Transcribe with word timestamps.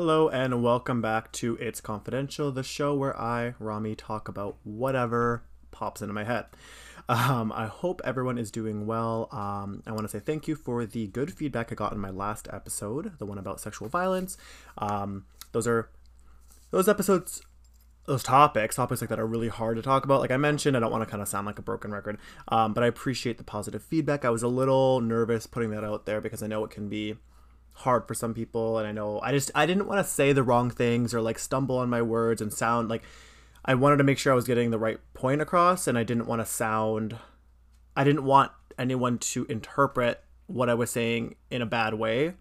Hello 0.00 0.30
and 0.30 0.62
welcome 0.62 1.02
back 1.02 1.30
to 1.32 1.58
It's 1.60 1.82
Confidential, 1.82 2.50
the 2.50 2.62
show 2.62 2.94
where 2.94 3.14
I, 3.20 3.52
Rami, 3.58 3.94
talk 3.94 4.28
about 4.28 4.56
whatever 4.64 5.42
pops 5.72 6.00
into 6.00 6.14
my 6.14 6.24
head. 6.24 6.46
Um, 7.06 7.52
I 7.52 7.66
hope 7.66 8.00
everyone 8.02 8.38
is 8.38 8.50
doing 8.50 8.86
well. 8.86 9.28
Um, 9.30 9.82
I 9.86 9.90
want 9.92 10.04
to 10.04 10.08
say 10.08 10.18
thank 10.18 10.48
you 10.48 10.56
for 10.56 10.86
the 10.86 11.08
good 11.08 11.34
feedback 11.34 11.70
I 11.70 11.74
got 11.74 11.92
in 11.92 11.98
my 11.98 12.08
last 12.08 12.48
episode, 12.50 13.18
the 13.18 13.26
one 13.26 13.36
about 13.36 13.60
sexual 13.60 13.90
violence. 13.90 14.38
Um, 14.78 15.26
those 15.52 15.66
are 15.66 15.90
those 16.70 16.88
episodes, 16.88 17.42
those 18.06 18.22
topics, 18.22 18.76
topics 18.76 19.02
like 19.02 19.10
that 19.10 19.20
are 19.20 19.26
really 19.26 19.48
hard 19.48 19.76
to 19.76 19.82
talk 19.82 20.06
about. 20.06 20.22
Like 20.22 20.30
I 20.30 20.38
mentioned, 20.38 20.78
I 20.78 20.80
don't 20.80 20.92
want 20.92 21.04
to 21.04 21.10
kind 21.10 21.20
of 21.20 21.28
sound 21.28 21.46
like 21.46 21.58
a 21.58 21.62
broken 21.62 21.92
record, 21.92 22.16
um, 22.48 22.72
but 22.72 22.82
I 22.82 22.86
appreciate 22.86 23.36
the 23.36 23.44
positive 23.44 23.82
feedback. 23.82 24.24
I 24.24 24.30
was 24.30 24.42
a 24.42 24.48
little 24.48 25.02
nervous 25.02 25.46
putting 25.46 25.68
that 25.72 25.84
out 25.84 26.06
there 26.06 26.22
because 26.22 26.42
I 26.42 26.46
know 26.46 26.64
it 26.64 26.70
can 26.70 26.88
be 26.88 27.16
hard 27.72 28.06
for 28.06 28.14
some 28.14 28.34
people 28.34 28.78
and 28.78 28.86
i 28.86 28.92
know 28.92 29.20
i 29.22 29.32
just 29.32 29.50
i 29.54 29.64
didn't 29.64 29.86
want 29.86 30.04
to 30.04 30.12
say 30.12 30.32
the 30.32 30.42
wrong 30.42 30.70
things 30.70 31.14
or 31.14 31.20
like 31.20 31.38
stumble 31.38 31.78
on 31.78 31.88
my 31.88 32.02
words 32.02 32.42
and 32.42 32.52
sound 32.52 32.88
like 32.88 33.02
i 33.64 33.74
wanted 33.74 33.96
to 33.96 34.04
make 34.04 34.18
sure 34.18 34.32
i 34.32 34.36
was 34.36 34.46
getting 34.46 34.70
the 34.70 34.78
right 34.78 35.00
point 35.14 35.40
across 35.40 35.86
and 35.86 35.96
i 35.96 36.02
didn't 36.02 36.26
want 36.26 36.40
to 36.40 36.46
sound 36.46 37.16
i 37.96 38.04
didn't 38.04 38.24
want 38.24 38.52
anyone 38.78 39.18
to 39.18 39.44
interpret 39.46 40.22
what 40.46 40.68
i 40.68 40.74
was 40.74 40.90
saying 40.90 41.36
in 41.50 41.62
a 41.62 41.66
bad 41.66 41.94
way. 41.94 42.34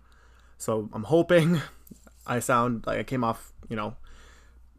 So 0.57 0.89
i'm 0.93 1.03
hoping 1.03 1.61
i 2.27 2.39
sound 2.39 2.85
like 2.87 2.99
i 2.99 3.03
came 3.03 3.23
off 3.23 3.53
you 3.69 3.75
know 3.75 3.95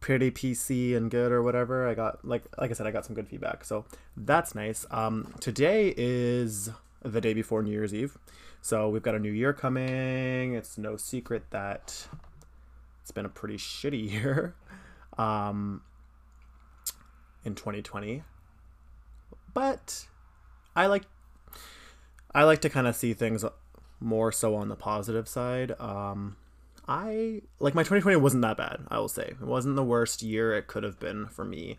pretty 0.01 0.31
pc 0.31 0.97
and 0.97 1.11
good 1.11 1.31
or 1.31 1.43
whatever. 1.43 1.87
I 1.89 1.95
got 1.95 2.25
like 2.25 2.45
like 2.59 2.71
i 2.71 2.75
said 2.75 2.87
i 2.87 2.91
got 2.91 3.05
some 3.05 3.15
good 3.15 3.29
feedback. 3.29 3.65
So 3.65 3.85
that's 4.17 4.55
nice. 4.55 4.87
Um 4.91 5.33
today 5.41 5.95
is 5.97 6.70
the 7.03 7.20
day 7.20 7.35
before 7.35 7.62
new 7.62 7.70
year's 7.70 7.95
eve 7.95 8.19
so 8.61 8.89
we've 8.89 9.03
got 9.03 9.14
a 9.14 9.19
new 9.19 9.33
year 9.33 9.53
coming. 9.53 10.55
It's 10.55 10.77
no 10.77 10.97
secret 10.97 11.50
that 11.50 12.08
it's 13.02 13.11
been 13.11 13.27
a 13.27 13.30
pretty 13.30 13.56
shitty 13.56 14.11
year 14.12 14.55
um, 15.19 15.83
in 17.44 17.55
2020. 17.55 18.22
But 19.52 20.06
I 20.77 20.86
like 20.86 21.05
I 22.33 22.44
like 22.44 22.61
to 22.61 22.70
kind 22.70 22.86
of 22.86 22.94
see 22.94 23.14
things 23.14 23.44
more 23.98 24.30
so 24.30 24.55
on 24.55 24.69
the 24.69 24.77
positive 24.77 25.27
side. 25.28 25.72
Um, 25.80 26.36
I 26.86 27.42
like 27.58 27.74
my 27.74 27.83
2020 27.83 28.17
wasn't 28.17 28.42
that 28.42 28.56
bad. 28.56 28.80
I 28.89 28.98
will 28.98 29.08
say 29.08 29.24
it 29.24 29.41
wasn't 29.41 29.77
the 29.77 29.84
worst 29.84 30.22
year 30.22 30.55
it 30.55 30.67
could 30.67 30.84
have 30.84 31.00
been 31.00 31.27
for 31.27 31.45
me. 31.45 31.78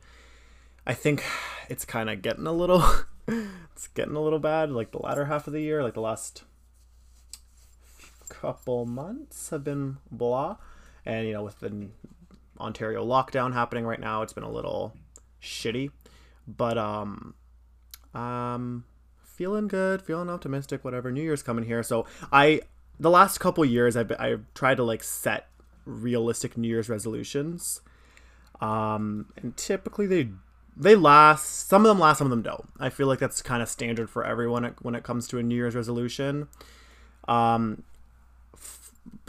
I 0.85 0.93
think 0.93 1.23
it's 1.69 1.85
kind 1.85 2.09
of 2.09 2.21
getting 2.21 2.47
a 2.47 2.51
little 2.51 2.83
it's 3.27 3.87
getting 3.87 4.15
a 4.15 4.21
little 4.21 4.39
bad 4.39 4.71
like 4.71 4.91
the 4.91 5.01
latter 5.01 5.25
half 5.25 5.47
of 5.47 5.53
the 5.53 5.61
year, 5.61 5.83
like 5.83 5.93
the 5.93 6.01
last 6.01 6.43
couple 8.31 8.85
months 8.85 9.49
have 9.49 9.63
been 9.63 9.97
blah. 10.09 10.57
And, 11.05 11.27
you 11.27 11.33
know, 11.33 11.43
with 11.43 11.59
the 11.59 11.89
Ontario 12.59 13.05
lockdown 13.05 13.53
happening 13.53 13.85
right 13.85 13.99
now, 13.99 14.21
it's 14.21 14.33
been 14.33 14.43
a 14.43 14.51
little 14.51 14.93
shitty. 15.41 15.91
But, 16.47 16.77
um, 16.77 17.35
um, 18.13 18.85
feeling 19.21 19.67
good, 19.67 20.01
feeling 20.01 20.29
optimistic, 20.29 20.83
whatever. 20.83 21.11
New 21.11 21.21
Year's 21.21 21.43
coming 21.43 21.65
here. 21.65 21.83
So 21.83 22.05
I, 22.31 22.61
the 22.99 23.09
last 23.09 23.39
couple 23.39 23.65
years, 23.65 23.97
I've, 23.97 24.11
I've 24.17 24.45
tried 24.53 24.75
to 24.75 24.83
like 24.83 25.03
set 25.03 25.49
realistic 25.85 26.57
New 26.57 26.67
Year's 26.67 26.89
resolutions. 26.89 27.81
Um, 28.61 29.27
and 29.37 29.57
typically 29.57 30.07
they 30.07 30.29
they 30.77 30.95
last 30.95 31.67
some 31.67 31.85
of 31.85 31.89
them 31.89 31.99
last 31.99 32.19
some 32.19 32.27
of 32.27 32.31
them 32.31 32.41
don't 32.41 32.69
i 32.79 32.89
feel 32.89 33.05
like 33.05 33.19
that's 33.19 33.41
kind 33.41 33.61
of 33.61 33.67
standard 33.67 34.09
for 34.09 34.25
everyone 34.25 34.73
when 34.81 34.95
it 34.95 35.03
comes 35.03 35.27
to 35.27 35.37
a 35.37 35.43
new 35.43 35.53
year's 35.53 35.75
resolution 35.75 36.47
um, 37.27 37.83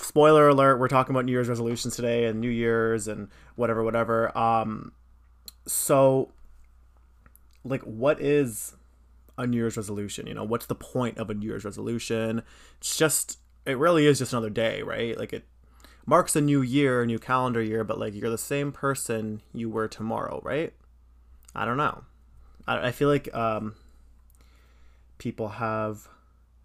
spoiler 0.02 0.48
alert 0.48 0.78
we're 0.78 0.88
talking 0.88 1.14
about 1.14 1.24
new 1.24 1.32
year's 1.32 1.48
resolutions 1.48 1.96
today 1.96 2.26
and 2.26 2.40
new 2.40 2.50
year's 2.50 3.08
and 3.08 3.28
whatever 3.56 3.82
whatever. 3.82 4.36
Um 4.36 4.92
so 5.66 6.32
like 7.64 7.82
what 7.82 8.20
is 8.20 8.74
a 9.38 9.46
new 9.46 9.58
year's 9.58 9.76
resolution? 9.76 10.26
You 10.26 10.34
know 10.34 10.44
what's 10.44 10.66
the 10.66 10.74
point 10.74 11.18
of 11.18 11.30
a 11.30 11.34
new 11.34 11.46
year's 11.46 11.64
resolution? 11.64 12.42
It's 12.78 12.96
just 12.96 13.38
it 13.64 13.78
really 13.78 14.06
is 14.06 14.18
just 14.18 14.32
another 14.32 14.50
day 14.50 14.82
right? 14.82 15.16
Like 15.16 15.32
it 15.32 15.44
marks 16.04 16.34
a 16.34 16.40
new 16.40 16.62
year 16.62 17.02
a 17.02 17.06
new 17.06 17.18
calendar 17.18 17.62
year 17.62 17.84
but 17.84 17.98
like 17.98 18.14
you're 18.14 18.30
the 18.30 18.38
same 18.38 18.72
person 18.72 19.40
you 19.52 19.70
were 19.70 19.88
tomorrow 19.88 20.40
right? 20.44 20.72
I 21.54 21.64
don't 21.64 21.76
know. 21.76 22.04
I, 22.66 22.88
I 22.88 22.92
feel 22.92 23.08
like 23.08 23.32
um 23.34 23.74
people 25.18 25.48
have 25.48 26.08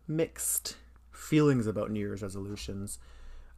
mixed 0.08 0.78
feelings 1.12 1.68
about 1.68 1.92
New 1.92 2.00
Year's 2.00 2.22
resolutions. 2.22 2.98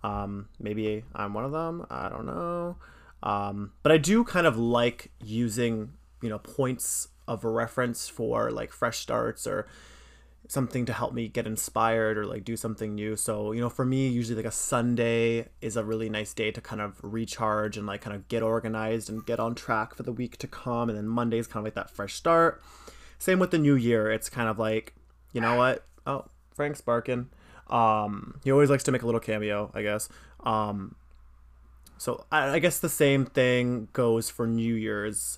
Um, 0.04 0.50
maybe 0.60 1.04
I'm 1.14 1.34
one 1.34 1.46
of 1.46 1.52
them. 1.52 1.86
I 1.90 2.10
don't 2.10 2.26
know. 2.26 2.78
Um, 3.22 3.74
but 3.84 3.92
I 3.92 3.98
do 3.98 4.24
kind 4.24 4.48
of 4.48 4.58
like 4.58 5.12
using, 5.24 5.94
you 6.22 6.30
know, 6.30 6.40
points 6.40 7.10
of 7.28 7.44
reference 7.44 8.08
for 8.08 8.50
like 8.50 8.72
fresh 8.72 9.00
starts 9.00 9.46
or 9.46 9.68
something 10.48 10.84
to 10.86 10.94
help 10.94 11.14
me 11.14 11.28
get 11.28 11.46
inspired 11.46 12.18
or 12.18 12.26
like 12.26 12.44
do 12.44 12.58
something 12.58 12.96
new. 12.96 13.16
So, 13.16 13.52
you 13.52 13.62
know, 13.62 13.70
for 13.70 13.86
me, 13.86 14.08
usually 14.08 14.36
like 14.36 14.52
a 14.52 14.52
Sunday 14.52 15.50
is 15.62 15.78
a 15.78 15.84
really 15.84 16.10
nice 16.10 16.34
day 16.34 16.50
to 16.52 16.60
kind 16.60 16.82
of 16.82 17.00
recharge 17.04 17.78
and 17.78 17.86
like 17.86 18.02
kind 18.02 18.16
of 18.16 18.28
get 18.28 18.42
organized 18.42 19.10
and 19.10 19.26
get 19.26 19.40
on 19.40 19.54
track 19.54 19.94
for 19.94 20.04
the 20.04 20.12
week 20.12 20.38
to 20.38 20.48
come. 20.48 20.90
And 20.90 20.98
then 20.98 21.08
Monday 21.08 21.38
is 21.38 21.46
kind 21.46 21.60
of 21.60 21.66
like 21.66 21.76
that 21.76 21.92
fresh 21.92 22.16
start. 22.16 22.64
Same 23.20 23.38
with 23.38 23.52
the 23.52 23.60
new 23.60 23.76
year. 23.76 24.10
It's 24.10 24.30
kind 24.30 24.50
of 24.50 24.58
like, 24.58 24.96
you 25.34 25.42
know 25.42 25.56
what? 25.56 25.86
Oh, 26.08 26.26
Frank's 26.56 26.82
barking. 26.82 27.30
Um, 27.70 28.40
he 28.44 28.52
always 28.52 28.70
likes 28.70 28.84
to 28.84 28.92
make 28.92 29.04
a 29.04 29.06
little 29.06 29.22
cameo, 29.22 29.72
I 29.74 29.82
guess. 29.82 30.10
Um, 30.44 30.96
so 31.98 32.26
I, 32.32 32.52
I, 32.52 32.60
guess 32.60 32.80
the 32.80 32.90
same 32.90 33.26
thing 33.26 33.90
goes 33.94 34.30
for 34.30 34.48
New 34.48 34.74
Year's, 34.74 35.38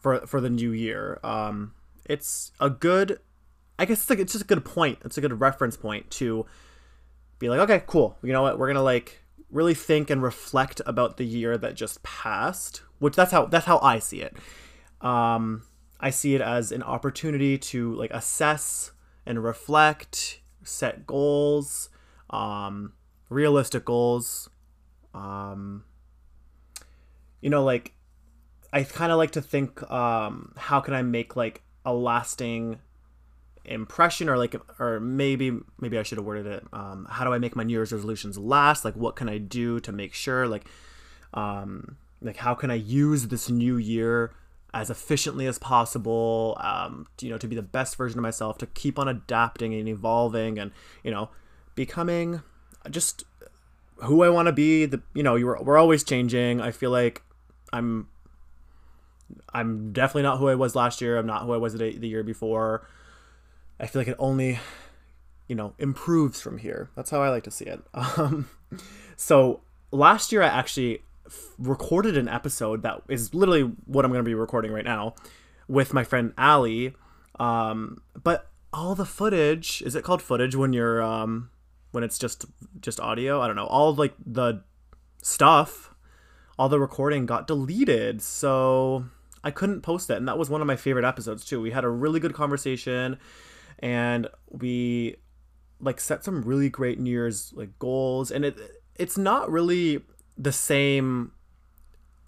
for 0.00 0.26
for 0.26 0.40
the 0.40 0.50
new 0.50 0.72
year. 0.72 1.20
Um, 1.22 1.74
it's 2.06 2.52
a 2.58 2.70
good, 2.70 3.20
I 3.78 3.84
guess 3.84 4.00
it's 4.00 4.10
like 4.10 4.18
it's 4.18 4.32
just 4.32 4.44
a 4.44 4.48
good 4.48 4.64
point. 4.64 4.98
It's 5.04 5.18
a 5.18 5.20
good 5.20 5.40
reference 5.40 5.76
point 5.76 6.10
to 6.12 6.46
be 7.38 7.48
like, 7.48 7.60
okay, 7.60 7.82
cool. 7.86 8.16
You 8.22 8.32
know 8.32 8.42
what? 8.42 8.58
We're 8.58 8.68
gonna 8.68 8.82
like 8.82 9.22
really 9.50 9.74
think 9.74 10.10
and 10.10 10.22
reflect 10.22 10.80
about 10.86 11.18
the 11.18 11.24
year 11.24 11.58
that 11.58 11.74
just 11.74 12.02
passed. 12.02 12.82
Which 12.98 13.14
that's 13.14 13.32
how 13.32 13.46
that's 13.46 13.66
how 13.66 13.78
I 13.78 13.98
see 13.98 14.22
it. 14.22 14.36
Um, 15.00 15.62
I 16.00 16.10
see 16.10 16.34
it 16.34 16.40
as 16.40 16.72
an 16.72 16.82
opportunity 16.82 17.58
to 17.58 17.94
like 17.94 18.10
assess 18.10 18.92
and 19.26 19.44
reflect 19.44 20.40
set 20.70 21.06
goals, 21.06 21.88
um, 22.30 22.92
realistic 23.28 23.84
goals. 23.84 24.48
Um, 25.14 25.84
you 27.40 27.50
know, 27.50 27.64
like 27.64 27.92
I 28.72 28.84
kind 28.84 29.12
of 29.12 29.18
like 29.18 29.32
to 29.32 29.42
think, 29.42 29.88
um, 29.90 30.52
how 30.56 30.80
can 30.80 30.94
I 30.94 31.02
make 31.02 31.36
like 31.36 31.62
a 31.84 31.92
lasting 31.92 32.78
impression 33.64 34.28
or 34.28 34.38
like 34.38 34.54
or 34.80 35.00
maybe 35.00 35.58
maybe 35.80 35.98
I 35.98 36.02
should 36.02 36.18
have 36.18 36.24
worded 36.24 36.46
it 36.46 36.64
um 36.72 37.06
how 37.10 37.24
do 37.24 37.32
I 37.32 37.38
make 37.38 37.54
my 37.54 37.62
New 37.62 37.74
Year's 37.74 37.92
resolutions 37.92 38.38
last 38.38 38.84
like 38.84 38.96
what 38.96 39.16
can 39.16 39.28
I 39.28 39.38
do 39.38 39.80
to 39.80 39.92
make 39.92 40.14
sure 40.14 40.48
like 40.48 40.64
um 41.34 41.96
like 42.22 42.36
how 42.36 42.54
can 42.54 42.70
I 42.70 42.74
use 42.74 43.28
this 43.28 43.50
new 43.50 43.76
year 43.76 44.32
as 44.72 44.90
efficiently 44.90 45.46
as 45.46 45.58
possible 45.58 46.56
um, 46.60 47.06
you 47.20 47.28
know 47.28 47.38
to 47.38 47.48
be 47.48 47.56
the 47.56 47.62
best 47.62 47.96
version 47.96 48.18
of 48.18 48.22
myself 48.22 48.58
to 48.58 48.66
keep 48.66 48.98
on 48.98 49.08
adapting 49.08 49.74
and 49.74 49.88
evolving 49.88 50.58
and 50.58 50.70
you 51.02 51.10
know 51.10 51.28
becoming 51.74 52.42
just 52.90 53.24
who 54.02 54.22
i 54.22 54.28
want 54.28 54.46
to 54.46 54.52
be 54.52 54.86
the 54.86 55.00
you 55.14 55.22
know 55.22 55.36
you're, 55.36 55.60
we're 55.62 55.78
always 55.78 56.04
changing. 56.04 56.60
I 56.60 56.70
feel 56.70 56.90
like 56.90 57.22
i'm 57.72 58.08
i'm 59.54 59.92
definitely 59.92 60.22
not 60.22 60.38
who 60.38 60.48
i 60.48 60.54
was 60.54 60.74
last 60.74 61.00
year. 61.00 61.18
I'm 61.18 61.26
not 61.26 61.42
who 61.44 61.52
i 61.52 61.56
was 61.56 61.74
the, 61.74 61.96
the 61.96 62.08
year 62.08 62.22
before. 62.22 62.86
I 63.78 63.86
feel 63.86 64.00
like 64.00 64.08
it 64.08 64.16
only 64.18 64.58
you 65.48 65.54
know 65.54 65.74
improves 65.78 66.40
from 66.40 66.58
here. 66.58 66.90
That's 66.96 67.10
how 67.10 67.22
i 67.22 67.28
like 67.28 67.44
to 67.44 67.50
see 67.50 67.66
it. 67.66 67.82
Um, 67.94 68.48
so 69.16 69.60
last 69.90 70.32
year 70.32 70.42
i 70.42 70.46
actually 70.46 71.02
recorded 71.58 72.16
an 72.16 72.28
episode 72.28 72.82
that 72.82 73.02
is 73.08 73.34
literally 73.34 73.62
what 73.86 74.04
I'm 74.04 74.10
going 74.10 74.24
to 74.24 74.28
be 74.28 74.34
recording 74.34 74.72
right 74.72 74.84
now 74.84 75.14
with 75.68 75.94
my 75.94 76.04
friend 76.04 76.32
Ali. 76.36 76.94
Um, 77.38 78.02
but 78.22 78.48
all 78.72 78.94
the 78.94 79.04
footage 79.04 79.82
is 79.82 79.94
it 79.94 80.04
called 80.04 80.22
footage 80.22 80.54
when 80.54 80.72
you're 80.72 81.02
um, 81.02 81.50
when 81.92 82.04
it's 82.04 82.18
just 82.18 82.44
just 82.80 83.00
audio? 83.00 83.40
I 83.40 83.46
don't 83.46 83.56
know. 83.56 83.66
All 83.66 83.94
like 83.94 84.14
the 84.24 84.62
stuff, 85.22 85.94
all 86.58 86.68
the 86.68 86.80
recording 86.80 87.26
got 87.26 87.46
deleted, 87.46 88.22
so 88.22 89.04
I 89.42 89.50
couldn't 89.50 89.82
post 89.82 90.10
it. 90.10 90.16
And 90.16 90.28
that 90.28 90.38
was 90.38 90.50
one 90.50 90.60
of 90.60 90.66
my 90.66 90.76
favorite 90.76 91.04
episodes 91.04 91.44
too. 91.44 91.60
We 91.60 91.70
had 91.70 91.84
a 91.84 91.88
really 91.88 92.20
good 92.20 92.34
conversation, 92.34 93.18
and 93.78 94.28
we 94.50 95.16
like 95.80 96.00
set 96.00 96.24
some 96.24 96.42
really 96.42 96.68
great 96.68 96.98
New 96.98 97.10
Year's 97.10 97.52
like 97.54 97.78
goals. 97.78 98.30
And 98.30 98.44
it 98.44 98.58
it's 98.96 99.16
not 99.16 99.50
really 99.50 100.02
the 100.40 100.52
same 100.52 101.32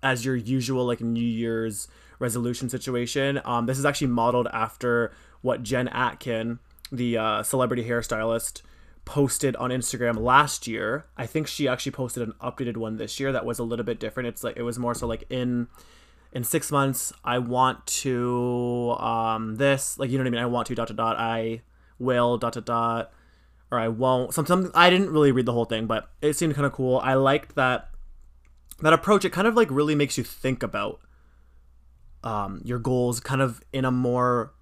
as 0.02 0.24
your 0.24 0.36
usual 0.36 0.84
like 0.84 1.00
New 1.00 1.24
Year's 1.24 1.88
resolution 2.18 2.68
situation. 2.68 3.40
Um, 3.44 3.66
this 3.66 3.78
is 3.78 3.86
actually 3.86 4.08
modeled 4.08 4.48
after 4.52 5.12
what 5.40 5.62
Jen 5.62 5.88
Atkin, 5.88 6.58
the 6.90 7.16
uh, 7.16 7.42
celebrity 7.42 7.84
hairstylist, 7.84 8.62
posted 9.04 9.56
on 9.56 9.70
Instagram 9.70 10.18
last 10.18 10.68
year. 10.68 11.06
I 11.16 11.26
think 11.26 11.46
she 11.46 11.66
actually 11.66 11.92
posted 11.92 12.22
an 12.22 12.34
updated 12.40 12.76
one 12.76 12.96
this 12.96 13.18
year 13.18 13.32
that 13.32 13.46
was 13.46 13.58
a 13.58 13.64
little 13.64 13.84
bit 13.84 13.98
different. 13.98 14.28
It's 14.28 14.44
like 14.44 14.56
it 14.56 14.62
was 14.62 14.78
more 14.78 14.94
so 14.94 15.06
like 15.06 15.24
in 15.30 15.68
in 16.32 16.44
six 16.44 16.70
months 16.70 17.12
I 17.24 17.38
want 17.38 17.86
to 17.86 18.96
um 18.98 19.56
this 19.56 19.98
like 19.98 20.10
you 20.10 20.18
know 20.18 20.24
what 20.24 20.28
I 20.28 20.30
mean. 20.30 20.40
I 20.40 20.46
want 20.46 20.66
to 20.68 20.74
dot 20.74 20.88
dot 20.88 20.96
dot. 20.96 21.16
I 21.18 21.62
will 21.98 22.36
dot 22.36 22.52
dot 22.52 22.66
dot 22.66 23.12
or 23.70 23.78
I 23.78 23.88
won't. 23.88 24.34
Some 24.34 24.46
some 24.46 24.70
I 24.74 24.90
didn't 24.90 25.10
really 25.10 25.32
read 25.32 25.46
the 25.46 25.52
whole 25.52 25.64
thing, 25.64 25.86
but 25.86 26.10
it 26.20 26.34
seemed 26.34 26.54
kind 26.54 26.66
of 26.66 26.72
cool. 26.72 26.98
I 26.98 27.14
liked 27.14 27.56
that 27.56 27.91
that 28.82 28.92
approach. 28.92 29.24
It 29.24 29.30
kind 29.30 29.46
of 29.46 29.54
like 29.54 29.70
really 29.70 29.94
makes 29.94 30.18
you 30.18 30.24
think 30.24 30.62
about 30.62 31.00
um, 32.22 32.60
your 32.64 32.78
goals, 32.78 33.20
kind 33.20 33.40
of 33.40 33.62
in 33.72 33.84
a 33.84 33.90
more 33.90 34.52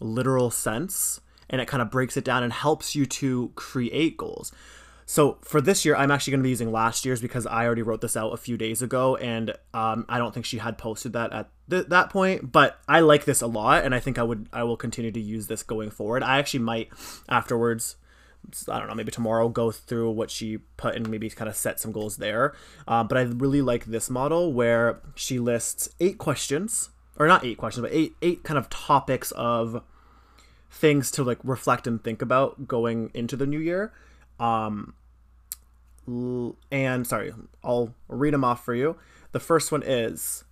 literal 0.00 0.50
sense, 0.50 1.20
and 1.50 1.60
it 1.60 1.68
kind 1.68 1.82
of 1.82 1.90
breaks 1.90 2.16
it 2.16 2.24
down 2.24 2.42
and 2.42 2.52
helps 2.52 2.94
you 2.94 3.06
to 3.06 3.52
create 3.56 4.16
goals. 4.16 4.52
So 5.06 5.38
for 5.42 5.60
this 5.60 5.84
year, 5.84 5.94
I'm 5.96 6.10
actually 6.10 6.30
going 6.30 6.40
to 6.40 6.44
be 6.44 6.50
using 6.50 6.72
last 6.72 7.04
year's 7.04 7.20
because 7.20 7.46
I 7.46 7.66
already 7.66 7.82
wrote 7.82 8.00
this 8.00 8.16
out 8.16 8.30
a 8.30 8.38
few 8.38 8.56
days 8.56 8.80
ago, 8.80 9.16
and 9.16 9.54
um, 9.74 10.06
I 10.08 10.18
don't 10.18 10.32
think 10.32 10.46
she 10.46 10.58
had 10.58 10.78
posted 10.78 11.12
that 11.12 11.32
at 11.32 11.50
th- 11.68 11.88
that 11.88 12.08
point. 12.08 12.50
But 12.50 12.78
I 12.88 13.00
like 13.00 13.24
this 13.26 13.42
a 13.42 13.46
lot, 13.46 13.84
and 13.84 13.94
I 13.94 14.00
think 14.00 14.18
I 14.18 14.22
would 14.22 14.48
I 14.52 14.62
will 14.64 14.78
continue 14.78 15.12
to 15.12 15.20
use 15.20 15.46
this 15.46 15.62
going 15.62 15.90
forward. 15.90 16.22
I 16.22 16.38
actually 16.38 16.60
might 16.60 16.88
afterwards 17.28 17.96
I 18.68 18.78
don't 18.78 18.88
know, 18.88 18.94
maybe 18.94 19.12
tomorrow 19.12 19.48
go 19.48 19.70
through 19.70 20.10
what 20.10 20.30
she 20.30 20.58
put 20.76 20.94
and 20.94 21.08
maybe 21.08 21.28
kind 21.30 21.48
of 21.48 21.56
set 21.56 21.80
some 21.80 21.92
goals 21.92 22.16
there. 22.16 22.54
Uh, 22.86 23.04
but 23.04 23.18
I 23.18 23.22
really 23.22 23.62
like 23.62 23.86
this 23.86 24.10
model 24.10 24.52
where 24.52 25.00
she 25.14 25.38
lists 25.38 25.88
eight 26.00 26.18
questions, 26.18 26.90
or 27.18 27.26
not 27.26 27.44
eight 27.44 27.58
questions, 27.58 27.82
but 27.82 27.94
eight 27.94 28.14
eight 28.22 28.42
kind 28.42 28.58
of 28.58 28.68
topics 28.70 29.30
of 29.32 29.82
things 30.70 31.10
to 31.12 31.22
like 31.22 31.38
reflect 31.44 31.86
and 31.86 32.02
think 32.02 32.20
about 32.20 32.66
going 32.66 33.10
into 33.14 33.36
the 33.36 33.46
new 33.46 33.60
year. 33.60 33.92
Um, 34.40 34.94
and 36.70 37.06
sorry, 37.06 37.32
I'll 37.62 37.94
read 38.08 38.34
them 38.34 38.44
off 38.44 38.64
for 38.64 38.74
you. 38.74 38.96
The 39.32 39.40
first 39.40 39.72
one 39.72 39.82
is 39.82 40.44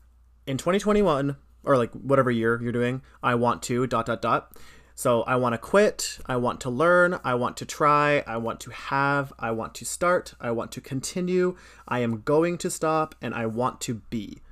in 0.46 0.56
2021 0.56 1.36
or 1.64 1.76
like 1.76 1.92
whatever 1.92 2.30
year 2.30 2.60
you're 2.62 2.72
doing, 2.72 3.02
I 3.22 3.34
want 3.34 3.62
to 3.64 3.86
dot 3.86 4.06
dot 4.06 4.22
dot 4.22 4.56
so 5.02 5.22
I 5.22 5.34
want 5.34 5.54
to 5.54 5.58
quit, 5.58 6.20
I 6.26 6.36
want 6.36 6.60
to 6.60 6.70
learn, 6.70 7.18
I 7.24 7.34
want 7.34 7.56
to 7.56 7.66
try, 7.66 8.22
I 8.24 8.36
want 8.36 8.60
to 8.60 8.70
have, 8.70 9.32
I 9.36 9.50
want 9.50 9.74
to 9.74 9.84
start, 9.84 10.34
I 10.40 10.52
want 10.52 10.70
to 10.70 10.80
continue, 10.80 11.56
I 11.88 11.98
am 11.98 12.20
going 12.20 12.56
to 12.58 12.70
stop, 12.70 13.16
and 13.20 13.34
I 13.34 13.46
want 13.46 13.80
to 13.80 13.94
be. 14.10 14.42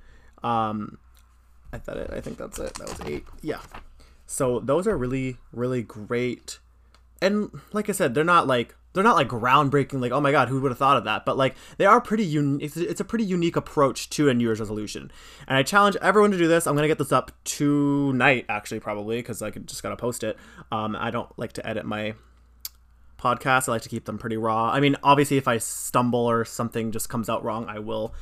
Um, 0.42 0.98
I 1.72 1.78
thought 1.78 1.98
it. 1.98 2.10
I 2.12 2.20
think 2.20 2.38
that's 2.38 2.58
it. 2.58 2.74
That 2.74 2.88
was 2.88 3.00
eight. 3.06 3.26
Yeah. 3.42 3.60
So 4.26 4.58
those 4.58 4.88
are 4.88 4.98
really, 4.98 5.36
really 5.52 5.84
great. 5.84 6.58
And 7.22 7.60
like 7.72 7.88
I 7.88 7.92
said, 7.92 8.16
they're 8.16 8.24
not 8.24 8.48
like 8.48 8.74
they're 8.92 9.04
not 9.04 9.16
like 9.16 9.28
groundbreaking 9.28 10.00
like 10.00 10.12
oh 10.12 10.20
my 10.20 10.32
god 10.32 10.48
who 10.48 10.60
would 10.60 10.70
have 10.70 10.78
thought 10.78 10.96
of 10.96 11.04
that? 11.04 11.24
But 11.24 11.36
like 11.36 11.54
they 11.78 11.86
are 11.86 12.00
pretty 12.00 12.24
unique 12.24 12.62
it's, 12.62 12.76
it's, 12.76 13.00
a 13.00 13.04
pretty 13.04 13.24
unique 13.24 13.56
approach 13.56 14.10
to 14.10 14.28
a 14.28 14.34
new 14.34 14.44
year's 14.44 14.60
resolution. 14.60 15.10
And 15.46 15.56
i 15.56 15.62
challenge 15.62 15.96
everyone 16.02 16.30
to 16.32 16.38
do 16.38 16.48
this. 16.48 16.66
I'm 16.66 16.74
gonna 16.74 16.88
get 16.88 16.98
this 16.98 17.12
up 17.12 17.32
tonight 17.44 18.46
actually 18.48 18.80
probably 18.80 19.18
because 19.18 19.42
i 19.42 19.50
just 19.50 19.82
gotta 19.82 19.96
post 19.96 20.24
it. 20.24 20.36
Um, 20.72 20.96
i 20.96 21.10
don't 21.10 21.30
like 21.38 21.52
to 21.54 21.66
edit 21.66 21.84
my 21.86 22.14
podcasts. 23.18 23.68
I 23.68 23.72
like 23.72 23.82
to 23.82 23.88
keep 23.88 24.06
them 24.06 24.18
pretty 24.18 24.36
raw. 24.36 24.70
I 24.70 24.80
mean 24.80 24.96
obviously 25.02 25.36
if 25.36 25.46
i 25.46 25.58
stumble 25.58 26.28
or 26.28 26.44
something 26.44 26.90
just 26.92 27.08
comes 27.08 27.28
out 27.28 27.44
wrong 27.44 27.66
i 27.68 27.78
will 27.78 28.14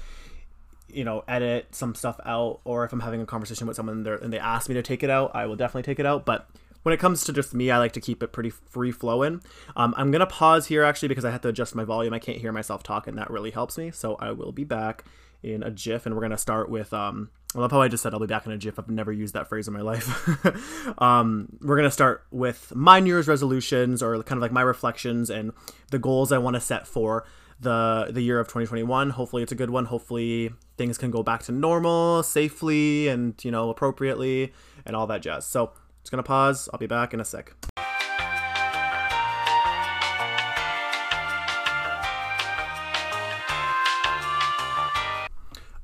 you 0.90 1.04
know 1.04 1.22
edit 1.28 1.74
some 1.74 1.94
stuff 1.94 2.20
out. 2.26 2.60
Or 2.64 2.84
if 2.84 2.92
i'm 2.92 3.00
having 3.00 3.22
a 3.22 3.26
conversation 3.26 3.66
with 3.66 3.76
someone 3.76 4.06
and 4.06 4.32
they 4.32 4.38
ask 4.38 4.68
me 4.68 4.74
to 4.74 4.82
take 4.82 5.02
it 5.02 5.10
out 5.10 5.30
i 5.34 5.46
will 5.46 5.56
definitely 5.56 5.82
take 5.84 5.98
it 5.98 6.06
out. 6.06 6.26
But 6.26 6.48
when 6.88 6.94
it 6.94 7.00
comes 7.00 7.22
to 7.22 7.34
just 7.34 7.52
me, 7.52 7.70
I 7.70 7.76
like 7.76 7.92
to 7.92 8.00
keep 8.00 8.22
it 8.22 8.32
pretty 8.32 8.48
free 8.48 8.92
flowing. 8.92 9.42
Um, 9.76 9.92
I'm 9.98 10.10
gonna 10.10 10.26
pause 10.26 10.68
here 10.68 10.84
actually 10.84 11.08
because 11.08 11.26
I 11.26 11.30
have 11.30 11.42
to 11.42 11.48
adjust 11.48 11.74
my 11.74 11.84
volume. 11.84 12.14
I 12.14 12.18
can't 12.18 12.38
hear 12.38 12.50
myself 12.50 12.82
talk, 12.82 13.06
and 13.06 13.18
that 13.18 13.28
really 13.30 13.50
helps 13.50 13.76
me. 13.76 13.90
So 13.90 14.14
I 14.14 14.30
will 14.30 14.52
be 14.52 14.64
back 14.64 15.04
in 15.42 15.62
a 15.62 15.70
GIF, 15.70 16.06
and 16.06 16.14
we're 16.14 16.22
gonna 16.22 16.38
start 16.38 16.70
with. 16.70 16.94
Um, 16.94 17.28
I 17.54 17.58
love 17.58 17.72
how 17.72 17.82
I 17.82 17.88
just 17.88 18.02
said 18.02 18.14
I'll 18.14 18.20
be 18.20 18.26
back 18.26 18.46
in 18.46 18.52
a 18.52 18.56
GIF. 18.56 18.78
I've 18.78 18.88
never 18.88 19.12
used 19.12 19.34
that 19.34 19.50
phrase 19.50 19.68
in 19.68 19.74
my 19.74 19.82
life. 19.82 20.96
um, 20.98 21.58
we're 21.60 21.76
gonna 21.76 21.90
start 21.90 22.24
with 22.30 22.74
my 22.74 23.00
New 23.00 23.10
Year's 23.10 23.28
resolutions, 23.28 24.02
or 24.02 24.22
kind 24.22 24.38
of 24.38 24.40
like 24.42 24.50
my 24.50 24.62
reflections 24.62 25.28
and 25.28 25.52
the 25.90 25.98
goals 25.98 26.32
I 26.32 26.38
want 26.38 26.54
to 26.54 26.60
set 26.60 26.86
for 26.86 27.26
the 27.60 28.08
the 28.10 28.22
year 28.22 28.40
of 28.40 28.46
2021. 28.46 29.10
Hopefully, 29.10 29.42
it's 29.42 29.52
a 29.52 29.56
good 29.56 29.68
one. 29.68 29.84
Hopefully, 29.84 30.54
things 30.78 30.96
can 30.96 31.10
go 31.10 31.22
back 31.22 31.42
to 31.42 31.52
normal 31.52 32.22
safely 32.22 33.08
and 33.08 33.34
you 33.44 33.50
know 33.50 33.68
appropriately 33.68 34.54
and 34.86 34.96
all 34.96 35.06
that 35.08 35.20
jazz. 35.20 35.44
So 35.44 35.72
just 36.02 36.10
gonna 36.10 36.22
pause. 36.22 36.68
I'll 36.72 36.78
be 36.78 36.86
back 36.86 37.14
in 37.14 37.20
a 37.20 37.24
sec. 37.24 37.54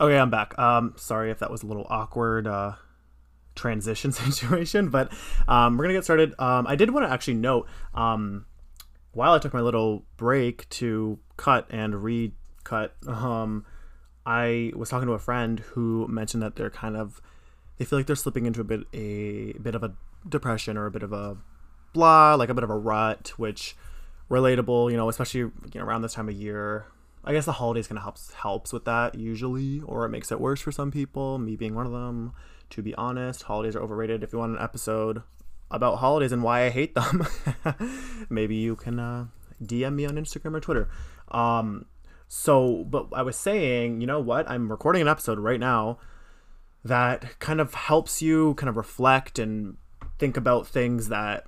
Okay, 0.01 0.19
I'm 0.19 0.31
back. 0.31 0.59
Um, 0.59 0.95
sorry 0.97 1.31
if 1.31 1.39
that 1.39 1.51
was 1.51 1.63
a 1.63 1.67
little 1.67 1.87
awkward 1.89 2.47
uh, 2.47 2.73
transition 3.55 4.13
situation, 4.13 4.89
but 4.89 5.13
um, 5.47 5.77
we're 5.77 5.85
gonna 5.85 5.95
get 5.95 6.05
started. 6.05 6.35
Um, 6.39 6.67
I 6.67 6.77
did 6.77 6.91
want 6.91 7.07
to 7.07 7.13
actually 7.13 7.35
note 7.35 7.69
um, 7.95 8.47
while 9.13 9.33
I 9.33 9.39
took 9.39 9.55
my 9.55 9.61
little 9.61 10.05
break 10.17 10.69
to 10.71 11.19
cut 11.37 11.67
and 11.71 12.03
recut, 12.03 12.97
um, 13.07 13.65
I 14.27 14.73
was 14.75 14.89
talking 14.89 15.07
to 15.07 15.15
a 15.15 15.19
friend 15.19 15.61
who 15.61 16.09
mentioned 16.09 16.43
that 16.43 16.57
they're 16.57 16.71
kind 16.71 16.97
of 16.97 17.23
they 17.79 17.85
feel 17.85 17.99
like 17.99 18.07
they're 18.07 18.17
slipping 18.17 18.47
into 18.47 18.61
a 18.61 18.65
bit 18.65 18.87
a 18.93 19.53
bit 19.61 19.75
of 19.75 19.83
a 19.83 19.95
depression 20.29 20.77
or 20.77 20.87
a 20.87 20.91
bit 20.91 21.03
of 21.03 21.13
a 21.13 21.37
blah, 21.93 22.35
like 22.35 22.49
a 22.49 22.55
bit 22.55 22.65
of 22.65 22.71
a 22.71 22.77
rut, 22.77 23.33
which 23.37 23.77
relatable, 24.31 24.91
you 24.91 24.97
know, 24.97 25.09
especially 25.09 25.41
you 25.41 25.53
know, 25.75 25.83
around 25.83 26.03
this 26.03 26.15
time 26.15 26.29
of 26.29 26.35
year. 26.35 26.87
I 27.25 27.33
guess 27.33 27.47
the 27.47 27.53
holidays 27.53 27.89
kind 27.89 27.97
of 27.99 28.03
helps 28.03 28.35
helps 28.35 28.73
with 28.73 28.85
that 28.85 29.15
usually, 29.15 29.81
or 29.81 30.05
it 30.05 30.11
makes 30.11 30.31
it 30.31 30.41
worse 30.41 30.61
for 30.61 30.73
some 30.73 30.91
people. 30.91 31.39
Me 31.39 31.57
being 31.57 31.75
one 31.75 31.87
of 31.87 31.93
them. 31.93 32.33
To 32.71 32.83
be 32.83 32.95
honest, 32.97 33.43
holidays 33.43 33.77
are 33.77 33.83
overrated. 33.83 34.23
If 34.23 34.33
you 34.33 34.39
want 34.39 34.57
an 34.57 34.63
episode 34.63 35.23
about 35.71 35.99
holidays 35.99 36.33
and 36.33 36.43
why 36.43 36.65
I 36.65 36.71
hate 36.71 36.95
them, 36.95 37.27
maybe 38.31 38.57
you 38.57 38.75
can 38.77 38.99
uh, 38.99 39.27
DM 39.63 39.95
me 39.95 40.07
on 40.07 40.17
Instagram 40.17 40.55
or 40.55 40.61
Twitter. 40.61 40.89
Um, 41.31 41.87
so, 42.27 42.85
but 42.85 43.09
I 43.13 43.23
was 43.23 43.37
saying, 43.37 44.01
you 44.01 44.07
know 44.07 44.21
what? 44.21 44.51
I'm 44.51 44.71
recording 44.71 45.03
an 45.03 45.09
episode 45.09 45.39
right 45.39 45.61
now 45.61 45.99
that 46.85 47.39
kind 47.39 47.61
of 47.61 47.75
helps 47.75 48.21
you 48.21 48.55
kind 48.55 48.69
of 48.69 48.77
reflect 48.77 49.39
and 49.39 49.77
think 50.19 50.37
about 50.37 50.67
things 50.67 51.09
that 51.09 51.45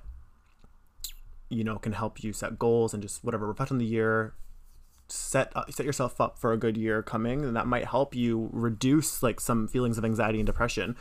you 1.49 1.63
know 1.63 1.77
can 1.77 1.93
help 1.93 2.23
you 2.23 2.33
set 2.33 2.59
goals 2.59 2.93
and 2.93 3.01
just 3.01 3.23
whatever 3.23 3.47
reflect 3.47 3.71
on 3.71 3.77
the 3.77 3.85
year 3.85 4.33
set 5.09 5.51
uh, 5.55 5.63
set 5.69 5.85
yourself 5.85 6.19
up 6.19 6.37
for 6.37 6.51
a 6.51 6.57
good 6.57 6.77
year 6.77 7.01
coming. 7.01 7.43
And 7.43 7.55
that 7.55 7.67
might 7.67 7.85
help 7.85 8.15
you 8.15 8.49
reduce 8.51 9.23
like 9.23 9.39
some 9.39 9.67
feelings 9.67 9.97
of 9.97 10.05
anxiety 10.05 10.39
and 10.39 10.45
depression 10.45 10.95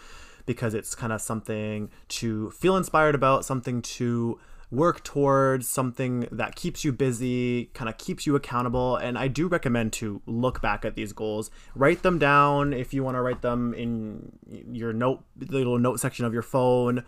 because 0.44 0.74
it's 0.74 0.94
kind 0.94 1.12
of 1.12 1.20
something 1.20 1.90
to 2.08 2.50
feel 2.50 2.76
inspired 2.76 3.14
about 3.14 3.44
something 3.44 3.82
to 3.82 4.38
work 4.70 5.04
towards 5.04 5.68
something 5.68 6.28
that 6.32 6.56
keeps 6.56 6.84
you 6.84 6.92
busy, 6.92 7.66
kind 7.74 7.88
of 7.88 7.98
keeps 7.98 8.26
you 8.26 8.34
accountable. 8.34 8.96
And 8.96 9.16
I 9.16 9.28
do 9.28 9.46
recommend 9.46 9.92
to 9.94 10.22
look 10.26 10.60
back 10.60 10.84
at 10.84 10.96
these 10.96 11.12
goals, 11.12 11.50
write 11.74 12.02
them 12.02 12.18
down 12.18 12.72
if 12.72 12.92
you 12.92 13.04
want 13.04 13.16
to 13.16 13.20
write 13.20 13.42
them 13.42 13.74
in 13.74 14.32
your 14.72 14.92
note, 14.92 15.24
the 15.36 15.46
little 15.46 15.78
note 15.78 16.00
section 16.00 16.24
of 16.24 16.32
your 16.32 16.42
phone 16.42 17.04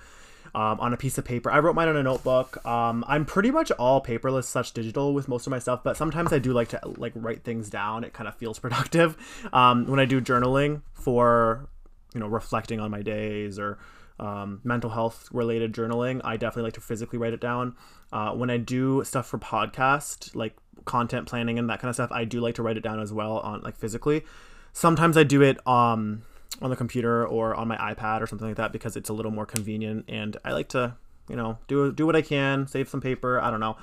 um, 0.54 0.80
on 0.80 0.92
a 0.92 0.96
piece 0.96 1.18
of 1.18 1.24
paper. 1.24 1.50
I 1.50 1.58
wrote 1.58 1.74
mine 1.74 1.88
on 1.88 1.96
a 1.96 2.02
notebook. 2.02 2.64
Um, 2.66 3.04
I'm 3.06 3.24
pretty 3.24 3.50
much 3.50 3.70
all 3.72 4.02
paperless 4.02 4.44
such 4.44 4.72
digital 4.72 5.14
with 5.14 5.28
most 5.28 5.46
of 5.46 5.50
my 5.50 5.58
stuff, 5.58 5.82
but 5.82 5.96
sometimes 5.96 6.32
I 6.32 6.38
do 6.38 6.52
like 6.52 6.68
to 6.68 6.80
like 6.84 7.12
write 7.14 7.44
things 7.44 7.70
down. 7.70 8.04
It 8.04 8.12
kind 8.12 8.28
of 8.28 8.34
feels 8.36 8.58
productive 8.60 9.16
um, 9.52 9.86
when 9.86 10.00
I 10.00 10.04
do 10.04 10.20
journaling 10.20 10.82
for 10.92 11.68
you 12.14 12.20
know 12.20 12.26
reflecting 12.26 12.80
on 12.80 12.90
my 12.90 13.02
days 13.02 13.58
or 13.58 13.78
um, 14.18 14.60
mental 14.64 14.90
health 14.90 15.28
related 15.32 15.72
journaling. 15.72 16.20
I 16.24 16.36
definitely 16.36 16.64
like 16.64 16.74
to 16.74 16.80
physically 16.80 17.18
write 17.18 17.32
it 17.32 17.40
down. 17.40 17.76
Uh, 18.12 18.32
when 18.32 18.50
I 18.50 18.56
do 18.56 19.04
stuff 19.04 19.26
for 19.26 19.38
podcast, 19.38 20.34
like 20.34 20.56
content 20.84 21.28
planning 21.28 21.58
and 21.58 21.68
that 21.70 21.80
kind 21.80 21.88
of 21.88 21.96
stuff, 21.96 22.10
I 22.12 22.24
do 22.24 22.40
like 22.40 22.54
to 22.56 22.62
write 22.62 22.76
it 22.76 22.82
down 22.82 23.00
as 23.00 23.12
well 23.12 23.38
on 23.38 23.60
like 23.62 23.76
physically. 23.76 24.24
Sometimes 24.72 25.16
I 25.16 25.22
do 25.22 25.42
it 25.42 25.66
um 25.66 26.22
on 26.60 26.70
the 26.70 26.76
computer 26.76 27.26
or 27.26 27.54
on 27.54 27.68
my 27.68 27.76
iPad 27.76 28.20
or 28.20 28.26
something 28.26 28.48
like 28.48 28.56
that 28.56 28.72
because 28.72 28.96
it's 28.96 29.08
a 29.08 29.12
little 29.12 29.30
more 29.30 29.46
convenient 29.46 30.04
and 30.08 30.36
I 30.44 30.52
like 30.52 30.68
to, 30.70 30.96
you 31.28 31.36
know, 31.36 31.58
do 31.68 31.92
do 31.92 32.06
what 32.06 32.16
I 32.16 32.22
can, 32.22 32.66
save 32.66 32.88
some 32.88 33.00
paper. 33.00 33.40
I 33.40 33.50
don't 33.50 33.60
know. 33.60 33.76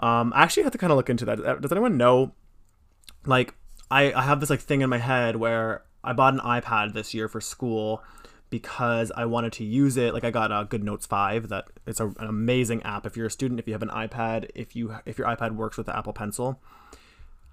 Um, 0.00 0.32
I 0.34 0.42
actually 0.42 0.64
have 0.64 0.72
to 0.72 0.78
kind 0.78 0.90
of 0.90 0.96
look 0.96 1.10
into 1.10 1.24
that. 1.26 1.44
Uh, 1.44 1.54
does 1.56 1.70
anyone 1.72 1.96
know? 1.96 2.32
Like, 3.26 3.54
I 3.90 4.12
I 4.12 4.22
have 4.22 4.40
this 4.40 4.50
like 4.50 4.60
thing 4.60 4.80
in 4.80 4.90
my 4.90 4.98
head 4.98 5.36
where 5.36 5.84
I 6.02 6.12
bought 6.12 6.34
an 6.34 6.40
iPad 6.40 6.94
this 6.94 7.12
year 7.14 7.28
for 7.28 7.40
school 7.40 8.02
because 8.50 9.10
I 9.16 9.24
wanted 9.24 9.52
to 9.54 9.64
use 9.64 9.96
it. 9.96 10.12
Like 10.12 10.24
I 10.24 10.30
got 10.30 10.52
a 10.52 10.64
Good 10.64 10.84
Notes 10.84 11.06
Five. 11.06 11.48
That 11.48 11.68
it's 11.86 12.00
a, 12.00 12.06
an 12.06 12.26
amazing 12.28 12.82
app. 12.82 13.06
If 13.06 13.16
you're 13.16 13.26
a 13.26 13.30
student, 13.30 13.60
if 13.60 13.66
you 13.66 13.72
have 13.72 13.82
an 13.82 13.88
iPad, 13.88 14.50
if 14.54 14.76
you 14.76 14.96
if 15.06 15.18
your 15.18 15.26
iPad 15.26 15.56
works 15.56 15.76
with 15.76 15.86
the 15.86 15.96
Apple 15.96 16.12
Pencil, 16.12 16.60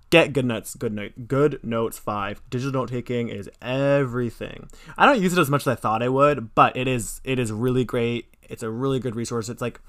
get 0.10 0.34
good 0.34 0.46
notes 0.46 0.74
good 0.76 0.94
note 0.94 1.12
good 1.28 1.60
notes 1.64 2.00
5 2.00 2.42
digital 2.50 2.72
note 2.72 2.88
taking 2.88 3.28
is 3.28 3.50
everything 3.62 4.70
i 4.98 5.06
don't 5.06 5.22
use 5.22 5.34
it 5.34 5.38
as 5.38 5.50
much 5.50 5.64
as 5.64 5.68
i 5.68 5.76
thought 5.76 6.02
i 6.02 6.08
would 6.08 6.56
but 6.56 6.78
it 6.78 6.88
is 6.88 7.20
it 7.26 7.38
is 7.38 7.52
really 7.52 7.84
great 7.84 8.26
it's 8.44 8.64
a 8.64 8.70
really 8.70 9.02
good 9.02 9.18
resource 9.18 9.50
it's 9.50 9.62
like 9.62 9.82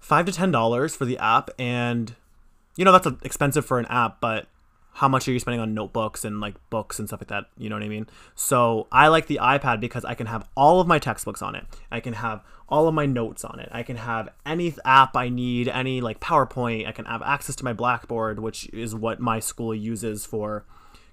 five 0.00 0.26
to 0.26 0.32
ten 0.32 0.50
dollars 0.50 0.96
for 0.96 1.04
the 1.04 1.16
app 1.18 1.48
and 1.60 2.16
you 2.76 2.84
know 2.84 2.92
that's 2.92 3.06
uh, 3.06 3.12
expensive 3.22 3.66
for 3.66 3.78
an 3.78 3.86
app, 3.86 4.20
but 4.20 4.46
how 4.92 5.08
much 5.08 5.28
are 5.28 5.32
you 5.32 5.38
spending 5.38 5.60
on 5.60 5.72
notebooks 5.72 6.24
and 6.24 6.40
like 6.40 6.54
books 6.68 6.98
and 6.98 7.08
stuff 7.08 7.20
like 7.20 7.28
that? 7.28 7.44
You 7.56 7.68
know 7.68 7.76
what 7.76 7.82
I 7.82 7.88
mean? 7.88 8.06
So 8.34 8.86
I 8.90 9.08
like 9.08 9.26
the 9.26 9.38
iPad 9.40 9.80
because 9.80 10.04
I 10.04 10.14
can 10.14 10.26
have 10.26 10.48
all 10.56 10.80
of 10.80 10.86
my 10.86 10.98
textbooks 10.98 11.42
on 11.42 11.54
it. 11.54 11.64
I 11.90 12.00
can 12.00 12.14
have 12.14 12.42
all 12.68 12.86
of 12.88 12.94
my 12.94 13.06
notes 13.06 13.44
on 13.44 13.60
it. 13.60 13.68
I 13.72 13.82
can 13.82 13.96
have 13.96 14.28
any 14.44 14.74
app 14.84 15.16
I 15.16 15.28
need, 15.28 15.68
any 15.68 16.00
like 16.00 16.20
PowerPoint. 16.20 16.86
I 16.86 16.92
can 16.92 17.04
have 17.04 17.22
access 17.22 17.56
to 17.56 17.64
my 17.64 17.72
Blackboard, 17.72 18.40
which 18.40 18.68
is 18.70 18.94
what 18.94 19.20
my 19.20 19.40
school 19.40 19.74
uses 19.74 20.26
for 20.26 20.64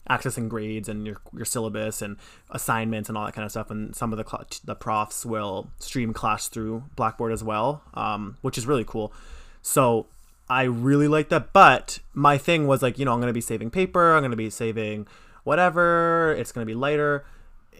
accessing 0.09 0.47
grades 0.47 0.87
and 0.87 1.05
your, 1.05 1.17
your 1.35 1.45
syllabus 1.45 2.01
and 2.01 2.17
assignments 2.49 3.09
and 3.09 3.17
all 3.17 3.25
that 3.25 3.33
kind 3.33 3.45
of 3.45 3.51
stuff. 3.51 3.69
And 3.69 3.95
some 3.95 4.13
of 4.13 4.17
the 4.17 4.25
cl- 4.25 4.47
the 4.63 4.75
profs 4.75 5.25
will 5.25 5.69
stream 5.79 6.13
class 6.13 6.47
through 6.47 6.83
Blackboard 6.95 7.31
as 7.31 7.43
well, 7.43 7.83
um, 7.93 8.37
which 8.41 8.57
is 8.57 8.65
really 8.65 8.85
cool. 8.85 9.13
So 9.61 10.07
I 10.49 10.63
really 10.63 11.07
like 11.07 11.29
that. 11.29 11.53
But 11.53 11.99
my 12.13 12.37
thing 12.37 12.67
was 12.67 12.81
like, 12.81 12.97
you 12.97 13.05
know, 13.05 13.13
I'm 13.13 13.19
going 13.19 13.27
to 13.29 13.33
be 13.33 13.41
saving 13.41 13.69
paper. 13.69 14.13
I'm 14.13 14.21
going 14.21 14.31
to 14.31 14.37
be 14.37 14.49
saving 14.49 15.07
whatever. 15.43 16.35
It's 16.37 16.51
going 16.51 16.65
to 16.65 16.69
be 16.69 16.75
lighter. 16.75 17.25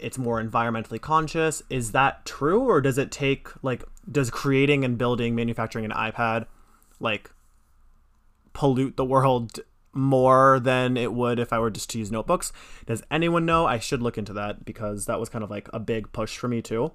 It's 0.00 0.18
more 0.18 0.42
environmentally 0.42 1.00
conscious. 1.00 1.62
Is 1.70 1.92
that 1.92 2.24
true? 2.24 2.60
Or 2.60 2.80
does 2.80 2.98
it 2.98 3.10
take, 3.10 3.48
like, 3.62 3.84
does 4.10 4.30
creating 4.30 4.84
and 4.84 4.96
building, 4.96 5.34
manufacturing 5.34 5.84
an 5.84 5.90
iPad, 5.90 6.46
like, 7.00 7.30
pollute 8.52 8.96
the 8.96 9.04
world 9.04 9.60
more 9.92 10.60
than 10.60 10.96
it 10.96 11.12
would 11.12 11.38
if 11.38 11.52
I 11.52 11.58
were 11.58 11.70
just 11.70 11.90
to 11.90 11.98
use 11.98 12.12
notebooks? 12.12 12.52
Does 12.86 13.02
anyone 13.10 13.44
know? 13.44 13.66
I 13.66 13.78
should 13.78 14.02
look 14.02 14.18
into 14.18 14.32
that 14.34 14.64
because 14.64 15.06
that 15.06 15.18
was 15.18 15.28
kind 15.28 15.42
of 15.42 15.50
like 15.50 15.68
a 15.72 15.80
big 15.80 16.12
push 16.12 16.36
for 16.36 16.46
me 16.46 16.62
too. 16.62 16.92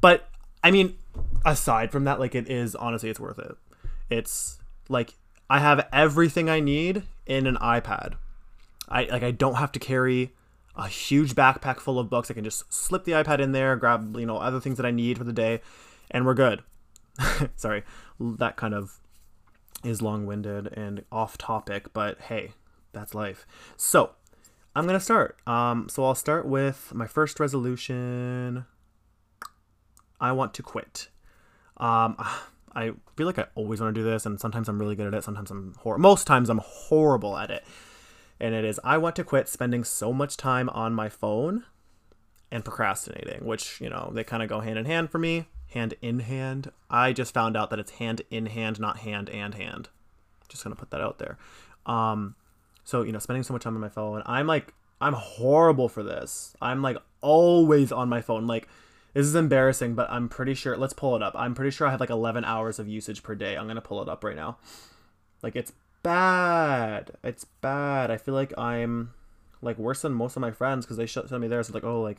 But 0.00 0.28
I 0.62 0.70
mean, 0.70 0.96
aside 1.44 1.90
from 1.90 2.04
that, 2.04 2.20
like, 2.20 2.34
it 2.34 2.48
is 2.48 2.76
honestly, 2.76 3.10
it's 3.10 3.18
worth 3.18 3.38
it. 3.38 3.56
It's 4.10 4.58
like 4.88 5.14
I 5.48 5.60
have 5.60 5.86
everything 5.92 6.48
I 6.48 6.60
need 6.60 7.04
in 7.26 7.46
an 7.46 7.56
iPad. 7.56 8.14
I 8.88 9.04
like 9.04 9.22
I 9.22 9.30
don't 9.30 9.54
have 9.54 9.72
to 9.72 9.78
carry 9.78 10.32
a 10.76 10.88
huge 10.88 11.34
backpack 11.34 11.80
full 11.80 11.98
of 11.98 12.10
books. 12.10 12.30
I 12.30 12.34
can 12.34 12.44
just 12.44 12.72
slip 12.72 13.04
the 13.04 13.12
iPad 13.12 13.40
in 13.40 13.52
there, 13.52 13.76
grab 13.76 14.16
you 14.18 14.26
know 14.26 14.38
other 14.38 14.60
things 14.60 14.76
that 14.76 14.86
I 14.86 14.90
need 14.90 15.18
for 15.18 15.24
the 15.24 15.32
day, 15.32 15.60
and 16.10 16.26
we're 16.26 16.34
good. 16.34 16.62
Sorry, 17.56 17.84
that 18.20 18.56
kind 18.56 18.74
of 18.74 18.98
is 19.84 20.00
long-winded 20.00 20.72
and 20.72 21.04
off 21.12 21.36
topic, 21.36 21.92
but 21.92 22.18
hey, 22.22 22.52
that's 22.92 23.14
life. 23.14 23.46
So 23.76 24.12
I'm 24.74 24.86
gonna 24.86 25.00
start. 25.00 25.36
Um, 25.46 25.88
so 25.88 26.04
I'll 26.04 26.14
start 26.14 26.46
with 26.46 26.92
my 26.94 27.06
first 27.06 27.38
resolution. 27.38 28.64
I 30.20 30.32
want 30.32 30.54
to 30.54 30.62
quit. 30.62 31.08
Um, 31.76 32.16
I 32.74 32.92
feel 33.16 33.26
like 33.26 33.38
I 33.38 33.46
always 33.54 33.80
want 33.80 33.94
to 33.94 34.00
do 34.00 34.04
this, 34.08 34.26
and 34.26 34.40
sometimes 34.40 34.68
I'm 34.68 34.78
really 34.78 34.96
good 34.96 35.06
at 35.06 35.14
it. 35.14 35.24
Sometimes 35.24 35.50
I'm 35.50 35.74
hor- 35.78 35.98
most 35.98 36.26
times 36.26 36.48
I'm 36.48 36.58
horrible 36.58 37.36
at 37.36 37.50
it. 37.50 37.64
And 38.40 38.54
it 38.54 38.64
is 38.64 38.80
I 38.82 38.98
want 38.98 39.16
to 39.16 39.24
quit 39.24 39.48
spending 39.48 39.84
so 39.84 40.12
much 40.12 40.36
time 40.36 40.68
on 40.70 40.92
my 40.92 41.08
phone 41.08 41.64
and 42.50 42.64
procrastinating, 42.64 43.44
which 43.44 43.80
you 43.80 43.88
know 43.88 44.10
they 44.12 44.24
kind 44.24 44.42
of 44.42 44.48
go 44.48 44.60
hand 44.60 44.78
in 44.78 44.84
hand 44.84 45.10
for 45.10 45.18
me, 45.18 45.46
hand 45.70 45.94
in 46.02 46.20
hand. 46.20 46.70
I 46.90 47.12
just 47.12 47.32
found 47.32 47.56
out 47.56 47.70
that 47.70 47.78
it's 47.78 47.92
hand 47.92 48.22
in 48.30 48.46
hand, 48.46 48.80
not 48.80 48.98
hand 48.98 49.30
and 49.30 49.54
hand. 49.54 49.88
Just 50.48 50.64
gonna 50.64 50.76
put 50.76 50.90
that 50.90 51.00
out 51.00 51.18
there. 51.18 51.38
Um, 51.86 52.34
so 52.84 53.02
you 53.02 53.12
know, 53.12 53.18
spending 53.18 53.42
so 53.44 53.52
much 53.52 53.62
time 53.62 53.74
on 53.74 53.80
my 53.80 53.88
phone, 53.88 54.22
I'm 54.26 54.46
like 54.46 54.74
I'm 55.00 55.14
horrible 55.14 55.88
for 55.88 56.02
this. 56.02 56.54
I'm 56.60 56.82
like 56.82 56.98
always 57.20 57.92
on 57.92 58.08
my 58.08 58.20
phone, 58.20 58.46
like 58.46 58.68
this 59.14 59.26
is 59.26 59.34
embarrassing, 59.34 59.94
but 59.94 60.10
I'm 60.10 60.28
pretty 60.28 60.54
sure. 60.54 60.76
Let's 60.76 60.92
pull 60.92 61.16
it 61.16 61.22
up. 61.22 61.34
I'm 61.36 61.54
pretty 61.54 61.70
sure 61.70 61.86
I 61.86 61.90
have 61.92 62.00
like 62.00 62.10
11 62.10 62.44
hours 62.44 62.78
of 62.78 62.88
usage 62.88 63.22
per 63.22 63.34
day. 63.34 63.56
I'm 63.56 63.66
gonna 63.66 63.80
pull 63.80 64.02
it 64.02 64.08
up 64.08 64.24
right 64.24 64.36
now. 64.36 64.58
Like 65.42 65.56
it's 65.56 65.72
bad. 66.02 67.12
It's 67.22 67.44
bad. 67.44 68.10
I 68.10 68.16
feel 68.16 68.34
like 68.34 68.56
I'm 68.58 69.14
like 69.62 69.78
worse 69.78 70.02
than 70.02 70.12
most 70.12 70.36
of 70.36 70.40
my 70.40 70.50
friends 70.50 70.84
because 70.84 70.96
they 70.96 71.06
sent 71.06 71.30
me 71.30 71.48
there. 71.48 71.62
So 71.62 71.72
like, 71.72 71.84
oh, 71.84 72.00
like, 72.00 72.18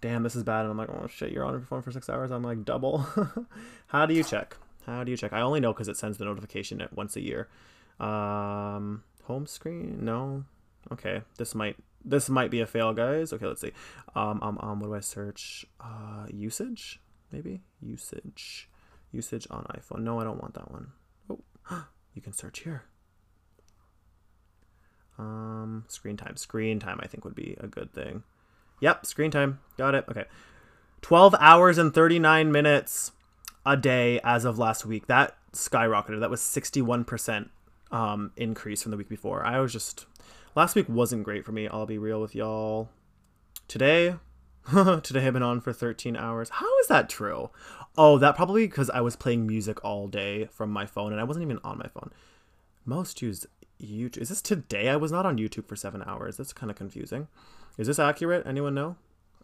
damn, 0.00 0.22
this 0.22 0.36
is 0.36 0.44
bad. 0.44 0.62
And 0.62 0.70
I'm 0.70 0.78
like, 0.78 0.90
oh 0.90 1.08
shit, 1.08 1.32
you're 1.32 1.44
on 1.44 1.54
your 1.54 1.60
phone 1.62 1.82
for 1.82 1.92
six 1.92 2.08
hours. 2.08 2.30
I'm 2.30 2.42
like, 2.42 2.64
double. 2.64 3.06
How 3.88 4.06
do 4.06 4.14
you 4.14 4.22
check? 4.22 4.56
How 4.86 5.04
do 5.04 5.10
you 5.10 5.16
check? 5.16 5.32
I 5.32 5.40
only 5.40 5.60
know 5.60 5.72
because 5.72 5.88
it 5.88 5.96
sends 5.96 6.18
the 6.18 6.24
notification 6.24 6.86
once 6.94 7.16
a 7.16 7.20
year. 7.20 7.48
Um, 8.00 9.02
home 9.24 9.46
screen? 9.46 10.04
No. 10.04 10.44
Okay, 10.92 11.22
this 11.36 11.54
might 11.54 11.76
this 12.04 12.28
might 12.28 12.50
be 12.50 12.60
a 12.60 12.66
fail, 12.66 12.92
guys. 12.92 13.32
Okay, 13.32 13.46
let's 13.46 13.60
see. 13.60 13.72
Um, 14.14 14.40
um, 14.42 14.58
um, 14.60 14.80
what 14.80 14.88
do 14.88 14.94
I 14.94 15.00
search? 15.00 15.66
Uh, 15.80 16.26
usage, 16.32 17.00
maybe 17.32 17.60
usage, 17.80 18.68
usage 19.12 19.46
on 19.50 19.64
iPhone. 19.64 20.00
No, 20.00 20.20
I 20.20 20.24
don't 20.24 20.40
want 20.40 20.54
that 20.54 20.70
one. 20.70 20.92
Oh, 21.30 21.40
you 22.14 22.22
can 22.22 22.32
search 22.32 22.60
here. 22.60 22.84
Um, 25.18 25.84
screen 25.88 26.16
time. 26.16 26.36
Screen 26.36 26.78
time, 26.78 27.00
I 27.02 27.06
think 27.06 27.24
would 27.24 27.34
be 27.34 27.56
a 27.60 27.66
good 27.66 27.92
thing. 27.92 28.22
Yep, 28.80 29.04
screen 29.06 29.30
time. 29.30 29.58
Got 29.76 29.94
it. 29.94 30.04
Okay, 30.08 30.24
twelve 31.00 31.34
hours 31.40 31.78
and 31.78 31.92
thirty 31.92 32.18
nine 32.18 32.52
minutes 32.52 33.12
a 33.66 33.76
day 33.76 34.20
as 34.22 34.44
of 34.44 34.58
last 34.58 34.86
week. 34.86 35.08
That 35.08 35.36
skyrocketed. 35.52 36.20
That 36.20 36.30
was 36.30 36.40
sixty 36.40 36.80
one 36.80 37.04
percent 37.04 37.50
um 37.90 38.32
increase 38.36 38.82
from 38.82 38.90
the 38.90 38.96
week 38.96 39.08
before. 39.08 39.44
I 39.44 39.58
was 39.58 39.72
just 39.72 40.06
Last 40.54 40.74
week 40.74 40.88
wasn't 40.88 41.24
great 41.24 41.44
for 41.44 41.52
me, 41.52 41.68
I'll 41.68 41.86
be 41.86 41.98
real 41.98 42.20
with 42.20 42.34
y'all. 42.34 42.88
Today, 43.68 44.16
today 45.02 45.26
I've 45.26 45.32
been 45.34 45.42
on 45.42 45.60
for 45.60 45.72
13 45.72 46.16
hours. 46.16 46.48
How 46.50 46.78
is 46.80 46.88
that 46.88 47.08
true? 47.08 47.50
Oh, 47.96 48.18
that 48.18 48.34
probably 48.34 48.66
because 48.66 48.90
I 48.90 49.00
was 49.00 49.16
playing 49.16 49.46
music 49.46 49.84
all 49.84 50.08
day 50.08 50.46
from 50.46 50.70
my 50.70 50.86
phone 50.86 51.12
and 51.12 51.20
I 51.20 51.24
wasn't 51.24 51.44
even 51.44 51.60
on 51.62 51.78
my 51.78 51.88
phone. 51.88 52.10
Most 52.84 53.20
used 53.20 53.46
YouTube. 53.80 54.18
Is 54.18 54.30
this 54.30 54.42
today? 54.42 54.88
I 54.88 54.96
was 54.96 55.12
not 55.12 55.26
on 55.26 55.36
YouTube 55.36 55.66
for 55.66 55.76
seven 55.76 56.02
hours. 56.06 56.36
That's 56.36 56.52
kind 56.52 56.70
of 56.70 56.76
confusing. 56.76 57.28
Is 57.76 57.86
this 57.86 57.98
accurate? 57.98 58.46
Anyone 58.46 58.74
know? 58.74 58.96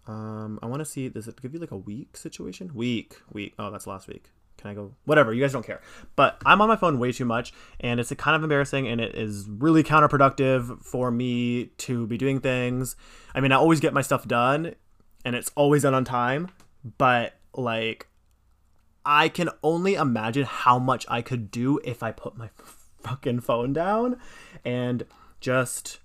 Um, 0.06 0.58
I 0.62 0.66
want 0.66 0.80
to 0.80 0.84
see. 0.84 1.08
Does 1.08 1.28
it 1.28 1.40
give 1.40 1.54
you 1.54 1.60
like 1.60 1.70
a 1.70 1.76
week 1.76 2.16
situation? 2.16 2.74
Week, 2.74 3.20
week. 3.30 3.54
Oh, 3.58 3.70
that's 3.70 3.86
last 3.86 4.08
week 4.08 4.30
can 4.56 4.70
I 4.70 4.74
go? 4.74 4.92
Whatever, 5.04 5.32
you 5.34 5.42
guys 5.42 5.52
don't 5.52 5.66
care. 5.66 5.80
But 6.16 6.40
I'm 6.46 6.60
on 6.60 6.68
my 6.68 6.76
phone 6.76 6.98
way 6.98 7.12
too 7.12 7.24
much, 7.24 7.52
and 7.80 8.00
it's 8.00 8.12
kind 8.14 8.36
of 8.36 8.42
embarrassing, 8.42 8.88
and 8.88 9.00
it 9.00 9.14
is 9.14 9.46
really 9.48 9.82
counterproductive 9.82 10.82
for 10.82 11.10
me 11.10 11.66
to 11.78 12.06
be 12.06 12.16
doing 12.16 12.40
things. 12.40 12.96
I 13.34 13.40
mean, 13.40 13.52
I 13.52 13.56
always 13.56 13.80
get 13.80 13.92
my 13.92 14.02
stuff 14.02 14.26
done, 14.26 14.74
and 15.24 15.36
it's 15.36 15.50
always 15.54 15.82
done 15.82 15.94
on 15.94 16.04
time, 16.04 16.48
but 16.98 17.34
like, 17.54 18.08
I 19.04 19.28
can 19.28 19.50
only 19.62 19.94
imagine 19.94 20.44
how 20.44 20.78
much 20.78 21.04
I 21.08 21.20
could 21.20 21.50
do 21.50 21.78
if 21.84 22.02
I 22.02 22.10
put 22.12 22.36
my 22.36 22.48
fucking 23.02 23.40
phone 23.40 23.72
down 23.72 24.18
and 24.64 25.04
just 25.40 26.00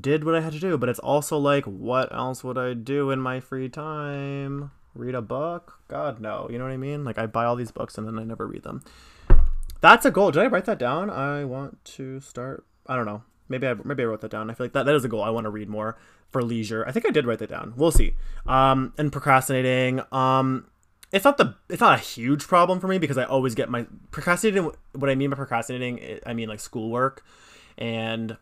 did 0.00 0.24
what 0.24 0.34
I 0.34 0.40
had 0.40 0.52
to 0.52 0.60
do. 0.60 0.78
But 0.78 0.88
it's 0.88 0.98
also 0.98 1.38
like, 1.38 1.64
what 1.64 2.14
else 2.14 2.44
would 2.44 2.58
I 2.58 2.74
do 2.74 3.10
in 3.10 3.20
my 3.20 3.40
free 3.40 3.68
time? 3.68 4.70
Read 4.96 5.14
a 5.14 5.22
book? 5.22 5.80
God, 5.88 6.20
no. 6.20 6.48
You 6.50 6.58
know 6.58 6.64
what 6.64 6.72
I 6.72 6.76
mean? 6.76 7.04
Like, 7.04 7.18
I 7.18 7.26
buy 7.26 7.44
all 7.44 7.56
these 7.56 7.70
books 7.70 7.98
and 7.98 8.06
then 8.06 8.18
I 8.18 8.24
never 8.24 8.46
read 8.46 8.62
them. 8.62 8.82
That's 9.80 10.04
a 10.04 10.10
goal. 10.10 10.30
Did 10.30 10.42
I 10.42 10.46
write 10.46 10.64
that 10.64 10.78
down? 10.78 11.10
I 11.10 11.44
want 11.44 11.84
to 11.84 12.20
start. 12.20 12.64
I 12.86 12.96
don't 12.96 13.06
know. 13.06 13.22
Maybe 13.48 13.66
I 13.66 13.74
maybe 13.74 14.02
I 14.02 14.06
wrote 14.06 14.22
that 14.22 14.30
down. 14.30 14.50
I 14.50 14.54
feel 14.54 14.64
like 14.64 14.72
that, 14.72 14.86
that 14.86 14.94
is 14.94 15.04
a 15.04 15.08
goal. 15.08 15.22
I 15.22 15.30
want 15.30 15.44
to 15.44 15.50
read 15.50 15.68
more 15.68 15.96
for 16.30 16.42
leisure. 16.42 16.84
I 16.86 16.92
think 16.92 17.06
I 17.06 17.10
did 17.10 17.26
write 17.26 17.38
that 17.38 17.50
down. 17.50 17.74
We'll 17.76 17.92
see. 17.92 18.14
Um, 18.46 18.92
and 18.98 19.12
procrastinating. 19.12 20.02
Um, 20.10 20.66
it's 21.12 21.24
not 21.24 21.38
the 21.38 21.54
it's 21.68 21.80
not 21.80 21.98
a 21.98 22.02
huge 22.02 22.48
problem 22.48 22.80
for 22.80 22.88
me 22.88 22.98
because 22.98 23.16
I 23.18 23.24
always 23.24 23.54
get 23.54 23.68
my 23.68 23.86
procrastinating. 24.10 24.72
What 24.92 25.10
I 25.10 25.14
mean 25.14 25.30
by 25.30 25.36
procrastinating, 25.36 26.20
I 26.26 26.34
mean 26.34 26.48
like 26.48 26.60
schoolwork 26.60 27.24
and 27.78 28.36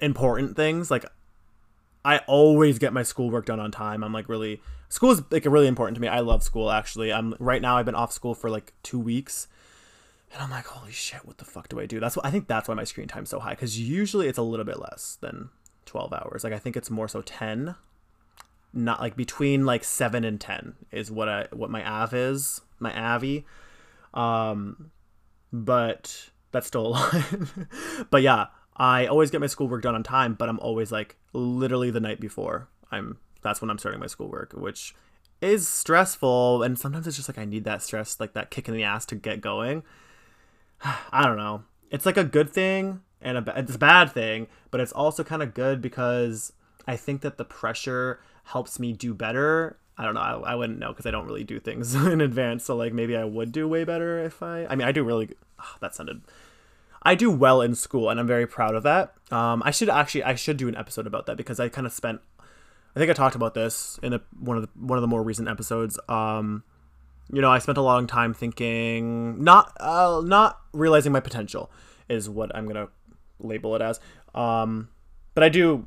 important 0.00 0.56
things. 0.56 0.90
Like 0.90 1.06
I 2.04 2.18
always 2.26 2.78
get 2.78 2.92
my 2.92 3.04
schoolwork 3.04 3.46
done 3.46 3.60
on 3.60 3.70
time. 3.70 4.02
I'm 4.02 4.12
like 4.12 4.28
really 4.28 4.60
school 4.88 5.10
is 5.10 5.22
like 5.30 5.44
really 5.44 5.66
important 5.66 5.96
to 5.96 6.00
me. 6.00 6.08
I 6.08 6.20
love 6.20 6.42
school 6.42 6.70
actually. 6.70 7.12
I'm 7.12 7.34
right 7.38 7.62
now 7.62 7.76
I've 7.76 7.86
been 7.86 7.94
off 7.94 8.12
school 8.12 8.34
for 8.34 8.50
like 8.50 8.72
2 8.82 8.98
weeks. 8.98 9.48
And 10.32 10.42
I'm 10.42 10.50
like, 10.50 10.66
"Holy 10.66 10.92
shit, 10.92 11.24
what 11.24 11.38
the 11.38 11.44
fuck 11.44 11.68
do 11.68 11.80
I 11.80 11.86
do?" 11.86 12.00
That's 12.00 12.16
what 12.16 12.26
I 12.26 12.30
think 12.30 12.48
that's 12.48 12.68
why 12.68 12.74
my 12.74 12.84
screen 12.84 13.08
time's 13.08 13.30
so 13.30 13.38
high 13.38 13.54
cuz 13.54 13.78
usually 13.78 14.28
it's 14.28 14.38
a 14.38 14.42
little 14.42 14.66
bit 14.66 14.78
less 14.80 15.16
than 15.20 15.50
12 15.86 16.12
hours. 16.12 16.44
Like 16.44 16.52
I 16.52 16.58
think 16.58 16.76
it's 16.76 16.90
more 16.90 17.08
so 17.08 17.22
10. 17.22 17.76
Not 18.72 19.00
like 19.00 19.16
between 19.16 19.64
like 19.64 19.84
7 19.84 20.24
and 20.24 20.40
10 20.40 20.74
is 20.90 21.10
what 21.10 21.28
I 21.28 21.46
what 21.52 21.70
my 21.70 21.88
av 21.88 22.12
is, 22.12 22.60
my 22.78 22.92
avi. 22.92 23.46
Um 24.14 24.90
but 25.52 26.30
that's 26.52 26.66
still 26.66 26.86
a 26.86 26.88
lot. 26.96 27.14
but 28.10 28.22
yeah, 28.22 28.46
I 28.76 29.06
always 29.06 29.30
get 29.30 29.40
my 29.40 29.46
schoolwork 29.46 29.82
done 29.82 29.94
on 29.94 30.02
time, 30.02 30.34
but 30.34 30.48
I'm 30.48 30.60
always 30.60 30.92
like 30.92 31.16
literally 31.32 31.90
the 31.90 32.00
night 32.00 32.20
before. 32.20 32.68
I'm 32.90 33.18
that's 33.46 33.60
when 33.60 33.70
I'm 33.70 33.78
starting 33.78 34.00
my 34.00 34.06
schoolwork, 34.06 34.52
which 34.52 34.94
is 35.40 35.68
stressful 35.68 36.62
and 36.62 36.78
sometimes 36.78 37.06
it's 37.06 37.16
just 37.16 37.28
like 37.28 37.38
I 37.38 37.44
need 37.44 37.64
that 37.64 37.82
stress, 37.82 38.18
like 38.18 38.32
that 38.32 38.50
kick 38.50 38.68
in 38.68 38.74
the 38.74 38.82
ass 38.82 39.06
to 39.06 39.14
get 39.14 39.40
going. 39.40 39.82
I 41.12 41.24
don't 41.24 41.36
know. 41.36 41.62
It's 41.90 42.04
like 42.04 42.16
a 42.16 42.24
good 42.24 42.50
thing 42.50 43.00
and 43.20 43.38
a, 43.38 43.58
it's 43.58 43.74
a 43.74 43.78
bad 43.78 44.10
thing, 44.10 44.48
but 44.70 44.80
it's 44.80 44.92
also 44.92 45.22
kind 45.22 45.42
of 45.42 45.54
good 45.54 45.80
because 45.80 46.52
I 46.86 46.96
think 46.96 47.20
that 47.20 47.38
the 47.38 47.44
pressure 47.44 48.20
helps 48.44 48.80
me 48.80 48.92
do 48.92 49.14
better. 49.14 49.78
I 49.96 50.04
don't 50.04 50.14
know. 50.14 50.20
I, 50.20 50.52
I 50.52 50.54
wouldn't 50.54 50.78
know 50.78 50.88
because 50.88 51.06
I 51.06 51.10
don't 51.10 51.26
really 51.26 51.44
do 51.44 51.60
things 51.60 51.94
in 52.06 52.20
advance. 52.20 52.64
So 52.64 52.76
like 52.76 52.92
maybe 52.92 53.16
I 53.16 53.24
would 53.24 53.52
do 53.52 53.68
way 53.68 53.84
better 53.84 54.18
if 54.18 54.42
I. 54.42 54.66
I 54.66 54.74
mean, 54.74 54.86
I 54.86 54.92
do 54.92 55.04
really. 55.04 55.30
Oh, 55.58 55.76
that 55.80 55.94
sounded 55.94 56.20
I 57.06 57.14
do 57.14 57.30
well 57.30 57.62
in 57.62 57.76
school, 57.76 58.10
and 58.10 58.18
I'm 58.18 58.26
very 58.26 58.48
proud 58.48 58.74
of 58.74 58.82
that. 58.82 59.14
Um, 59.30 59.62
I 59.64 59.70
should 59.70 59.88
actually 59.88 60.24
I 60.24 60.34
should 60.34 60.56
do 60.56 60.66
an 60.66 60.76
episode 60.76 61.06
about 61.06 61.26
that 61.26 61.36
because 61.36 61.60
I 61.60 61.68
kind 61.68 61.86
of 61.86 61.92
spent. 61.92 62.20
I 62.96 62.98
think 62.98 63.10
I 63.10 63.12
talked 63.12 63.36
about 63.36 63.52
this 63.52 64.00
in 64.02 64.14
a, 64.14 64.22
one 64.40 64.56
of 64.56 64.62
the 64.62 64.70
one 64.74 64.96
of 64.96 65.02
the 65.02 65.06
more 65.06 65.22
recent 65.22 65.48
episodes. 65.48 66.00
Um, 66.08 66.64
you 67.30 67.42
know, 67.42 67.50
I 67.50 67.58
spent 67.58 67.76
a 67.76 67.82
long 67.82 68.06
time 68.06 68.32
thinking, 68.32 69.44
not 69.44 69.76
uh, 69.78 70.22
not 70.24 70.60
realizing 70.72 71.12
my 71.12 71.20
potential 71.20 71.70
is 72.08 72.30
what 72.30 72.54
I'm 72.56 72.66
gonna 72.66 72.88
label 73.38 73.76
it 73.76 73.82
as. 73.82 74.00
Um, 74.34 74.88
but 75.34 75.44
I 75.44 75.50
do. 75.50 75.86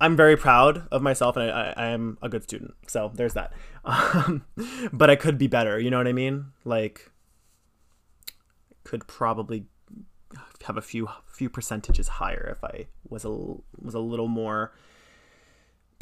I'm 0.00 0.16
very 0.16 0.36
proud 0.36 0.86
of 0.92 1.02
myself, 1.02 1.36
and 1.36 1.50
I, 1.50 1.72
I, 1.72 1.74
I 1.76 1.86
am 1.88 2.18
a 2.22 2.28
good 2.28 2.44
student. 2.44 2.74
So 2.86 3.10
there's 3.14 3.34
that. 3.34 3.52
Um, 3.86 4.46
but 4.94 5.10
I 5.10 5.16
could 5.16 5.36
be 5.36 5.46
better. 5.46 5.78
You 5.78 5.90
know 5.90 5.98
what 5.98 6.08
I 6.08 6.14
mean? 6.14 6.46
Like, 6.64 7.10
could 8.82 9.06
probably 9.06 9.66
have 10.64 10.78
a 10.78 10.80
few 10.80 11.08
few 11.26 11.50
percentages 11.50 12.08
higher 12.08 12.56
if 12.56 12.64
I 12.64 12.86
was 13.06 13.26
a 13.26 13.28
was 13.28 13.92
a 13.92 13.98
little 13.98 14.28
more 14.28 14.72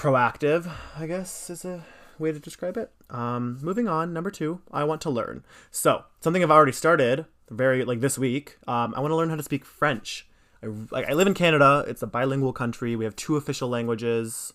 proactive. 0.02 0.68
I 0.99 1.06
guess 1.06 1.49
is 1.49 1.64
a 1.64 1.85
way 2.18 2.32
to 2.32 2.40
describe 2.40 2.76
it. 2.76 2.90
Um, 3.09 3.59
moving 3.62 3.87
on, 3.87 4.12
number 4.12 4.32
two, 4.32 4.61
I 4.73 4.82
want 4.82 5.00
to 5.02 5.11
learn. 5.11 5.44
So 5.71 6.04
something 6.21 6.42
I've 6.42 6.50
already 6.50 6.73
started 6.73 7.26
very 7.50 7.85
like 7.85 8.00
this 8.00 8.18
week. 8.18 8.59
Um, 8.66 8.94
I 8.97 9.00
want 9.00 9.12
to 9.12 9.16
learn 9.16 9.30
how 9.30 9.37
to 9.37 9.42
speak 9.44 9.64
French. 9.64 10.26
I, 10.61 10.66
like, 10.90 11.09
I 11.09 11.12
live 11.12 11.28
in 11.28 11.35
Canada. 11.35 11.85
It's 11.87 12.02
a 12.02 12.09
bilingual 12.09 12.52
country. 12.52 12.97
We 12.97 13.04
have 13.04 13.14
two 13.14 13.37
official 13.37 13.68
languages, 13.68 14.52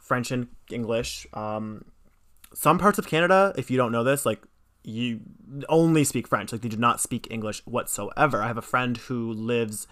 French 0.00 0.30
and 0.30 0.48
English. 0.70 1.26
Um, 1.34 1.84
some 2.54 2.78
parts 2.78 2.98
of 2.98 3.06
Canada, 3.06 3.52
if 3.58 3.70
you 3.70 3.76
don't 3.76 3.92
know 3.92 4.04
this, 4.04 4.24
like 4.24 4.42
you 4.82 5.20
only 5.68 6.04
speak 6.04 6.26
French. 6.26 6.52
Like 6.52 6.62
they 6.62 6.68
do 6.70 6.78
not 6.78 7.02
speak 7.02 7.28
English 7.30 7.60
whatsoever. 7.66 8.42
I 8.42 8.46
have 8.46 8.58
a 8.58 8.62
friend 8.62 8.96
who 8.96 9.30
lives. 9.30 9.86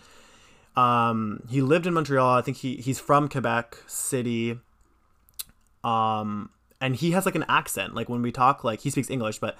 Um, 0.77 1.43
he 1.49 1.61
lived 1.61 1.87
in 1.87 1.95
Montreal. 1.95 2.35
I 2.35 2.43
think 2.43 2.59
he 2.59 2.77
he's 2.77 2.99
from 2.99 3.29
Quebec 3.29 3.77
City. 3.87 4.59
Um, 5.85 6.51
and 6.81 6.97
he 6.97 7.13
has 7.13 7.27
like 7.27 7.35
an 7.35 7.45
accent. 7.49 7.95
Like 7.95 8.09
when 8.09 8.23
we 8.23 8.33
talk, 8.33 8.65
like 8.65 8.81
he 8.81 8.91
speaks 8.91 9.11
English, 9.11 9.39
but 9.39 9.57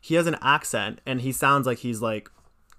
he 0.00 0.14
has 0.14 0.26
an 0.26 0.36
accent, 0.42 1.00
and 1.06 1.20
he 1.20 1.32
sounds 1.32 1.66
like 1.66 1.78
he's 1.78 2.02
like 2.02 2.30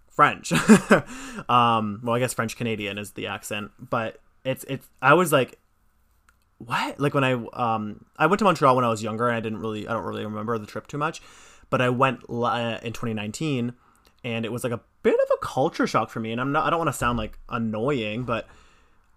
French. 0.10 0.52
um, 1.50 2.02
well, 2.04 2.16
I 2.16 2.20
guess 2.20 2.34
French 2.34 2.56
Canadian 2.56 2.98
is 2.98 3.12
the 3.12 3.28
accent, 3.28 3.72
but 3.80 4.20
it's 4.44 4.64
it's. 4.66 4.88
I 5.02 5.14
was 5.14 5.32
like, 5.32 5.58
what? 6.58 7.00
Like 7.00 7.14
when 7.14 7.24
I 7.24 7.34
um 7.54 8.06
I 8.18 8.28
went 8.28 8.40
to 8.40 8.46
Montreal 8.46 8.76
when 8.76 8.86
I 8.86 8.90
was 8.90 9.02
younger, 9.02 9.28
and 9.28 9.38
I 9.38 9.40
didn't 9.40 9.60
really 9.60 9.88
I 9.88 9.94
don't 9.94 10.04
really 10.04 10.26
remember 10.26 10.58
the 10.58 10.68
trip 10.68 10.88
too 10.88 10.98
much 10.98 11.22
but 11.72 11.82
I 11.82 11.90
went 11.90 12.20
uh, 12.30 12.78
in 12.84 12.94
2019 12.94 13.74
and 14.24 14.46
it 14.46 14.52
was 14.52 14.64
like 14.64 14.74
a 14.74 14.82
bit 15.04 15.16
of 15.16 15.30
a 15.34 15.46
culture 15.46 15.88
shock 15.88 16.10
for 16.10 16.20
me. 16.20 16.32
And 16.32 16.40
I'm 16.40 16.52
not, 16.52 16.66
I 16.66 16.70
don't 16.70 16.80
want 16.80 16.90
to 16.90 16.98
sound 16.98 17.18
like 17.18 17.38
annoying, 17.50 18.24
but 18.24 18.48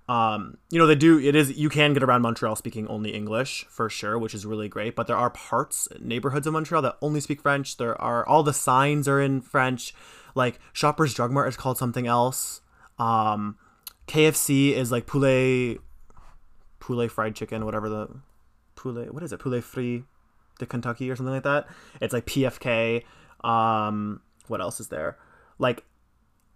um, 0.08 0.58
you 0.70 0.78
know, 0.78 0.87
they 0.87 0.94
do, 0.94 1.18
it 1.18 1.34
is, 1.34 1.56
you 1.56 1.68
can 1.68 1.94
get 1.94 2.02
around 2.02 2.23
Montreal 2.23 2.56
speaking 2.56 2.87
only 2.88 3.14
English 3.14 3.64
for 3.68 3.88
sure, 3.88 4.18
which 4.18 4.34
is 4.34 4.44
really 4.44 4.68
great. 4.68 4.94
But 4.94 5.06
there 5.06 5.16
are 5.16 5.30
parts, 5.30 5.88
neighborhoods 6.00 6.46
of 6.46 6.52
Montreal 6.52 6.82
that 6.82 6.96
only 7.00 7.20
speak 7.20 7.40
French. 7.40 7.76
There 7.76 8.00
are, 8.00 8.26
all 8.26 8.42
the 8.42 8.52
signs 8.52 9.08
are 9.08 9.20
in 9.20 9.40
French. 9.40 9.94
Like 10.34 10.58
Shoppers 10.73 11.14
Drug 11.14 11.30
Mart 11.30 11.49
is 11.49 11.56
called 11.56 11.78
something 11.78 12.06
else. 12.06 12.61
Um, 12.99 13.56
KFC 14.06 14.73
is 14.73 14.92
like 14.92 15.06
poulet, 15.06 15.80
poulet 16.80 17.11
fried 17.11 17.34
chicken, 17.34 17.64
whatever 17.64 17.88
the 17.88 18.08
poulet, 18.76 19.14
what 19.14 19.23
is 19.23 19.32
it? 19.32 19.40
Poulet 19.40 19.64
frit 19.64 20.04
the 20.58 20.66
Kentucky 20.66 21.11
or 21.11 21.16
something 21.16 21.34
like 21.34 21.42
that. 21.44 21.66
It's 22.00 22.12
like 22.12 22.26
PFK. 22.26 23.04
Um, 23.42 24.20
what 24.48 24.60
else 24.60 24.80
is 24.80 24.88
there? 24.88 25.18
Like 25.58 25.85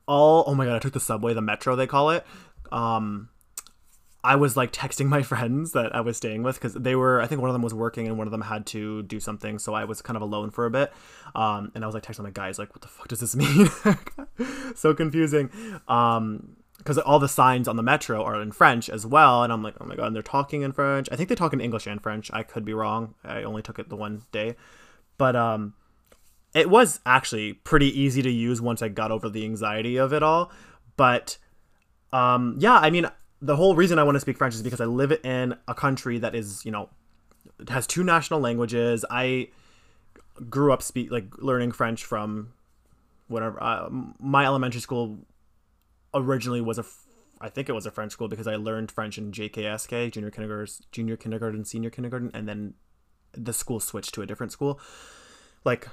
all. 0.06 0.44
Oh 0.46 0.54
my 0.54 0.64
god! 0.66 0.76
I 0.76 0.78
took 0.78 0.92
the 0.92 1.00
subway, 1.00 1.34
the 1.34 1.42
metro 1.42 1.76
they 1.76 1.86
call 1.86 2.10
it. 2.10 2.26
Um, 2.72 3.28
I 4.24 4.36
was 4.36 4.56
like 4.56 4.72
texting 4.72 5.06
my 5.08 5.22
friends 5.22 5.72
that 5.72 5.94
I 5.94 6.00
was 6.00 6.16
staying 6.16 6.42
with 6.42 6.56
because 6.56 6.74
they 6.74 6.96
were. 6.96 7.20
I 7.20 7.26
think 7.26 7.40
one 7.40 7.50
of 7.50 7.54
them 7.54 7.62
was 7.62 7.74
working 7.74 8.08
and 8.08 8.18
one 8.18 8.26
of 8.26 8.32
them 8.32 8.42
had 8.42 8.66
to 8.66 9.02
do 9.02 9.20
something, 9.20 9.58
so 9.58 9.74
I 9.74 9.84
was 9.84 10.02
kind 10.02 10.16
of 10.16 10.22
alone 10.22 10.50
for 10.50 10.66
a 10.66 10.70
bit. 10.70 10.92
Um, 11.34 11.70
and 11.74 11.84
I 11.84 11.86
was 11.86 11.94
like 11.94 12.02
texting 12.02 12.24
my 12.24 12.30
guys 12.30 12.58
like, 12.58 12.74
"What 12.74 12.82
the 12.82 12.88
fuck 12.88 13.08
does 13.08 13.20
this 13.20 13.36
mean?" 13.36 13.68
so 14.74 14.94
confusing. 14.94 15.50
Um, 15.86 16.56
because 16.78 16.96
all 16.96 17.18
the 17.18 17.28
signs 17.28 17.66
on 17.66 17.74
the 17.74 17.82
metro 17.82 18.22
are 18.22 18.40
in 18.40 18.52
French 18.52 18.88
as 18.88 19.04
well, 19.04 19.42
and 19.42 19.52
I'm 19.52 19.64
like, 19.64 19.74
oh 19.80 19.84
my 19.84 19.96
god, 19.96 20.06
and 20.06 20.14
they're 20.14 20.22
talking 20.22 20.62
in 20.62 20.70
French. 20.70 21.08
I 21.10 21.16
think 21.16 21.28
they 21.28 21.34
talk 21.34 21.52
in 21.52 21.60
English 21.60 21.88
and 21.88 22.00
French. 22.00 22.30
I 22.32 22.44
could 22.44 22.64
be 22.64 22.72
wrong. 22.72 23.14
I 23.24 23.42
only 23.42 23.62
took 23.62 23.80
it 23.80 23.88
the 23.88 23.96
one 23.96 24.22
day, 24.30 24.54
but 25.18 25.34
um, 25.34 25.74
it 26.54 26.70
was 26.70 27.00
actually 27.04 27.52
pretty 27.52 27.98
easy 27.98 28.22
to 28.22 28.30
use 28.30 28.60
once 28.60 28.82
I 28.82 28.88
got 28.88 29.10
over 29.10 29.28
the 29.28 29.44
anxiety 29.44 29.96
of 29.96 30.12
it 30.12 30.22
all. 30.22 30.50
But 30.96 31.38
um, 32.12 32.56
yeah, 32.58 32.78
I 32.78 32.90
mean, 32.90 33.10
the 33.40 33.56
whole 33.56 33.76
reason 33.76 33.98
I 33.98 34.02
want 34.02 34.16
to 34.16 34.20
speak 34.20 34.38
French 34.38 34.54
is 34.54 34.62
because 34.62 34.80
I 34.80 34.86
live 34.86 35.12
in 35.24 35.56
a 35.66 35.74
country 35.74 36.18
that 36.18 36.34
is, 36.34 36.64
you 36.64 36.72
know, 36.72 36.88
has 37.68 37.86
two 37.86 38.02
national 38.02 38.40
languages. 38.40 39.04
I 39.10 39.48
grew 40.48 40.72
up 40.72 40.82
speak 40.82 41.10
like 41.10 41.26
learning 41.38 41.72
French 41.72 42.04
from 42.04 42.52
whatever. 43.28 43.62
Uh, 43.62 43.88
my 44.18 44.44
elementary 44.44 44.80
school 44.80 45.18
originally 46.14 46.60
was 46.60 46.78
a 46.78 46.84
I 47.40 47.48
think 47.48 47.68
it 47.68 47.72
was 47.72 47.86
a 47.86 47.90
French 47.90 48.12
school 48.12 48.28
because 48.28 48.48
I 48.48 48.56
learned 48.56 48.90
French 48.90 49.16
in 49.16 49.30
JKSK, 49.30 50.12
junior 50.12 50.30
kindergarten, 50.30 50.74
junior 50.90 51.16
kindergarten, 51.16 51.64
senior 51.64 51.90
kindergarten, 51.90 52.30
and 52.34 52.48
then 52.48 52.74
the 53.32 53.52
school 53.52 53.78
switched 53.78 54.14
to 54.14 54.22
a 54.22 54.26
different 54.26 54.50
school. 54.50 54.80
Like, 55.64 55.88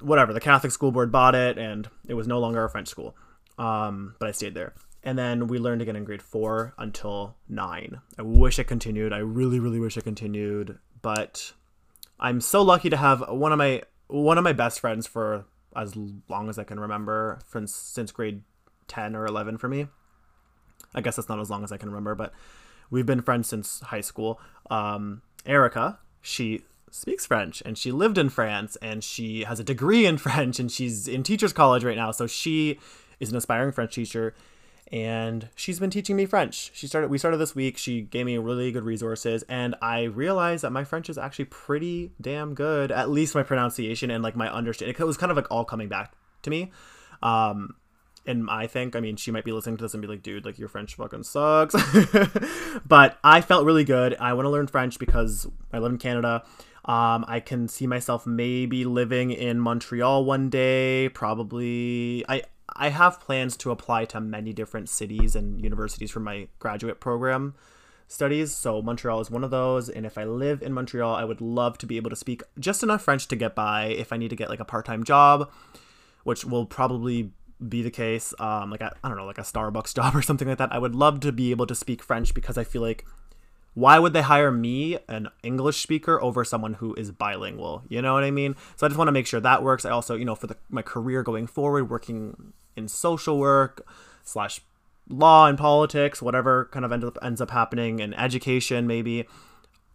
whatever, 0.00 0.32
the 0.32 0.40
Catholic 0.40 0.72
school 0.72 0.92
board 0.92 1.10
bought 1.12 1.34
it, 1.34 1.58
and 1.58 1.88
it 2.06 2.14
was 2.14 2.26
no 2.26 2.38
longer 2.38 2.64
a 2.64 2.70
French 2.70 2.88
school. 2.88 3.16
Um, 3.58 4.14
but 4.18 4.28
I 4.28 4.32
stayed 4.32 4.54
there. 4.54 4.74
And 5.02 5.18
then 5.18 5.46
we 5.46 5.58
learned 5.58 5.82
again 5.82 5.96
in 5.96 6.04
grade 6.04 6.22
four 6.22 6.74
until 6.78 7.36
nine. 7.48 8.00
I 8.18 8.22
wish 8.22 8.58
it 8.58 8.64
continued. 8.64 9.12
I 9.12 9.18
really, 9.18 9.58
really 9.58 9.80
wish 9.80 9.96
it 9.96 10.04
continued. 10.04 10.78
But 11.00 11.52
I'm 12.18 12.40
so 12.40 12.62
lucky 12.62 12.90
to 12.90 12.96
have 12.96 13.24
one 13.28 13.52
of 13.52 13.58
my 13.58 13.82
one 14.08 14.38
of 14.38 14.44
my 14.44 14.52
best 14.52 14.80
friends 14.80 15.06
for 15.06 15.46
as 15.74 15.96
long 16.28 16.48
as 16.48 16.58
I 16.58 16.64
can 16.64 16.78
remember, 16.78 17.38
since 17.50 17.74
since 17.74 18.12
grade 18.12 18.42
10 18.88 19.16
or 19.16 19.24
11 19.24 19.56
for 19.56 19.68
me. 19.68 19.86
I 20.94 21.00
guess 21.00 21.16
that's 21.16 21.28
not 21.28 21.40
as 21.40 21.48
long 21.48 21.64
as 21.64 21.72
I 21.72 21.76
can 21.76 21.88
remember, 21.88 22.14
but 22.14 22.32
we've 22.90 23.06
been 23.06 23.22
friends 23.22 23.48
since 23.48 23.80
high 23.80 24.00
school. 24.00 24.40
Um, 24.68 25.22
Erica, 25.46 26.00
she 26.20 26.62
speaks 26.90 27.26
French 27.26 27.62
and 27.64 27.76
she 27.78 27.92
lived 27.92 28.18
in 28.18 28.28
France 28.28 28.76
and 28.82 29.02
she 29.02 29.44
has 29.44 29.60
a 29.60 29.64
degree 29.64 30.06
in 30.06 30.18
French 30.18 30.58
and 30.58 30.70
she's 30.70 31.08
in 31.08 31.22
teachers 31.22 31.52
college 31.52 31.84
right 31.84 31.96
now. 31.96 32.10
So 32.10 32.26
she 32.26 32.78
is 33.18 33.30
an 33.30 33.36
aspiring 33.36 33.72
French 33.72 33.94
teacher 33.94 34.34
and 34.92 35.48
she's 35.54 35.78
been 35.78 35.90
teaching 35.90 36.16
me 36.16 36.26
French. 36.26 36.72
She 36.74 36.86
started 36.86 37.10
we 37.10 37.18
started 37.18 37.36
this 37.36 37.54
week. 37.54 37.78
She 37.78 38.02
gave 38.02 38.26
me 38.26 38.38
really 38.38 38.72
good 38.72 38.84
resources 38.84 39.44
and 39.48 39.74
I 39.80 40.04
realized 40.04 40.64
that 40.64 40.70
my 40.70 40.84
French 40.84 41.08
is 41.08 41.18
actually 41.18 41.46
pretty 41.46 42.12
damn 42.20 42.54
good. 42.54 42.90
At 42.90 43.10
least 43.10 43.34
my 43.34 43.42
pronunciation 43.42 44.10
and 44.10 44.22
like 44.22 44.36
my 44.36 44.52
understanding. 44.52 44.96
It 44.98 45.04
was 45.04 45.16
kind 45.16 45.30
of 45.30 45.36
like 45.36 45.50
all 45.50 45.64
coming 45.64 45.88
back 45.88 46.12
to 46.42 46.50
me. 46.50 46.72
Um, 47.22 47.76
and 48.26 48.50
I 48.50 48.66
think, 48.66 48.96
I 48.96 49.00
mean, 49.00 49.16
she 49.16 49.30
might 49.30 49.44
be 49.44 49.52
listening 49.52 49.76
to 49.78 49.84
this 49.84 49.94
and 49.94 50.02
be 50.02 50.08
like, 50.08 50.22
dude, 50.22 50.44
like 50.44 50.58
your 50.58 50.68
French 50.68 50.94
fucking 50.94 51.22
sucks. 51.22 51.74
but 52.86 53.18
I 53.24 53.40
felt 53.40 53.64
really 53.64 53.84
good. 53.84 54.14
I 54.20 54.34
want 54.34 54.44
to 54.44 54.50
learn 54.50 54.66
French 54.66 54.98
because 54.98 55.46
I 55.72 55.78
live 55.78 55.92
in 55.92 55.98
Canada. 55.98 56.44
Um, 56.84 57.24
I 57.28 57.40
can 57.40 57.68
see 57.68 57.86
myself 57.86 58.26
maybe 58.26 58.84
living 58.84 59.30
in 59.30 59.60
Montreal 59.60 60.24
one 60.24 60.48
day. 60.48 61.08
Probably, 61.10 62.24
I 62.28 62.42
I 62.76 62.88
have 62.88 63.20
plans 63.20 63.56
to 63.58 63.70
apply 63.70 64.06
to 64.06 64.20
many 64.20 64.52
different 64.52 64.88
cities 64.88 65.36
and 65.36 65.62
universities 65.62 66.10
for 66.10 66.20
my 66.20 66.48
graduate 66.58 67.00
program 67.00 67.54
studies. 68.08 68.54
So 68.54 68.82
Montreal 68.82 69.20
is 69.20 69.30
one 69.30 69.44
of 69.44 69.50
those. 69.50 69.88
And 69.88 70.04
if 70.04 70.18
I 70.18 70.24
live 70.24 70.62
in 70.62 70.72
Montreal, 70.72 71.14
I 71.14 71.24
would 71.24 71.40
love 71.40 71.78
to 71.78 71.86
be 71.86 71.96
able 71.96 72.10
to 72.10 72.16
speak 72.16 72.42
just 72.58 72.82
enough 72.82 73.02
French 73.02 73.28
to 73.28 73.36
get 73.36 73.54
by. 73.54 73.86
If 73.86 74.12
I 74.12 74.16
need 74.16 74.30
to 74.30 74.36
get 74.36 74.48
like 74.48 74.60
a 74.60 74.64
part 74.64 74.86
time 74.86 75.04
job, 75.04 75.50
which 76.24 76.44
will 76.44 76.66
probably 76.66 77.32
be 77.68 77.82
the 77.82 77.90
case, 77.90 78.34
um, 78.38 78.70
like 78.70 78.82
I 78.82 78.90
I 79.04 79.08
don't 79.08 79.16
know, 79.16 79.26
like 79.26 79.38
a 79.38 79.42
Starbucks 79.42 79.94
job 79.96 80.14
or 80.16 80.22
something 80.22 80.48
like 80.48 80.58
that. 80.58 80.72
I 80.72 80.78
would 80.78 80.94
love 80.94 81.20
to 81.20 81.32
be 81.32 81.50
able 81.50 81.66
to 81.66 81.74
speak 81.74 82.02
French 82.02 82.34
because 82.34 82.58
I 82.58 82.64
feel 82.64 82.82
like 82.82 83.04
why 83.74 83.98
would 83.98 84.12
they 84.12 84.22
hire 84.22 84.50
me, 84.50 84.98
an 85.08 85.28
English 85.42 85.80
speaker, 85.80 86.20
over 86.20 86.44
someone 86.44 86.74
who 86.74 86.94
is 86.94 87.12
bilingual? 87.12 87.82
You 87.88 88.02
know 88.02 88.14
what 88.14 88.24
I 88.24 88.30
mean? 88.30 88.56
So 88.76 88.86
I 88.86 88.88
just 88.88 88.98
want 88.98 89.08
to 89.08 89.12
make 89.12 89.26
sure 89.26 89.40
that 89.40 89.62
works. 89.62 89.84
I 89.84 89.90
also, 89.90 90.16
you 90.16 90.24
know, 90.24 90.34
for 90.34 90.48
the, 90.48 90.56
my 90.68 90.82
career 90.82 91.22
going 91.22 91.46
forward, 91.46 91.88
working 91.88 92.52
in 92.76 92.88
social 92.88 93.38
work 93.38 93.86
slash 94.24 94.60
law 95.08 95.46
and 95.46 95.56
politics, 95.56 96.20
whatever 96.20 96.68
kind 96.72 96.84
of 96.84 96.92
ends 96.92 97.04
up 97.04 97.18
ends 97.22 97.40
up 97.40 97.50
happening 97.50 98.00
in 98.00 98.14
education, 98.14 98.86
maybe. 98.86 99.26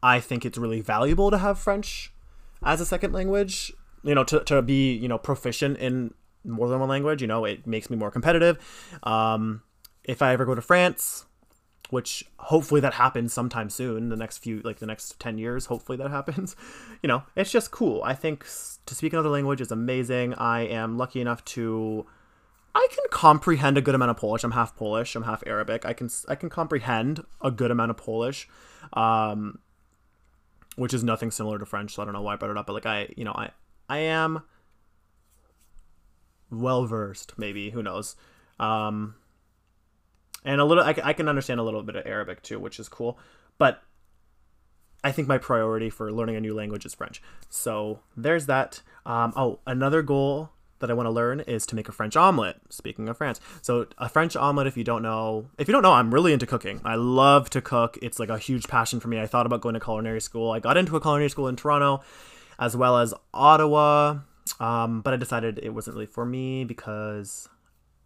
I 0.02 0.20
think 0.20 0.46
it's 0.46 0.58
really 0.58 0.82
valuable 0.82 1.32
to 1.32 1.40
have 1.40 1.58
French 1.58 2.14
as 2.64 2.80
a 2.80 2.86
second 2.86 3.14
language. 3.14 3.74
You 4.04 4.14
know, 4.14 4.24
to, 4.26 4.40
to 4.42 4.62
be 4.62 4.94
you 4.94 5.08
know 5.08 5.18
proficient 5.18 5.78
in 5.80 6.14
more 6.46 6.70
than 6.70 6.80
one 6.80 6.90
language. 6.90 7.22
You 7.22 7.28
know, 7.28 7.44
it 7.44 7.68
makes 7.68 7.90
me 7.90 7.98
more 7.98 8.12
competitive. 8.12 8.58
Um, 9.04 9.64
if 10.04 10.22
I 10.22 10.34
ever 10.34 10.46
go 10.46 10.56
to 10.56 10.62
France, 10.62 11.26
which 11.89 12.26
hopefully 12.38 12.82
that 12.82 12.95
happens 12.95 13.34
sometime 13.34 13.69
soon, 13.69 14.10
the 14.10 14.15
next 14.15 14.39
few, 14.39 14.62
like 14.62 14.80
the 14.80 14.86
next 14.86 15.19
10 15.19 15.38
years, 15.38 15.67
hopefully 15.67 15.98
that 15.98 16.10
happens. 16.19 16.56
You 17.02 17.08
know, 17.08 17.24
it's 17.36 17.52
just 17.52 17.71
cool. 17.71 18.02
I 18.04 18.13
think 18.13 18.45
to 18.86 18.95
speak 18.95 19.13
another 19.13 19.30
language 19.30 19.62
is 19.62 19.71
amazing. 19.71 20.34
I 20.36 20.62
am 20.62 20.98
lucky 20.98 21.21
enough 21.21 21.43
to 21.45 22.06
I 22.76 22.88
can 22.91 23.06
comprehend 23.10 23.78
a 23.78 23.82
good 23.82 23.95
amount 23.95 24.12
of 24.12 24.17
Polish. 24.17 24.43
I'm 24.43 24.52
half 24.52 24.76
Polish. 24.76 25.15
I'm 25.15 25.24
half 25.24 25.41
Arabic. 25.48 25.86
I 25.86 25.93
can 25.93 26.10
I 26.28 26.36
can 26.36 26.50
comprehend 26.50 27.24
a 27.41 27.50
good 27.50 27.71
amount 27.71 27.91
of 27.91 27.98
Polish, 27.98 28.50
um, 28.91 29.60
which 30.76 30.93
is 30.93 31.02
nothing 31.02 31.32
similar 31.32 31.58
to 31.58 31.65
French. 31.65 31.95
So 31.95 32.02
I 32.02 32.06
don't 32.06 32.13
know 32.13 32.21
why 32.21 32.34
I 32.34 32.36
brought 32.36 32.52
it 32.52 32.58
up, 32.58 32.67
but 32.67 32.74
like 32.74 32.86
I, 32.86 33.08
you 33.15 33.24
know, 33.24 33.32
I 33.32 33.52
I 33.88 34.00
am 34.00 34.43
well 36.52 36.86
versed. 36.86 37.38
Maybe 37.38 37.69
who 37.69 37.82
knows, 37.82 38.17
um, 38.60 39.15
and 40.46 40.62
a 40.62 40.66
little. 40.66 40.84
I, 40.84 40.96
I 41.04 41.14
can 41.14 41.28
understand 41.28 41.60
a 41.60 41.64
little 41.64 41.84
bit 41.84 41.96
of 41.96 42.06
Arabic 42.06 42.42
too, 42.42 42.60
which 42.60 42.80
is 42.80 42.88
cool. 42.88 43.20
But 43.58 43.82
I 45.04 45.12
think 45.12 45.28
my 45.28 45.38
priority 45.38 45.90
for 45.90 46.12
learning 46.12 46.36
a 46.36 46.42
new 46.42 46.54
language 46.54 46.86
is 46.86 46.96
French. 46.96 47.22
So 47.50 48.00
there's 48.16 48.46
that. 48.46 48.82
Um, 49.06 49.34
oh, 49.36 49.60
another 49.68 50.02
goal 50.02 50.52
that 50.80 50.90
I 50.90 50.94
want 50.94 51.08
to 51.08 51.12
learn 51.12 51.40
is 51.42 51.66
to 51.68 51.76
make 51.76 51.88
a 51.88 51.92
French 51.92 52.16
omelet. 52.16 52.58
Speaking 52.70 53.08
of 53.08 53.18
France, 53.18 53.40
so 53.62 53.88
a 53.98 54.10
French 54.10 54.36
omelet, 54.36 54.68
if 54.68 54.76
you 54.76 54.84
don't 54.84 55.02
know, 55.02 55.48
if 55.58 55.68
you 55.68 55.72
don't 55.72 55.84
know, 55.84 55.94
I'm 55.94 56.14
really 56.14 56.34
into 56.34 56.46
cooking. 56.46 56.82
I 56.84 56.96
love 56.96 57.50
to 57.52 57.62
cook. 57.62 57.98
It's 58.02 58.20
like 58.20 58.30
a 58.30 58.38
huge 58.38 58.68
passion 58.68 59.00
for 59.00 59.08
me. 59.08 59.20
I 59.20 59.28
thought 59.28 59.46
about 59.46 59.62
going 59.62 59.74
to 59.74 59.80
culinary 59.80 60.22
school. 60.22 60.52
I 60.52 60.60
got 60.60 60.78
into 60.78 60.96
a 60.96 61.02
culinary 61.02 61.30
school 61.30 61.48
in 61.48 61.56
Toronto, 61.56 62.04
as 62.60 62.76
well 62.76 62.98
as 62.98 63.14
Ottawa, 63.34 64.20
um, 64.60 65.02
but 65.02 65.14
I 65.14 65.18
decided 65.18 65.60
it 65.62 65.70
wasn't 65.70 65.96
really 65.96 66.08
for 66.08 66.26
me 66.26 66.66
because 66.66 67.48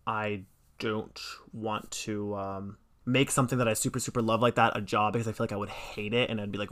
I 0.06 0.43
don't 0.79 1.19
want 1.53 1.91
to. 1.91 2.35
Um, 2.35 2.77
make 3.05 3.31
something 3.31 3.57
that 3.57 3.67
I 3.67 3.73
super 3.73 3.99
super 3.99 4.21
love 4.21 4.41
like 4.41 4.55
that 4.55 4.77
a 4.77 4.81
job 4.81 5.13
because 5.13 5.27
I 5.27 5.31
feel 5.31 5.43
like 5.43 5.51
I 5.51 5.57
would 5.57 5.69
hate 5.69 6.13
it 6.13 6.29
and 6.29 6.39
I'd 6.39 6.51
be 6.51 6.59
like 6.59 6.69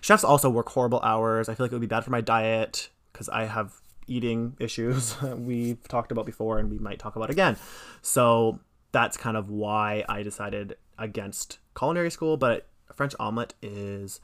chefs 0.00 0.22
also 0.24 0.48
work 0.48 0.68
horrible 0.68 1.00
hours. 1.00 1.48
I 1.48 1.54
feel 1.54 1.64
like 1.64 1.72
it 1.72 1.74
would 1.74 1.80
be 1.80 1.86
bad 1.86 2.04
for 2.04 2.10
my 2.10 2.20
diet 2.20 2.90
because 3.12 3.28
I 3.28 3.44
have 3.44 3.80
eating 4.06 4.56
issues 4.60 5.20
we've 5.22 5.86
talked 5.88 6.12
about 6.12 6.26
before 6.26 6.58
and 6.58 6.70
we 6.70 6.78
might 6.78 6.98
talk 6.98 7.16
about 7.16 7.30
again. 7.30 7.56
So 8.02 8.60
that's 8.92 9.16
kind 9.16 9.36
of 9.36 9.50
why 9.50 10.04
I 10.08 10.22
decided 10.22 10.76
against 10.98 11.58
culinary 11.76 12.10
school, 12.10 12.36
but 12.36 12.68
French 12.94 13.14
omelet 13.18 13.54
is 13.60 14.20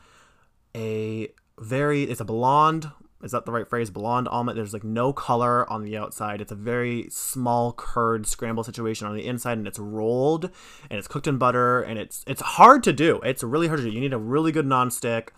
a 0.76 1.33
very 1.59 2.04
it's 2.04 2.20
a 2.20 2.24
blonde 2.24 2.90
is 3.22 3.33
that 3.33 3.44
the 3.44 3.52
right 3.52 3.68
phrase 3.68 3.90
blonde 3.90 4.28
omelet 4.28 4.56
there's 4.56 4.72
like 4.72 4.85
no 4.85 5.12
color 5.12 5.70
on 5.70 5.83
the 5.83 5.96
outside 5.96 6.40
it's 6.40 6.52
a 6.52 6.56
very 6.56 7.06
small 7.11 7.72
curd 7.72 8.26
scramble 8.26 8.64
situation 8.64 9.06
on 9.06 9.14
the 9.14 9.26
inside 9.26 9.59
and 9.59 9.66
it's 9.66 9.78
rolled 9.78 10.46
and 10.88 10.98
it's 10.98 11.09
cooked 11.09 11.26
in 11.26 11.38
butter 11.38 11.83
and 11.83 11.98
it's 11.98 12.24
it's 12.26 12.40
hard 12.40 12.83
to 12.83 12.92
do 12.92 13.20
it's 13.20 13.42
really 13.42 13.68
hard 13.68 13.78
to 13.78 13.85
do 13.85 13.90
you 13.90 14.00
need 14.00 14.12
a 14.12 14.18
really 14.18 14.52
good 14.52 14.66
nonstick 14.66 15.28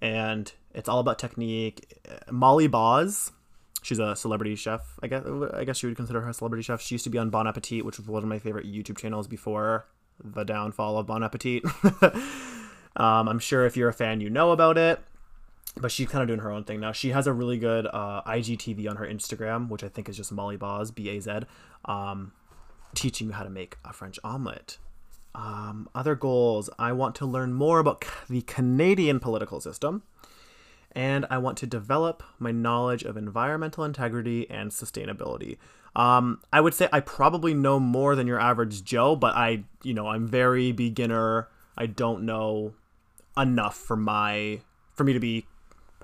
and 0.00 0.52
it's 0.74 0.88
all 0.88 0.98
about 0.98 1.18
technique 1.18 2.00
molly 2.30 2.66
Baz 2.66 3.32
she's 3.86 3.98
a 4.00 4.16
celebrity 4.16 4.56
chef. 4.56 4.98
I 5.02 5.06
guess 5.06 5.24
I 5.54 5.64
guess 5.64 5.82
you 5.82 5.88
would 5.88 5.96
consider 5.96 6.20
her 6.20 6.30
a 6.30 6.34
celebrity 6.34 6.62
chef. 6.62 6.82
She 6.82 6.96
used 6.96 7.04
to 7.04 7.10
be 7.10 7.18
on 7.18 7.30
Bon 7.30 7.46
Appetit, 7.46 7.84
which 7.84 7.98
was 7.98 8.08
one 8.08 8.22
of 8.22 8.28
my 8.28 8.38
favorite 8.38 8.66
YouTube 8.66 8.98
channels 8.98 9.28
before 9.28 9.86
the 10.22 10.44
downfall 10.44 10.98
of 10.98 11.06
Bon 11.06 11.22
Appetit. 11.22 11.64
um, 12.96 13.28
I'm 13.28 13.38
sure 13.38 13.64
if 13.64 13.76
you're 13.76 13.88
a 13.88 13.94
fan, 13.94 14.20
you 14.20 14.28
know 14.28 14.50
about 14.50 14.76
it. 14.76 15.00
But 15.78 15.92
she's 15.92 16.08
kind 16.08 16.22
of 16.22 16.28
doing 16.28 16.40
her 16.40 16.50
own 16.50 16.64
thing 16.64 16.80
now. 16.80 16.92
She 16.92 17.10
has 17.10 17.26
a 17.26 17.32
really 17.32 17.58
good 17.58 17.86
uh, 17.86 18.22
IGTV 18.22 18.88
on 18.88 18.96
her 18.96 19.06
Instagram, 19.06 19.68
which 19.68 19.84
I 19.84 19.88
think 19.88 20.08
is 20.08 20.16
just 20.16 20.32
Molly 20.32 20.56
Baz, 20.56 20.90
B 20.90 21.10
A 21.10 21.20
Z, 21.20 21.40
um, 21.84 22.32
teaching 22.94 23.28
you 23.28 23.34
how 23.34 23.42
to 23.44 23.50
make 23.50 23.76
a 23.84 23.92
French 23.92 24.18
omelet. 24.24 24.78
Um, 25.34 25.90
other 25.94 26.14
goals 26.14 26.70
I 26.78 26.92
want 26.92 27.14
to 27.16 27.26
learn 27.26 27.52
more 27.52 27.78
about 27.78 28.04
the 28.30 28.40
Canadian 28.42 29.20
political 29.20 29.60
system 29.60 30.02
and 30.96 31.26
I 31.28 31.36
want 31.36 31.58
to 31.58 31.66
develop 31.66 32.22
my 32.38 32.52
knowledge 32.52 33.02
of 33.02 33.18
environmental 33.18 33.84
integrity 33.84 34.48
and 34.48 34.70
sustainability. 34.70 35.58
Um, 35.94 36.40
I 36.50 36.62
would 36.62 36.72
say 36.72 36.88
I 36.90 37.00
probably 37.00 37.52
know 37.52 37.78
more 37.78 38.16
than 38.16 38.26
your 38.26 38.40
average 38.40 38.82
Joe, 38.82 39.14
but 39.14 39.36
I, 39.36 39.64
you 39.82 39.92
know, 39.92 40.08
I'm 40.08 40.26
very 40.26 40.72
beginner. 40.72 41.48
I 41.76 41.84
don't 41.84 42.22
know 42.22 42.72
enough 43.36 43.76
for 43.76 43.96
my 43.96 44.62
for 44.94 45.04
me 45.04 45.12
to 45.12 45.20
be 45.20 45.46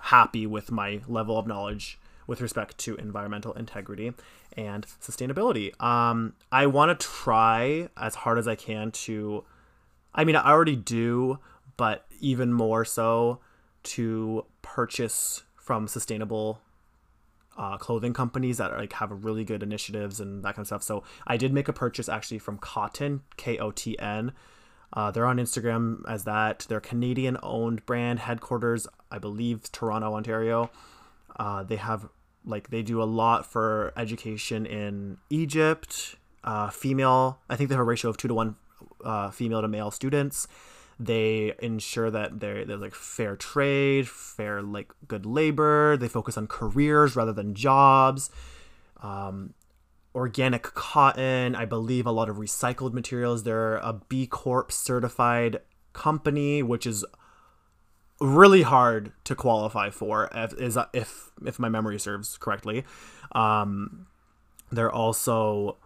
happy 0.06 0.46
with 0.46 0.70
my 0.70 1.00
level 1.06 1.38
of 1.38 1.46
knowledge 1.46 1.98
with 2.26 2.40
respect 2.40 2.78
to 2.78 2.94
environmental 2.96 3.52
integrity 3.54 4.12
and 4.56 4.86
sustainability. 5.00 5.80
Um, 5.82 6.34
I 6.50 6.66
want 6.66 6.98
to 6.98 7.06
try 7.06 7.88
as 7.96 8.14
hard 8.14 8.38
as 8.38 8.46
I 8.46 8.54
can 8.54 8.90
to. 8.92 9.44
I 10.14 10.24
mean, 10.24 10.36
I 10.36 10.50
already 10.50 10.76
do, 10.76 11.38
but 11.76 12.06
even 12.20 12.52
more 12.52 12.84
so 12.84 13.40
to 13.84 14.44
purchase 14.60 15.42
from 15.56 15.88
sustainable 15.88 16.60
uh, 17.56 17.76
clothing 17.76 18.12
companies 18.12 18.58
that 18.58 18.70
are, 18.72 18.78
like 18.78 18.92
have 18.94 19.24
really 19.24 19.44
good 19.44 19.62
initiatives 19.62 20.20
and 20.20 20.44
that 20.44 20.54
kind 20.54 20.64
of 20.64 20.66
stuff. 20.66 20.82
So 20.82 21.02
I 21.26 21.36
did 21.36 21.52
make 21.52 21.68
a 21.68 21.72
purchase 21.72 22.08
actually 22.08 22.38
from 22.38 22.58
Kotn 22.58 23.20
K 23.36 23.58
O 23.58 23.70
T 23.70 23.98
N. 23.98 24.32
Uh, 24.92 25.10
they're 25.10 25.26
on 25.26 25.38
Instagram 25.38 26.02
as 26.08 26.24
that. 26.24 26.66
They're 26.68 26.80
Canadian 26.80 27.38
owned 27.42 27.84
brand, 27.86 28.18
headquarters, 28.18 28.86
I 29.10 29.18
believe, 29.18 29.70
Toronto, 29.72 30.14
Ontario. 30.14 30.70
Uh, 31.36 31.62
they 31.62 31.76
have 31.76 32.08
like 32.44 32.70
they 32.70 32.82
do 32.82 33.02
a 33.02 33.04
lot 33.04 33.46
for 33.46 33.92
education 33.96 34.66
in 34.66 35.18
Egypt. 35.30 36.16
Uh, 36.44 36.68
female, 36.70 37.40
I 37.48 37.56
think 37.56 37.68
they 37.68 37.74
have 37.74 37.80
a 37.80 37.84
ratio 37.84 38.10
of 38.10 38.16
two 38.16 38.28
to 38.28 38.34
one 38.34 38.56
uh, 39.04 39.30
female 39.30 39.62
to 39.62 39.68
male 39.68 39.90
students. 39.90 40.46
They 40.98 41.54
ensure 41.60 42.10
that 42.10 42.40
they're, 42.40 42.64
they're 42.64 42.76
like 42.76 42.94
fair 42.94 43.34
trade, 43.36 44.08
fair 44.08 44.62
like 44.62 44.92
good 45.08 45.24
labor. 45.24 45.96
They 45.96 46.08
focus 46.08 46.36
on 46.36 46.46
careers 46.46 47.16
rather 47.16 47.32
than 47.32 47.54
jobs. 47.54 48.30
Um, 49.02 49.54
organic 50.14 50.62
cotton, 50.62 51.54
I 51.54 51.64
believe 51.64 52.06
a 52.06 52.12
lot 52.12 52.28
of 52.28 52.36
recycled 52.36 52.92
materials. 52.92 53.44
They're 53.44 53.76
a 53.76 54.00
B 54.08 54.26
Corp 54.26 54.72
certified 54.72 55.60
company, 55.92 56.62
which 56.62 56.86
is 56.86 57.04
really 58.20 58.62
hard 58.62 59.12
to 59.24 59.34
qualify 59.34 59.90
for 59.90 60.28
if 60.32 60.76
if 60.92 61.30
if 61.44 61.58
my 61.58 61.68
memory 61.68 61.98
serves 61.98 62.36
correctly. 62.38 62.84
Um, 63.32 64.06
they're 64.70 64.92
also 64.92 65.78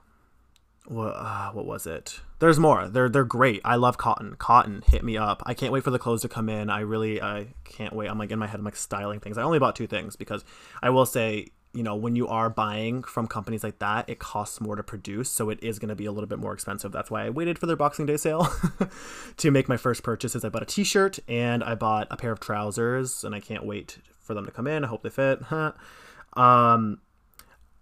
what, 0.87 1.17
uh, 1.17 1.51
what 1.51 1.67
was 1.67 1.87
it? 1.87 2.21
There's 2.39 2.61
more. 2.61 2.89
They're 2.89 3.09
they're 3.09 3.25
great. 3.25 3.61
I 3.65 3.77
love 3.77 3.99
Kotn. 3.99 4.37
Kotn, 4.37 4.85
hit 4.89 5.03
me 5.03 5.17
up. 5.17 5.43
I 5.47 5.55
can't 5.55 5.73
wait 5.73 5.83
for 5.83 5.91
the 5.91 5.99
clothes 5.99 6.23
to 6.23 6.29
come 6.29 6.49
in. 6.49 6.71
I 6.71 6.81
really 6.81 7.21
I 7.21 7.49
can't 7.65 7.95
wait. 7.95 8.09
I'm 8.09 8.19
like 8.19 8.31
in 8.31 8.39
my 8.39 8.47
head. 8.47 8.61
I'm 8.61 8.65
like 8.65 8.77
styling 8.77 9.21
things. 9.21 9.39
I 9.39 9.43
only 9.43 9.59
bought 9.59 9.75
two 9.75 9.87
things 9.87 10.17
because 10.17 10.45
I 10.83 10.91
will 10.91 11.07
say 11.07 11.49
you 11.72 11.83
know 11.83 11.94
when 11.94 12.16
you 12.16 12.26
are 12.29 12.48
buying 12.48 13.02
from 13.02 13.26
companies 13.26 13.62
like 13.62 13.79
that, 13.79 14.09
it 14.09 14.18
costs 14.18 14.61
more 14.61 14.76
to 14.76 14.83
produce, 14.83 15.31
so 15.31 15.50
it 15.50 15.59
is 15.62 15.79
going 15.79 15.88
to 15.88 15.94
be 15.94 16.07
a 16.07 16.12
little 16.12 16.29
bit 16.29 16.38
more 16.38 16.52
expensive. 16.52 16.92
That's 16.92 17.11
why 17.11 17.26
I 17.26 17.31
waited 17.31 17.59
for 17.59 17.66
their 17.66 17.76
Boxing 17.76 18.07
Day 18.07 18.16
sale 18.16 18.48
to 19.37 19.50
make 19.50 19.68
my 19.68 19.76
first 19.76 20.02
purchases. 20.02 20.44
I 20.44 20.48
bought 20.48 20.62
a 20.62 20.66
T-shirt 20.66 21.18
and 21.29 21.62
I 21.62 21.74
bought 21.74 22.09
a 22.11 22.16
pair 22.16 22.33
of 22.33 22.40
trousers, 22.40 23.24
and 23.24 23.35
I 23.35 23.40
can't 23.40 23.64
wait 23.64 23.98
for 24.20 24.35
them 24.35 24.44
to 24.46 24.50
come 24.50 24.66
in. 24.66 24.85
I 24.85 24.88
hope 24.88 25.02
they 25.02 25.11
fit. 25.11 25.40
um, 26.33 27.00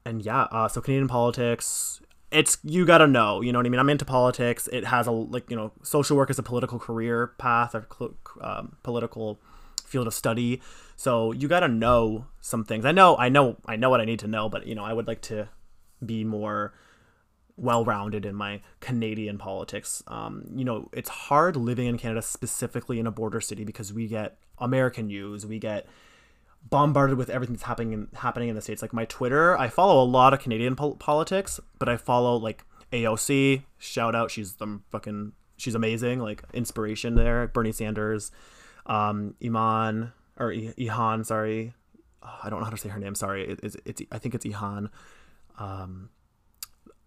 and 0.04 0.22
yeah, 0.22 0.42
uh, 0.50 0.68
so 0.68 0.80
Canadian 0.80 1.08
politics 1.08 2.00
it's 2.34 2.58
you 2.64 2.84
got 2.84 2.98
to 2.98 3.06
know 3.06 3.40
you 3.40 3.52
know 3.52 3.58
what 3.60 3.66
i 3.66 3.68
mean 3.68 3.78
i'm 3.78 3.88
into 3.88 4.04
politics 4.04 4.68
it 4.72 4.84
has 4.84 5.06
a 5.06 5.10
like 5.10 5.48
you 5.48 5.56
know 5.56 5.70
social 5.82 6.16
work 6.16 6.28
is 6.30 6.38
a 6.38 6.42
political 6.42 6.78
career 6.78 7.28
path 7.38 7.74
or 7.74 7.86
um, 8.40 8.76
political 8.82 9.38
field 9.84 10.06
of 10.06 10.14
study 10.14 10.60
so 10.96 11.32
you 11.32 11.48
got 11.48 11.60
to 11.60 11.68
know 11.68 12.26
some 12.40 12.64
things 12.64 12.84
i 12.84 12.92
know 12.92 13.16
i 13.16 13.28
know 13.28 13.56
i 13.66 13.76
know 13.76 13.90
what 13.90 14.00
i 14.00 14.04
need 14.04 14.18
to 14.18 14.26
know 14.26 14.48
but 14.48 14.66
you 14.66 14.74
know 14.74 14.84
i 14.84 14.92
would 14.92 15.06
like 15.06 15.20
to 15.20 15.48
be 16.04 16.24
more 16.24 16.74
well-rounded 17.56 18.26
in 18.26 18.34
my 18.34 18.60
canadian 18.80 19.38
politics 19.38 20.02
um, 20.08 20.44
you 20.54 20.64
know 20.64 20.88
it's 20.92 21.08
hard 21.08 21.56
living 21.56 21.86
in 21.86 21.96
canada 21.96 22.20
specifically 22.20 22.98
in 22.98 23.06
a 23.06 23.12
border 23.12 23.40
city 23.40 23.64
because 23.64 23.92
we 23.92 24.08
get 24.08 24.38
american 24.58 25.06
news 25.06 25.46
we 25.46 25.58
get 25.58 25.86
bombarded 26.68 27.18
with 27.18 27.30
everything 27.30 27.54
that's 27.54 27.64
happening 27.64 27.92
in, 27.92 28.08
happening 28.14 28.48
in 28.48 28.54
the 28.54 28.62
states. 28.62 28.82
Like 28.82 28.92
my 28.92 29.04
Twitter, 29.04 29.56
I 29.58 29.68
follow 29.68 30.02
a 30.02 30.06
lot 30.06 30.32
of 30.32 30.40
Canadian 30.40 30.76
po- 30.76 30.94
politics, 30.94 31.60
but 31.78 31.88
I 31.88 31.96
follow 31.96 32.36
like 32.36 32.64
AOC. 32.92 33.62
Shout 33.78 34.14
out, 34.14 34.30
she's 34.30 34.54
the 34.54 34.80
fucking 34.90 35.32
she's 35.56 35.74
amazing. 35.74 36.20
Like 36.20 36.42
inspiration 36.52 37.14
there. 37.14 37.46
Bernie 37.48 37.72
Sanders, 37.72 38.30
um, 38.86 39.34
Iman 39.44 40.12
or 40.38 40.52
I- 40.52 40.74
Ihan, 40.78 41.24
sorry, 41.24 41.74
I 42.22 42.50
don't 42.50 42.60
know 42.60 42.64
how 42.64 42.70
to 42.70 42.76
say 42.76 42.88
her 42.88 42.98
name. 42.98 43.14
Sorry, 43.14 43.48
it, 43.48 43.60
it's, 43.62 43.76
it's 43.84 44.02
I 44.10 44.18
think 44.18 44.34
it's 44.34 44.46
Ihan. 44.46 44.90
Um, 45.58 46.10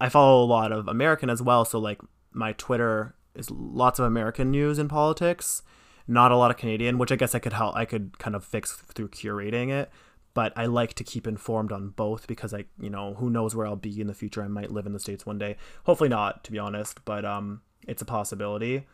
I 0.00 0.08
follow 0.08 0.44
a 0.44 0.46
lot 0.46 0.72
of 0.72 0.88
American 0.88 1.28
as 1.30 1.42
well, 1.42 1.64
so 1.64 1.78
like 1.78 2.00
my 2.32 2.52
Twitter 2.52 3.14
is 3.34 3.50
lots 3.50 3.98
of 3.98 4.04
American 4.04 4.50
news 4.50 4.78
and 4.78 4.88
politics 4.88 5.62
not 6.08 6.32
a 6.32 6.36
lot 6.36 6.50
of 6.50 6.56
Canadian, 6.56 6.96
which 6.96 7.12
I 7.12 7.16
guess 7.16 7.34
I 7.34 7.38
could 7.38 7.52
help. 7.52 7.76
I 7.76 7.84
could 7.84 8.18
kind 8.18 8.34
of 8.34 8.42
fix 8.42 8.72
through 8.72 9.10
curating 9.10 9.70
it. 9.70 9.90
But 10.34 10.52
I 10.56 10.66
like 10.66 10.94
to 10.94 11.04
keep 11.04 11.26
informed 11.26 11.72
on 11.72 11.90
both 11.90 12.26
because 12.26 12.54
I, 12.54 12.64
you 12.80 12.90
know, 12.90 13.14
who 13.14 13.28
knows 13.28 13.54
where 13.54 13.66
I'll 13.66 13.76
be 13.76 14.00
in 14.00 14.06
the 14.06 14.14
future. 14.14 14.42
I 14.42 14.48
might 14.48 14.70
live 14.70 14.86
in 14.86 14.92
the 14.92 15.00
states 15.00 15.26
one 15.26 15.38
day. 15.38 15.56
Hopefully 15.84 16.08
not, 16.08 16.44
to 16.44 16.52
be 16.52 16.58
honest. 16.58 17.04
But 17.04 17.24
um, 17.24 17.60
it's 17.86 18.02
a 18.02 18.06
possibility 18.06 18.86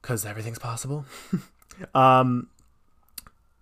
because 0.00 0.24
everything's 0.24 0.58
possible. 0.58 1.04
um, 1.94 2.48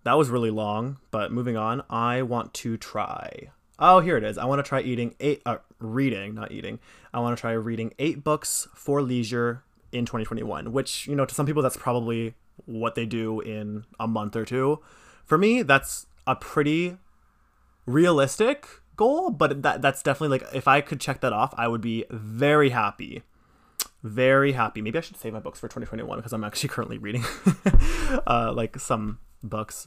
that 0.04 0.14
was 0.14 0.28
really 0.28 0.50
long, 0.50 0.98
but 1.10 1.32
moving 1.32 1.56
on. 1.56 1.82
I 1.90 2.22
want 2.22 2.54
to 2.54 2.76
try 2.76 3.50
Oh, 3.80 4.00
here 4.00 4.18
it 4.18 4.24
is. 4.24 4.36
I 4.36 4.44
want 4.44 4.62
to 4.62 4.68
try 4.68 4.82
eating 4.82 5.14
eight, 5.20 5.40
uh, 5.46 5.56
reading, 5.78 6.34
not 6.34 6.52
eating. 6.52 6.78
I 7.14 7.20
want 7.20 7.34
to 7.36 7.40
try 7.40 7.52
reading 7.52 7.94
eight 7.98 8.22
books 8.22 8.68
for 8.74 9.00
leisure 9.00 9.62
in 9.90 10.04
2021, 10.04 10.70
which, 10.70 11.06
you 11.06 11.16
know, 11.16 11.24
to 11.24 11.34
some 11.34 11.46
people, 11.46 11.62
that's 11.62 11.78
probably 11.78 12.34
what 12.66 12.94
they 12.94 13.06
do 13.06 13.40
in 13.40 13.84
a 13.98 14.06
month 14.06 14.36
or 14.36 14.44
two. 14.44 14.80
For 15.24 15.38
me, 15.38 15.62
that's 15.62 16.06
a 16.26 16.36
pretty 16.36 16.98
realistic 17.86 18.66
goal, 18.96 19.30
but 19.30 19.62
that 19.62 19.80
that's 19.80 20.02
definitely 20.02 20.38
like 20.38 20.54
if 20.54 20.68
I 20.68 20.82
could 20.82 21.00
check 21.00 21.22
that 21.22 21.32
off, 21.32 21.54
I 21.56 21.66
would 21.66 21.80
be 21.80 22.04
very 22.10 22.68
happy. 22.70 23.22
Very 24.02 24.52
happy. 24.52 24.80
Maybe 24.80 24.98
I 24.98 25.02
should 25.02 25.18
save 25.18 25.32
my 25.32 25.40
books 25.40 25.60
for 25.60 25.68
2021 25.68 26.18
because 26.18 26.32
I'm 26.32 26.44
actually 26.44 26.68
currently 26.70 26.98
reading 26.98 27.24
uh, 28.26 28.52
like 28.54 28.78
some 28.78 29.18
books. 29.42 29.86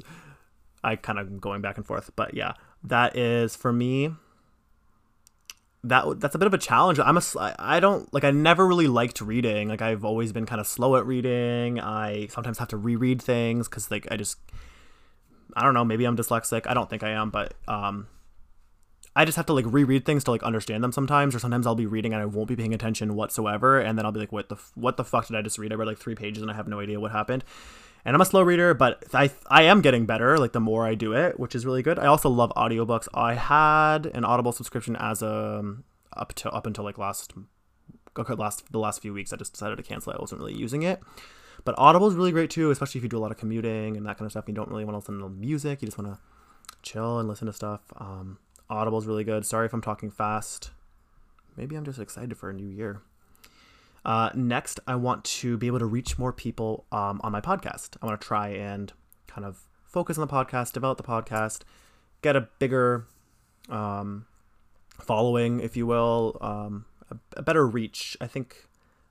I 0.84 0.95
kind 0.95 1.17
of 1.17 1.39
going 1.39 1.62
back 1.62 1.78
and 1.78 1.86
forth, 1.86 2.12
but 2.15 2.34
yeah, 2.34 2.54
that 2.84 3.15
is 3.15 3.56
for 3.56 3.71
me. 3.71 4.12
That 5.86 6.19
that's 6.19 6.36
a 6.36 6.38
bit 6.38 6.47
of 6.47 6.54
a 6.54 6.58
challenge. 6.58 6.99
I'm 6.99 7.17
a 7.17 7.21
I 7.60 7.80
don't 7.80 8.13
like 8.13 8.23
I 8.23 8.32
never 8.32 8.65
really 8.65 8.88
liked 8.88 9.19
reading. 9.19 9.67
Like 9.67 9.82
I've 9.82 10.06
always 10.06 10.32
been 10.32 10.45
kind 10.45 10.62
of 10.62 10.67
slow 10.67 10.95
at 10.95 11.06
reading. 11.06 11.80
I 11.80 12.28
sometimes 12.28 12.58
have 12.60 12.69
to 12.69 12.78
reread 12.78 13.21
things 13.21 13.67
because 13.67 13.91
like 13.91 14.08
I 14.12 14.15
just 14.15 14.38
I 15.56 15.63
don't 15.63 15.73
know. 15.73 15.84
Maybe 15.84 16.06
I'm 16.06 16.15
dyslexic. 16.15 16.67
I 16.67 16.73
don't 16.73 16.89
think 16.89 17.04
I 17.04 17.12
am, 17.12 17.32
but 17.32 17.54
um, 17.67 18.08
I 19.15 19.26
just 19.26 19.36
have 19.36 19.45
to 19.47 19.54
like 19.54 19.65
reread 19.67 20.06
things 20.06 20.23
to 20.23 20.32
like 20.32 20.43
understand 20.43 20.84
them 20.84 20.91
sometimes, 20.91 21.36
or 21.36 21.39
sometimes 21.39 21.67
I'll 21.67 21.76
be 21.76 21.86
reading 21.86 22.13
and 22.13 22.21
I 22.21 22.26
won't 22.26 22.47
be 22.47 22.56
paying 22.56 22.73
attention 22.73 23.15
whatsoever, 23.15 23.80
and 23.80 23.97
then 23.97 24.06
I'll 24.06 24.12
be 24.12 24.19
like, 24.19 24.32
"What 24.32 24.49
the 24.49 24.58
what 24.76 24.97
the 24.97 25.04
fuck 25.04 25.28
did 25.28 25.36
I 25.36 25.41
just 25.41 25.58
read?" 25.58 25.71
I 25.71 25.76
read 25.76 25.88
like 25.88 25.99
three 25.99 26.15
pages 26.15 26.41
and 26.41 26.49
I 26.49 26.56
have 26.56 26.67
no 26.67 26.80
idea 26.80 26.99
what 26.99 27.12
happened. 27.12 27.43
And 28.06 28.15
I'm 28.15 28.21
a 28.21 28.26
slow 28.26 28.41
reader, 28.41 28.73
but 28.73 29.04
I 29.13 29.30
I 29.47 29.63
am 29.63 29.82
getting 29.82 30.06
better 30.06 30.38
like 30.38 30.52
the 30.52 30.60
more 30.60 30.86
I 30.86 30.95
do 30.95 31.13
it, 31.13 31.39
which 31.39 31.56
is 31.56 31.65
really 31.65 31.84
good. 31.84 31.99
I 31.99 32.08
also 32.08 32.30
love 32.30 32.52
audiobooks. 32.56 33.08
I 33.13 33.36
had 33.36 34.08
an 34.08 34.26
Audible 34.26 34.52
subscription 34.52 34.95
as 34.95 35.21
a 35.21 35.60
um, 35.60 35.84
up 36.15 36.34
to 36.36 36.52
up 36.52 36.65
until 36.65 36.84
like 36.84 36.97
last 36.97 37.34
okay, 38.17 38.34
last 38.34 38.71
the 38.71 38.80
last 38.80 39.02
few 39.02 39.13
weeks. 39.13 39.32
I 39.32 39.38
just 39.38 39.54
decided 39.54 39.78
to 39.78 39.84
cancel 39.84 40.12
it. 40.12 40.17
I 40.17 40.21
wasn't 40.21 40.41
really 40.41 40.56
using 40.56 40.84
it. 40.84 41.02
But 41.65 41.76
Audible 41.78 42.08
is 42.08 42.15
really 42.15 42.32
great 42.32 42.49
too, 42.49 42.71
especially 42.71 42.99
if 42.99 43.04
you 43.04 43.10
do 43.10 43.17
a 43.17 43.19
lot 43.19 43.32
of 43.32 43.38
commuting 43.38 43.95
and 43.95 44.06
that 44.06 44.17
kind 44.17 44.26
of 44.26 44.32
stuff. 44.32 44.45
You 44.47 44.54
don't 44.54 44.69
really 44.69 44.84
want 44.84 44.95
to 44.95 44.99
listen 44.99 45.19
to 45.19 45.30
music. 45.30 45.82
You 45.82 45.88
just 45.88 45.97
want 45.97 46.13
to 46.13 46.19
chill 46.82 47.19
and 47.19 47.30
listen 47.30 47.45
to 47.47 47.54
stuff. 47.54 47.82
Um, 47.97 48.38
Audible 48.73 48.97
is 48.97 49.05
really 49.05 49.23
good. 49.23 49.45
Sorry 49.45 49.65
if 49.65 49.73
I'm 49.73 49.81
talking 49.81 50.09
fast. 50.09 50.71
Maybe 51.55 51.75
I'm 51.75 51.86
just 51.86 51.99
excited 51.99 52.38
for 52.38 52.49
a 52.49 52.53
new 52.53 52.67
year. 52.67 53.01
Uh, 54.03 54.29
next, 54.36 54.79
I 54.88 54.95
want 54.95 55.23
to 55.25 55.57
be 55.57 55.67
able 55.67 55.79
to 55.79 55.86
reach 55.86 56.17
more 56.17 56.33
people 56.33 56.86
um, 56.91 57.21
on 57.23 57.31
my 57.31 57.39
podcast. 57.39 57.95
I 58.01 58.05
want 58.05 58.19
to 58.19 58.27
try 58.27 58.49
and 58.49 58.91
kind 59.27 59.45
of 59.45 59.67
focus 59.86 60.17
on 60.17 60.27
the 60.27 60.33
podcast, 60.33 60.73
develop 60.73 60.97
the 60.97 61.03
podcast, 61.03 61.62
get 62.21 62.36
a 62.36 62.49
bigger 62.59 63.07
um, 63.69 64.25
following, 64.99 65.59
if 65.59 65.77
you 65.77 65.86
will, 65.86 66.38
um, 66.41 66.86
a, 67.12 67.17
a, 67.38 67.41
better 67.43 67.65
reach. 67.65 68.17
I 68.19 68.27
think 68.27 68.67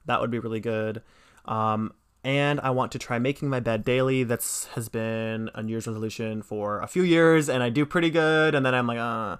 that 0.06 0.20
would 0.20 0.30
be 0.30 0.38
really 0.38 0.60
good. 0.60 1.02
Um, 1.46 1.94
and 2.24 2.60
I 2.60 2.70
want 2.70 2.92
to 2.92 2.98
try 2.98 3.18
making 3.18 3.48
my 3.48 3.60
bed 3.60 3.84
daily. 3.84 4.24
That's 4.24 4.66
has 4.74 4.88
been 4.88 5.50
a 5.54 5.62
New 5.62 5.72
Year's 5.72 5.86
resolution 5.86 6.42
for 6.42 6.80
a 6.80 6.86
few 6.86 7.02
years, 7.02 7.48
and 7.48 7.62
I 7.62 7.70
do 7.70 7.84
pretty 7.84 8.10
good. 8.10 8.54
And 8.54 8.64
then 8.64 8.74
I'm 8.74 8.86
like, 8.86 8.98
uh. 8.98 9.36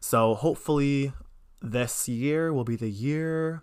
So 0.00 0.34
hopefully, 0.34 1.12
this 1.62 2.08
year 2.08 2.52
will 2.52 2.64
be 2.64 2.76
the 2.76 2.90
year 2.90 3.62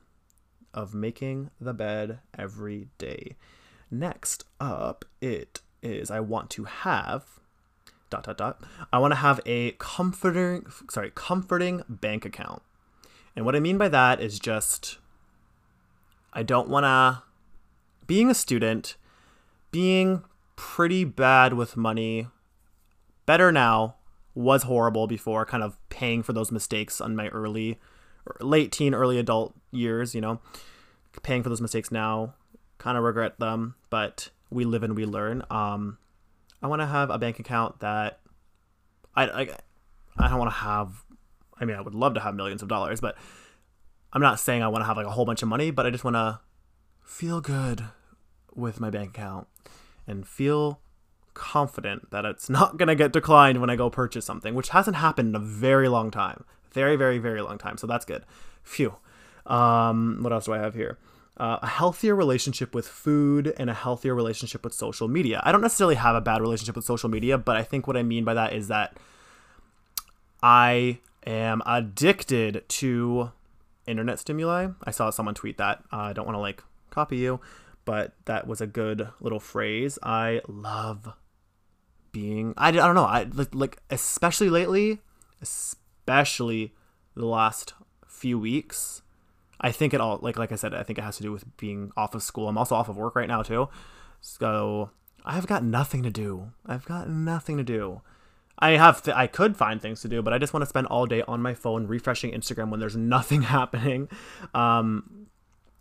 of 0.73 0.93
making 0.93 1.51
the 1.61 1.73
bed 1.73 2.19
every 2.37 2.87
day. 2.97 3.35
Next 3.91 4.45
up, 4.59 5.05
it 5.21 5.61
is 5.83 6.09
I 6.09 6.19
want 6.19 6.49
to 6.51 6.63
have 6.63 7.25
dot 8.09 8.23
dot 8.23 8.37
dot. 8.37 8.63
I 8.91 8.97
want 8.97 9.11
to 9.11 9.17
have 9.17 9.39
a 9.45 9.71
comforting 9.73 10.65
sorry 10.89 11.11
comforting 11.13 11.83
bank 11.87 12.25
account, 12.25 12.63
and 13.35 13.45
what 13.45 13.55
I 13.55 13.59
mean 13.59 13.77
by 13.77 13.89
that 13.89 14.19
is 14.19 14.39
just 14.39 14.97
I 16.33 16.41
don't 16.41 16.69
want 16.69 16.85
to 16.85 17.23
being 18.07 18.29
a 18.29 18.33
student, 18.33 18.95
being 19.71 20.23
pretty 20.55 21.03
bad 21.03 21.53
with 21.53 21.77
money, 21.77 22.27
better 23.25 23.51
now, 23.51 23.95
was 24.35 24.63
horrible 24.63 25.07
before, 25.07 25.45
kind 25.45 25.63
of 25.63 25.77
paying 25.89 26.23
for 26.23 26.33
those 26.33 26.51
mistakes 26.51 26.99
on 26.99 27.15
my 27.15 27.27
early, 27.29 27.79
late 28.39 28.71
teen, 28.71 28.93
early 28.93 29.19
adult 29.19 29.53
years, 29.71 30.15
you 30.15 30.21
know, 30.21 30.39
paying 31.21 31.43
for 31.43 31.49
those 31.49 31.61
mistakes 31.61 31.91
now, 31.91 32.33
kind 32.77 32.97
of 32.97 33.03
regret 33.03 33.39
them, 33.39 33.75
but 33.89 34.29
we 34.49 34.65
live 34.65 34.83
and 34.83 34.95
we 34.95 35.05
learn. 35.05 35.43
Um, 35.49 35.97
I 36.61 36.67
want 36.67 36.81
to 36.81 36.85
have 36.87 37.09
a 37.09 37.19
bank 37.19 37.39
account 37.39 37.79
that 37.81 38.19
I, 39.15 39.25
I, 39.25 39.49
I 40.17 40.29
don't 40.29 40.39
want 40.39 40.51
to 40.51 40.57
have, 40.57 41.03
I 41.59 41.65
mean, 41.65 41.75
I 41.75 41.81
would 41.81 41.95
love 41.95 42.15
to 42.15 42.19
have 42.19 42.35
millions 42.35 42.61
of 42.61 42.67
dollars, 42.67 43.01
but 43.01 43.15
I'm 44.11 44.21
not 44.21 44.39
saying 44.39 44.63
I 44.63 44.67
want 44.67 44.81
to 44.81 44.87
have 44.87 44.97
like 44.97 45.05
a 45.05 45.11
whole 45.11 45.25
bunch 45.25 45.41
of 45.43 45.47
money, 45.47 45.71
but 45.71 45.85
I 45.85 45.89
just 45.89 46.03
want 46.03 46.15
to 46.15 46.39
feel 47.03 47.41
good 47.41 47.85
with 48.55 48.79
my 48.79 48.89
bank 48.89 49.11
account 49.17 49.47
and 50.07 50.27
feel 50.27 50.79
confident 51.33 52.11
that 52.11 52.25
it's 52.25 52.49
not 52.57 52.77
going 52.77 52.87
to 52.87 52.95
get 52.95 53.13
declined 53.13 53.61
when 53.61 53.69
I 53.69 53.75
go 53.75 53.89
purchase 53.89 54.25
something, 54.25 54.55
which 54.55 54.69
hasn't 54.69 54.97
happened 54.97 55.29
in 55.29 55.35
a 55.35 55.39
very 55.39 55.87
long 55.87 56.11
time. 56.11 56.45
Very, 56.71 56.95
very, 56.95 57.19
very 57.19 57.41
long 57.41 57.57
time. 57.57 57.77
So 57.77 57.85
that's 57.85 58.05
good. 58.05 58.25
Phew. 58.63 58.95
Um, 59.45 60.19
what 60.21 60.33
else 60.33 60.45
do 60.45 60.53
I 60.53 60.57
have 60.57 60.73
here? 60.73 60.97
Uh, 61.35 61.57
a 61.61 61.67
healthier 61.67 62.15
relationship 62.15 62.75
with 62.75 62.87
food 62.87 63.53
and 63.57 63.69
a 63.69 63.73
healthier 63.73 64.15
relationship 64.15 64.63
with 64.63 64.73
social 64.73 65.07
media. 65.07 65.41
I 65.43 65.51
don't 65.51 65.61
necessarily 65.61 65.95
have 65.95 66.15
a 66.15 66.21
bad 66.21 66.41
relationship 66.41 66.75
with 66.75 66.85
social 66.85 67.09
media, 67.09 67.37
but 67.37 67.55
I 67.55 67.63
think 67.63 67.87
what 67.87 67.97
I 67.97 68.03
mean 68.03 68.23
by 68.23 68.35
that 68.35 68.53
is 68.53 68.67
that 68.67 68.97
I 70.41 70.99
am 71.25 71.61
addicted 71.65 72.63
to 72.67 73.31
internet 73.87 74.19
stimuli. 74.19 74.69
I 74.83 74.91
saw 74.91 75.09
someone 75.09 75.35
tweet 75.35 75.57
that. 75.57 75.83
Uh, 75.91 75.97
I 75.97 76.13
don't 76.13 76.25
want 76.25 76.35
to 76.35 76.41
like 76.41 76.63
copy 76.93 77.17
you, 77.17 77.39
but 77.85 78.13
that 78.25 78.47
was 78.47 78.61
a 78.61 78.67
good 78.67 79.09
little 79.19 79.39
phrase. 79.39 79.99
I 80.03 80.41
love 80.47 81.13
being 82.11 82.53
I, 82.57 82.69
I 82.69 82.71
don't 82.71 82.95
know, 82.95 83.05
I 83.05 83.23
like, 83.23 83.53
like 83.53 83.77
especially 83.89 84.49
lately, 84.49 84.99
especially 85.41 86.73
the 87.15 87.25
last 87.25 87.73
few 88.07 88.39
weeks. 88.39 89.01
I 89.59 89.71
think 89.71 89.93
it 89.93 90.01
all 90.01 90.19
like 90.21 90.37
like 90.37 90.51
I 90.51 90.55
said, 90.55 90.73
I 90.73 90.83
think 90.83 90.99
it 90.99 91.03
has 91.03 91.17
to 91.17 91.23
do 91.23 91.31
with 91.31 91.57
being 91.57 91.91
off 91.97 92.15
of 92.15 92.23
school. 92.23 92.47
I'm 92.47 92.57
also 92.57 92.75
off 92.75 92.89
of 92.89 92.97
work 92.97 93.15
right 93.15 93.27
now 93.27 93.43
too. 93.43 93.69
So 94.21 94.91
I've 95.25 95.47
got 95.47 95.63
nothing 95.63 96.03
to 96.03 96.09
do. 96.09 96.51
I've 96.65 96.85
got 96.85 97.09
nothing 97.09 97.57
to 97.57 97.63
do. 97.63 98.01
I 98.59 98.71
have 98.71 99.01
th- 99.01 99.15
I 99.17 99.27
could 99.27 99.57
find 99.57 99.81
things 99.81 100.01
to 100.01 100.07
do, 100.07 100.21
but 100.21 100.33
I 100.33 100.37
just 100.37 100.53
want 100.53 100.61
to 100.61 100.69
spend 100.69 100.87
all 100.87 101.05
day 101.05 101.23
on 101.27 101.41
my 101.41 101.53
phone 101.53 101.87
refreshing 101.87 102.31
Instagram 102.31 102.69
when 102.69 102.79
there's 102.79 102.95
nothing 103.15 103.43
happening. 103.43 104.09
Um, 104.53 105.27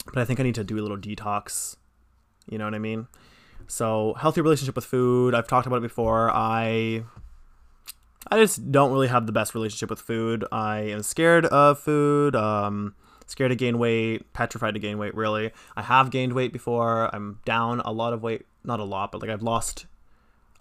but 0.07 0.19
I 0.19 0.25
think 0.25 0.41
I 0.41 0.43
need 0.43 0.55
to 0.57 0.65
do 0.65 0.79
a 0.79 0.83
little 0.83 0.97
detox. 0.97 1.77
You 2.49 2.59
know 2.59 2.65
what 2.65 2.75
I 2.75 2.79
mean? 2.79 3.07
So 3.67 4.15
healthy 4.19 4.41
relationship 4.41 4.75
with 4.75 4.85
food. 4.85 5.35
I've 5.35 5.49
talked 5.49 5.67
about 5.67 5.77
it 5.77 5.83
before. 5.83 6.31
I 6.31 7.05
I 8.31 8.39
just 8.39 8.71
don't 8.71 8.93
really 8.93 9.09
have 9.09 9.27
the 9.27 9.33
best 9.33 9.55
relationship 9.55 9.91
with 9.91 10.01
food. 10.01 10.45
I 10.53 10.81
am 10.81 11.03
scared 11.03 11.47
of 11.47 11.79
food. 11.79 12.37
Um, 12.37 12.95
scared 13.27 13.51
to 13.51 13.57
gain 13.57 13.79
weight. 13.79 14.33
Petrified 14.33 14.75
to 14.75 14.81
gain 14.81 14.99
weight. 14.99 15.15
Really, 15.15 15.53
I 15.77 15.83
have 15.83 16.11
gained 16.11 16.33
weight 16.33 16.53
before. 16.53 17.15
I'm 17.15 17.41
down 17.45 17.81
a 17.81 17.93
lot 17.93 18.13
of 18.13 18.23
weight. 18.23 18.47
Not 18.65 18.81
a 18.81 18.85
lot, 18.85 19.13
but 19.13 19.21
like 19.21 19.31
I've 19.31 19.43
lost 19.43 19.87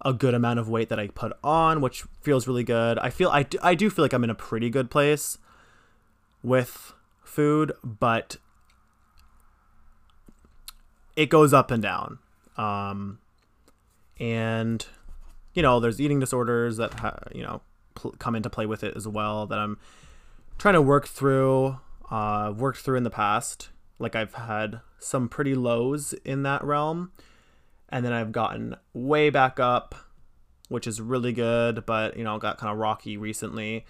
a 0.03 0.13
good 0.13 0.33
amount 0.33 0.59
of 0.59 0.67
weight 0.67 0.89
that 0.89 0.99
I 0.99 1.07
put 1.07 1.33
on, 1.43 1.81
which 1.81 2.03
feels 2.21 2.47
really 2.47 2.63
good. 2.63 2.97
I 2.99 3.09
feel 3.09 3.29
I 3.29 3.43
do, 3.43 3.57
I 3.61 3.75
do 3.75 3.89
feel 3.89 4.03
like 4.03 4.13
I'm 4.13 4.23
in 4.23 4.29
a 4.29 4.35
pretty 4.35 4.69
good 4.69 4.89
place 4.89 5.37
with 6.43 6.93
food, 7.23 7.71
but 7.83 8.37
it 11.21 11.29
goes 11.29 11.53
up 11.53 11.69
and 11.69 11.83
down. 11.83 12.17
Um, 12.57 13.19
and 14.19 14.85
you 15.53 15.61
know, 15.61 15.79
there's 15.79 16.01
eating 16.01 16.19
disorders 16.19 16.77
that 16.77 16.93
ha- 16.95 17.19
you 17.33 17.43
know 17.43 17.61
pl- 17.95 18.15
come 18.17 18.35
into 18.35 18.49
play 18.49 18.65
with 18.65 18.83
it 18.83 18.95
as 18.95 19.07
well 19.07 19.45
that 19.47 19.59
I'm 19.59 19.77
trying 20.57 20.73
to 20.73 20.81
work 20.81 21.07
through. 21.07 21.77
Uh, 22.09 22.53
worked 22.57 22.79
through 22.79 22.97
in 22.97 23.03
the 23.03 23.09
past. 23.09 23.69
Like 23.99 24.15
I've 24.15 24.33
had 24.33 24.81
some 24.99 25.29
pretty 25.29 25.53
lows 25.55 26.13
in 26.25 26.43
that 26.43 26.63
realm, 26.63 27.11
and 27.87 28.03
then 28.03 28.13
I've 28.13 28.31
gotten 28.31 28.75
way 28.93 29.29
back 29.29 29.59
up, 29.59 29.93
which 30.67 30.87
is 30.87 30.99
really 30.99 31.33
good. 31.33 31.85
But 31.85 32.17
you 32.17 32.23
know, 32.23 32.37
got 32.39 32.57
kind 32.57 32.71
of 32.71 32.79
rocky 32.79 33.15
recently. 33.15 33.85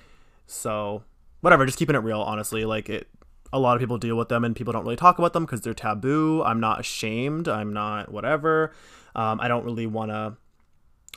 So 0.47 1.03
whatever, 1.39 1.65
just 1.65 1.79
keeping 1.79 1.95
it 1.95 1.99
real. 1.99 2.21
Honestly, 2.21 2.65
like 2.65 2.89
it 2.89 3.07
a 3.53 3.59
lot 3.59 3.75
of 3.75 3.79
people 3.79 3.97
deal 3.97 4.15
with 4.15 4.29
them 4.29 4.43
and 4.43 4.55
people 4.55 4.73
don't 4.73 4.83
really 4.83 4.95
talk 4.95 5.19
about 5.19 5.33
them 5.33 5.45
because 5.45 5.61
they're 5.61 5.73
taboo. 5.73 6.41
I'm 6.43 6.59
not 6.59 6.79
ashamed. 6.79 7.47
I'm 7.47 7.73
not 7.73 8.11
whatever. 8.11 8.73
Um, 9.15 9.39
I 9.41 9.47
don't 9.47 9.65
really 9.65 9.87
want 9.87 10.11
to. 10.11 10.37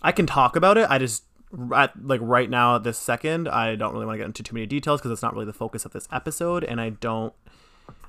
I 0.02 0.12
can 0.12 0.26
talk 0.26 0.56
about 0.56 0.76
it. 0.76 0.86
I 0.90 0.98
just 0.98 1.24
at, 1.74 1.92
like 2.04 2.20
right 2.22 2.50
now 2.50 2.76
at 2.76 2.82
this 2.82 2.98
second, 2.98 3.48
I 3.48 3.76
don't 3.76 3.92
really 3.92 4.06
want 4.06 4.16
to 4.16 4.18
get 4.18 4.26
into 4.26 4.42
too 4.42 4.54
many 4.54 4.66
details 4.66 5.00
because 5.00 5.12
it's 5.12 5.22
not 5.22 5.32
really 5.34 5.46
the 5.46 5.52
focus 5.52 5.84
of 5.84 5.92
this 5.92 6.08
episode, 6.12 6.64
and 6.64 6.80
I 6.80 6.90
don't. 6.90 7.32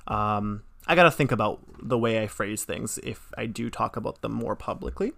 Um, 0.08 0.62
I 0.86 0.94
gotta 0.94 1.10
think 1.10 1.32
about 1.32 1.60
the 1.82 1.98
way 1.98 2.22
I 2.22 2.26
phrase 2.26 2.64
things 2.64 2.98
if 3.02 3.32
I 3.36 3.46
do 3.46 3.70
talk 3.70 3.96
about 3.96 4.22
them 4.22 4.32
more 4.32 4.56
publicly. 4.56 5.12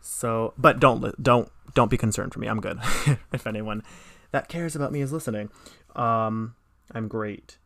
So, 0.00 0.54
but 0.58 0.80
don't 0.80 1.22
don't 1.22 1.48
don't 1.74 1.90
be 1.90 1.96
concerned 1.96 2.32
for 2.32 2.40
me. 2.40 2.48
I'm 2.48 2.60
good. 2.60 2.78
if 3.32 3.46
anyone 3.46 3.82
that 4.32 4.48
cares 4.48 4.74
about 4.74 4.92
me 4.92 5.00
is 5.00 5.12
listening. 5.12 5.50
Um, 5.94 6.54
I'm 6.92 7.08
great. 7.08 7.58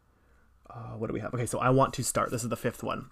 Uh, 0.68 0.96
what 0.96 1.08
do 1.08 1.14
we 1.14 1.20
have? 1.20 1.34
Okay, 1.34 1.46
so 1.46 1.58
I 1.58 1.70
want 1.70 1.94
to 1.94 2.04
start. 2.04 2.30
This 2.30 2.42
is 2.42 2.48
the 2.48 2.56
fifth 2.56 2.82
one. 2.82 3.10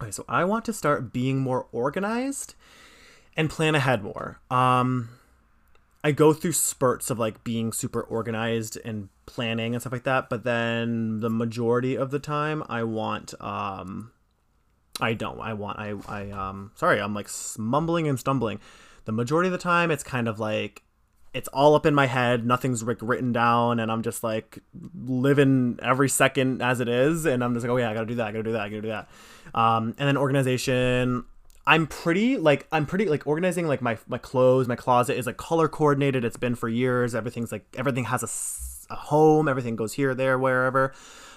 Okay, 0.00 0.10
so 0.10 0.24
I 0.28 0.44
want 0.44 0.64
to 0.66 0.72
start 0.72 1.12
being 1.12 1.38
more 1.38 1.66
organized 1.72 2.54
and 3.36 3.50
plan 3.50 3.74
ahead 3.74 4.02
more. 4.02 4.40
Um, 4.50 5.10
I 6.06 6.12
go 6.12 6.32
through 6.32 6.52
spurts 6.52 7.10
of 7.10 7.18
like 7.18 7.42
being 7.42 7.72
super 7.72 8.00
organized 8.00 8.78
and 8.84 9.08
planning 9.26 9.74
and 9.74 9.82
stuff 9.82 9.92
like 9.92 10.04
that, 10.04 10.30
but 10.30 10.44
then 10.44 11.20
the 11.20 11.28
majority 11.28 11.96
of 11.96 12.10
the 12.12 12.20
time 12.20 12.62
I 12.68 12.84
want 12.84 13.34
um 13.40 14.12
I 15.00 15.14
don't. 15.14 15.40
I 15.40 15.52
want 15.52 15.78
I 15.78 15.94
I 16.08 16.30
um 16.30 16.70
sorry, 16.76 17.00
I'm 17.00 17.12
like 17.12 17.28
mumbling 17.58 18.06
and 18.06 18.20
stumbling. 18.20 18.60
The 19.04 19.12
majority 19.12 19.48
of 19.48 19.52
the 19.52 19.58
time 19.58 19.90
it's 19.90 20.04
kind 20.04 20.28
of 20.28 20.38
like 20.38 20.82
it's 21.36 21.48
all 21.48 21.74
up 21.74 21.84
in 21.84 21.94
my 21.94 22.06
head, 22.06 22.46
nothing's 22.46 22.82
like 22.82 22.98
written 23.00 23.32
down 23.32 23.78
and 23.78 23.92
I'm 23.92 24.02
just 24.02 24.24
like 24.24 24.58
living 24.94 25.78
every 25.82 26.08
second 26.08 26.62
as 26.62 26.80
it 26.80 26.88
is 26.88 27.26
and 27.26 27.44
I'm 27.44 27.54
just 27.54 27.64
like, 27.64 27.70
"Oh 27.70 27.76
yeah, 27.76 27.90
I 27.90 27.94
got 27.94 28.00
to 28.00 28.06
do 28.06 28.14
that, 28.16 28.28
I 28.28 28.32
got 28.32 28.38
to 28.38 28.42
do 28.42 28.52
that, 28.52 28.62
I 28.62 28.68
got 28.68 28.76
to 28.76 28.82
do 28.82 28.88
that." 28.88 29.08
Um 29.54 29.94
and 29.98 30.08
then 30.08 30.16
organization 30.16 31.24
I'm 31.66 31.86
pretty 31.86 32.36
like 32.36 32.66
I'm 32.70 32.86
pretty 32.86 33.06
like 33.06 33.26
organizing 33.26 33.66
like 33.66 33.82
my 33.82 33.98
my 34.06 34.18
clothes, 34.18 34.68
my 34.68 34.76
closet 34.76 35.18
is 35.18 35.26
like 35.26 35.36
color 35.36 35.68
coordinated. 35.68 36.24
It's 36.24 36.36
been 36.36 36.54
for 36.54 36.68
years. 36.68 37.14
Everything's 37.14 37.50
like 37.50 37.66
everything 37.76 38.04
has 38.04 38.22
a, 38.88 38.94
a 38.94 38.96
home. 38.96 39.48
Everything 39.48 39.74
goes 39.74 39.92
here, 39.92 40.14
there, 40.14 40.38
wherever. 40.38 40.94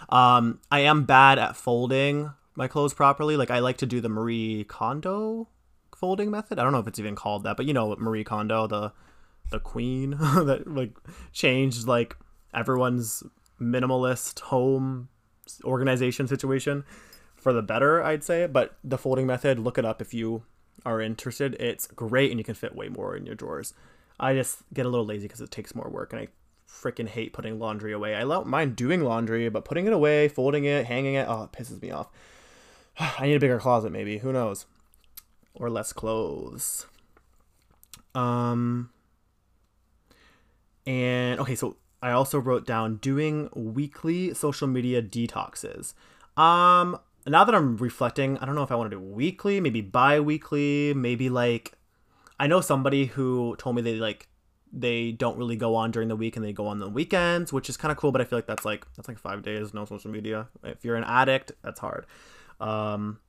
Um, 0.10 0.60
I 0.72 0.82
am 0.82 1.06
bad 1.06 1.40
at 1.40 1.56
folding 1.56 2.32
my 2.56 2.68
clothes 2.68 2.94
properly. 2.94 3.38
Like 3.38 3.50
I 3.50 3.60
like 3.60 3.78
to 3.78 3.88
do 3.88 4.02
the 4.02 4.10
Marie 4.10 4.66
Kondo 4.66 5.48
folding 5.96 6.30
method. 6.30 6.60
I 6.60 6.64
don't 6.64 6.74
know 6.74 6.80
if 6.80 6.88
it's 6.88 7.00
even 7.00 7.16
called 7.16 7.44
that, 7.44 7.58
but 7.58 7.66
you 7.66 7.74
know 7.74 7.96
Marie 7.98 8.24
Kondo, 8.24 8.68
the 8.68 8.94
the 9.50 9.60
queen 9.60 10.12
that 10.20 10.64
like 10.68 10.98
changed 11.32 11.88
like 11.88 12.16
everyone's 12.54 13.24
minimalist 13.60 14.40
home 14.40 15.10
organization 15.64 16.28
situation 16.28 16.84
for 17.36 17.54
the 17.54 17.62
better, 17.62 18.04
I'd 18.04 18.24
say. 18.24 18.48
But 18.48 18.78
the 18.84 18.98
folding 18.98 19.28
method, 19.28 19.60
look 19.60 19.78
it 19.78 19.86
up 19.86 20.02
if 20.02 20.14
you 20.14 20.44
are 20.86 21.02
interested. 21.02 21.56
It's 21.60 21.88
great 21.88 22.32
and 22.32 22.40
you 22.40 22.44
can 22.44 22.56
fit 22.56 22.76
way 22.76 22.90
more 22.90 23.16
in 23.16 23.26
your 23.26 23.36
drawers. 23.36 23.74
I 24.20 24.34
just 24.34 24.64
get 24.74 24.86
a 24.86 24.90
little 24.90 25.06
lazy 25.06 25.28
because 25.28 25.42
it 25.42 25.52
takes 25.52 25.74
more 25.74 25.90
work 25.90 26.14
and 26.14 26.22
I 26.22 26.28
freaking 26.70 27.08
hate 27.08 27.34
putting 27.34 27.58
laundry 27.58 27.94
away. 27.94 28.16
I 28.16 28.22
don't 28.22 28.48
mind 28.48 28.76
doing 28.76 29.02
laundry, 29.02 29.50
but 29.50 29.66
putting 29.66 29.88
it 29.88 29.94
away, 29.94 30.28
folding 30.28 30.66
it, 30.66 30.86
hanging 30.86 31.16
it, 31.16 31.26
oh, 31.28 31.44
it 31.44 31.52
pisses 31.52 31.82
me 31.82 31.92
off. 31.92 32.10
I 33.00 33.28
need 33.28 33.36
a 33.36 33.40
bigger 33.40 33.60
closet, 33.60 33.92
maybe. 33.92 34.20
Who 34.20 34.34
knows? 34.34 34.66
Or 35.54 35.70
less 35.70 35.94
clothes. 35.94 36.86
Um. 38.14 38.92
And 40.90 41.40
okay, 41.40 41.54
so 41.54 41.78
I 42.02 42.10
also 42.12 42.40
wrote 42.40 42.66
down 42.66 42.96
doing 42.96 43.50
weekly 43.54 44.34
social 44.34 44.68
media 44.68 45.04
detoxes. 45.04 45.94
Um, 46.36 46.98
now 47.28 47.44
that 47.44 47.54
I'm 47.54 47.78
reflecting, 47.78 48.40
I 48.40 48.48
don't 48.48 48.56
know 48.56 48.64
if 48.64 48.72
I 48.72 48.76
want 48.76 48.90
to 48.90 48.98
do 48.98 49.00
weekly, 49.00 49.60
maybe 49.60 49.82
bi-weekly, 49.82 50.96
maybe 50.96 51.30
like 51.30 51.74
I 52.40 52.48
know 52.48 52.60
somebody 52.60 53.06
who 53.06 53.56
told 53.60 53.76
me 53.76 53.84
they 53.84 53.98
like 53.98 54.30
they 54.74 55.12
don't 55.12 55.38
really 55.38 55.56
go 55.56 55.76
on 55.76 55.92
during 55.92 56.08
the 56.08 56.16
week 56.16 56.36
and 56.36 56.44
they 56.44 56.54
go 56.54 56.66
on 56.66 56.80
the 56.80 56.90
weekends, 56.90 57.54
which 57.54 57.70
is 57.70 57.78
kind 57.78 57.92
of 57.92 57.98
cool, 58.00 58.12
but 58.12 58.20
I 58.20 58.24
feel 58.24 58.40
like 58.40 58.48
that's 58.48 58.66
like 58.66 58.88
that's 58.96 59.08
like 59.08 59.20
5 59.20 59.44
days 59.44 59.76
no 59.76 59.86
social 59.86 60.10
media. 60.10 60.48
If 60.64 60.84
you're 60.84 60.96
an 60.96 61.04
addict, 61.04 61.52
that's 61.64 61.80
hard. 61.80 62.08
Um 62.60 63.20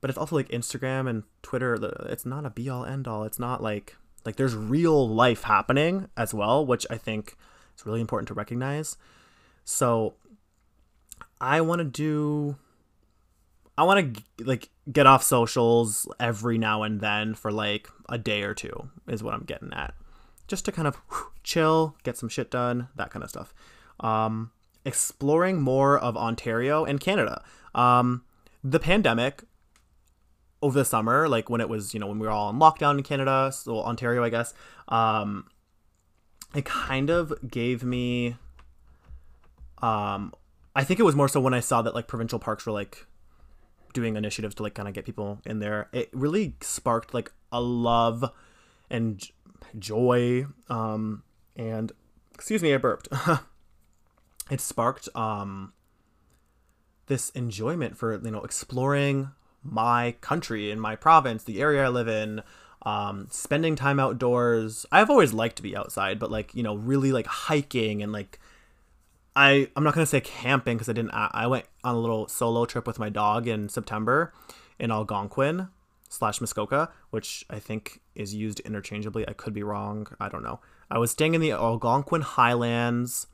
but 0.00 0.10
it's 0.10 0.18
also 0.18 0.34
like 0.34 0.48
Instagram 0.48 1.08
and 1.08 1.22
Twitter, 1.42 1.78
it's 2.08 2.26
not 2.26 2.44
a 2.44 2.50
be 2.50 2.68
all 2.68 2.84
end 2.84 3.06
all. 3.06 3.22
It's 3.22 3.38
not 3.38 3.62
like 3.62 3.94
like 4.26 4.36
there's 4.36 4.54
real 4.54 5.08
life 5.08 5.44
happening 5.44 6.08
as 6.16 6.34
well, 6.34 6.66
which 6.66 6.86
I 6.90 6.96
think 6.98 7.36
is 7.78 7.86
really 7.86 8.00
important 8.00 8.28
to 8.28 8.34
recognize. 8.34 8.96
So 9.64 10.14
I 11.40 11.60
want 11.60 11.78
to 11.78 11.84
do 11.84 12.56
I 13.78 13.84
want 13.84 14.16
to 14.16 14.44
like 14.44 14.70
get 14.90 15.06
off 15.06 15.22
socials 15.22 16.08
every 16.18 16.58
now 16.58 16.82
and 16.82 17.00
then 17.00 17.34
for 17.34 17.52
like 17.52 17.88
a 18.08 18.18
day 18.18 18.42
or 18.42 18.54
two 18.54 18.88
is 19.06 19.22
what 19.22 19.34
I'm 19.34 19.44
getting 19.44 19.72
at. 19.72 19.94
Just 20.48 20.64
to 20.66 20.72
kind 20.72 20.88
of 20.88 21.00
chill, 21.42 21.96
get 22.02 22.16
some 22.16 22.28
shit 22.28 22.50
done, 22.50 22.88
that 22.96 23.10
kind 23.10 23.22
of 23.22 23.28
stuff. 23.28 23.52
Um, 24.00 24.52
exploring 24.84 25.60
more 25.60 25.98
of 25.98 26.16
Ontario 26.16 26.84
and 26.84 27.00
Canada. 27.00 27.42
Um, 27.74 28.24
the 28.62 28.78
pandemic 28.78 29.42
over 30.66 30.78
the 30.78 30.84
summer, 30.84 31.28
like 31.28 31.48
when 31.48 31.60
it 31.60 31.68
was, 31.68 31.94
you 31.94 32.00
know, 32.00 32.06
when 32.06 32.18
we 32.18 32.26
were 32.26 32.32
all 32.32 32.50
in 32.50 32.56
lockdown 32.56 32.98
in 32.98 33.02
Canada, 33.02 33.50
so 33.52 33.80
Ontario, 33.80 34.22
I 34.24 34.30
guess, 34.30 34.52
um, 34.88 35.46
it 36.54 36.64
kind 36.64 37.10
of 37.10 37.32
gave 37.48 37.84
me, 37.84 38.36
um, 39.82 40.32
I 40.74 40.84
think 40.84 41.00
it 41.00 41.04
was 41.04 41.14
more 41.14 41.28
so 41.28 41.40
when 41.40 41.54
I 41.54 41.60
saw 41.60 41.82
that 41.82 41.94
like 41.94 42.06
provincial 42.06 42.38
parks 42.38 42.66
were 42.66 42.72
like 42.72 43.06
doing 43.94 44.16
initiatives 44.16 44.54
to 44.54 44.62
like 44.62 44.74
kind 44.74 44.88
of 44.88 44.92
get 44.92 45.06
people 45.06 45.40
in 45.46 45.58
there 45.58 45.88
it 45.90 46.10
really 46.12 46.54
sparked 46.60 47.14
like 47.14 47.32
a 47.50 47.58
love 47.58 48.30
and 48.90 49.30
joy 49.78 50.44
um 50.68 51.22
and 51.56 51.92
excuse 52.34 52.62
me 52.62 52.74
i 52.74 52.76
burped. 52.76 53.08
It 54.48 54.60
sparked 54.60 55.08
um 55.16 55.72
this 57.06 57.30
enjoyment 57.30 57.96
for 57.96 58.14
you 58.14 58.30
know 58.30 58.42
exploring 58.42 59.30
my 59.70 60.12
country 60.20 60.70
in 60.70 60.78
my 60.80 60.96
province 60.96 61.44
the 61.44 61.60
area 61.60 61.84
i 61.84 61.88
live 61.88 62.08
in 62.08 62.42
um, 62.86 63.26
spending 63.30 63.74
time 63.74 63.98
outdoors. 63.98 64.86
I've 64.92 65.10
always 65.10 65.32
liked 65.34 65.56
to 65.56 65.62
be 65.62 65.76
outside, 65.76 66.20
but 66.20 66.30
like 66.30 66.54
you 66.54 66.62
know, 66.62 66.76
really 66.76 67.10
like 67.10 67.26
hiking 67.26 68.00
and 68.00 68.12
like 68.12 68.38
I 69.34 69.68
I'm 69.74 69.82
not 69.82 69.92
gonna 69.92 70.06
say 70.06 70.20
camping 70.20 70.76
because 70.76 70.88
I 70.88 70.92
didn't. 70.92 71.10
I 71.12 71.48
went 71.48 71.66
on 71.82 71.96
a 71.96 71.98
little 71.98 72.28
solo 72.28 72.64
trip 72.64 72.86
with 72.86 73.00
my 73.00 73.08
dog 73.08 73.48
in 73.48 73.68
September 73.68 74.32
in 74.78 74.92
Algonquin 74.92 75.68
slash 76.08 76.40
Muskoka, 76.40 76.90
which 77.10 77.44
I 77.50 77.58
think 77.58 78.00
is 78.14 78.34
used 78.34 78.60
interchangeably. 78.60 79.28
I 79.28 79.32
could 79.32 79.52
be 79.52 79.64
wrong. 79.64 80.06
I 80.20 80.28
don't 80.28 80.44
know. 80.44 80.60
I 80.88 80.98
was 80.98 81.10
staying 81.10 81.34
in 81.34 81.40
the 81.40 81.50
Algonquin 81.50 82.22
Highlands 82.22 83.26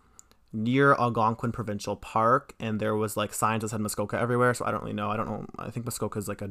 near 0.52 0.94
Algonquin 0.94 1.52
Provincial 1.52 1.96
Park, 1.96 2.54
and 2.60 2.80
there 2.80 2.94
was 2.94 3.16
like 3.16 3.32
signs 3.32 3.62
that 3.62 3.68
said 3.68 3.80
Muskoka 3.80 4.18
everywhere. 4.18 4.54
So 4.54 4.64
I 4.64 4.70
don't 4.70 4.82
really 4.82 4.92
know. 4.92 5.10
I 5.10 5.16
don't 5.16 5.26
know. 5.26 5.46
I 5.58 5.70
think 5.70 5.86
Muskoka 5.86 6.18
is 6.18 6.28
like 6.28 6.42
a 6.42 6.50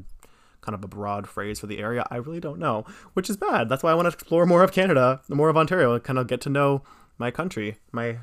kind 0.62 0.76
of 0.76 0.84
a 0.84 0.88
broad 0.88 1.28
phrase 1.28 1.60
for 1.60 1.68
the 1.68 1.80
area. 1.80 2.06
I 2.10 2.18
really 2.18 2.40
don't 2.40 2.60
know, 2.60 2.86
which 3.14 3.30
is 3.30 3.38
bad. 3.38 3.70
That's 3.70 3.84
why 3.84 3.92
I 3.92 3.96
want 3.96 4.08
to 4.08 4.14
explore 4.14 4.46
more 4.46 4.64
of 4.64 4.72
Canada, 4.72 5.22
more 5.30 5.50
of 5.50 5.58
Ontario, 5.58 5.98
kind 6.00 6.20
of 6.20 6.28
get 6.28 6.42
to 6.42 6.50
know 6.50 6.84
my 7.18 7.32
country, 7.32 7.78
my 7.92 8.18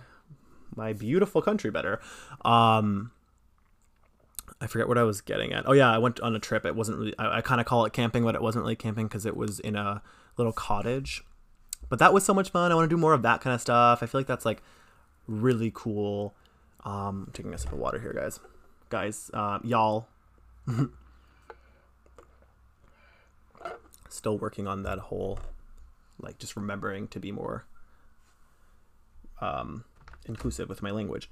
my 0.75 0.93
beautiful 0.93 1.43
country 1.43 1.71
better. 1.71 2.01
Um, 2.45 3.13
I 4.61 4.67
forget 4.67 4.89
what 4.89 4.99
I 4.99 5.03
was 5.03 5.21
getting 5.21 5.53
at. 5.53 5.69
Oh 5.69 5.73
yeah, 5.73 5.91
I 5.91 5.99
went 5.99 6.21
on 6.21 6.35
a 6.35 6.39
trip. 6.39 6.65
It 6.65 6.75
wasn't 6.75 6.99
really. 6.99 7.19
I, 7.19 7.39
I 7.39 7.41
kind 7.41 7.61
of 7.61 7.67
call 7.67 7.85
it 7.85 7.93
camping, 7.93 8.25
but 8.25 8.35
it 8.35 8.43
wasn't 8.43 8.63
really 8.63 8.77
camping 8.77 9.07
because 9.07 9.27
it 9.27 9.37
was 9.37 9.61
in 9.61 9.77
a 9.77 10.03
little 10.37 10.53
cottage. 10.53 11.25
But 11.89 11.99
that 12.01 12.13
was 12.13 12.25
so 12.25 12.35
much 12.35 12.51
fun. 12.51 12.71
I 12.71 12.75
want 12.75 12.89
to 12.89 12.95
do 12.95 13.01
more 13.01 13.15
of 13.15 13.23
that 13.23 13.41
kind 13.41 13.55
of 13.55 13.61
stuff. 13.61 14.03
I 14.03 14.07
feel 14.07 14.21
like 14.21 14.27
that's 14.27 14.45
like 14.45 14.63
really 15.29 15.71
cool. 15.73 16.35
Um, 16.85 17.27
I'm 17.27 17.33
taking 17.33 17.55
a 17.55 17.59
sip 17.59 17.73
of 17.73 17.79
water 17.79 18.01
here, 18.01 18.13
guys. 18.13 18.41
Guys, 18.89 19.31
uh, 19.33 19.61
y'all. 19.63 20.09
Still 24.09 24.39
working 24.39 24.67
on 24.67 24.83
that 24.83 24.99
whole, 24.99 25.39
like, 26.19 26.39
just 26.39 26.57
remembering 26.57 27.07
to 27.09 27.21
be 27.21 27.31
more 27.31 27.67
um, 29.41 29.85
inclusive 30.27 30.69
with 30.69 30.83
my 30.83 30.91
language. 30.91 31.31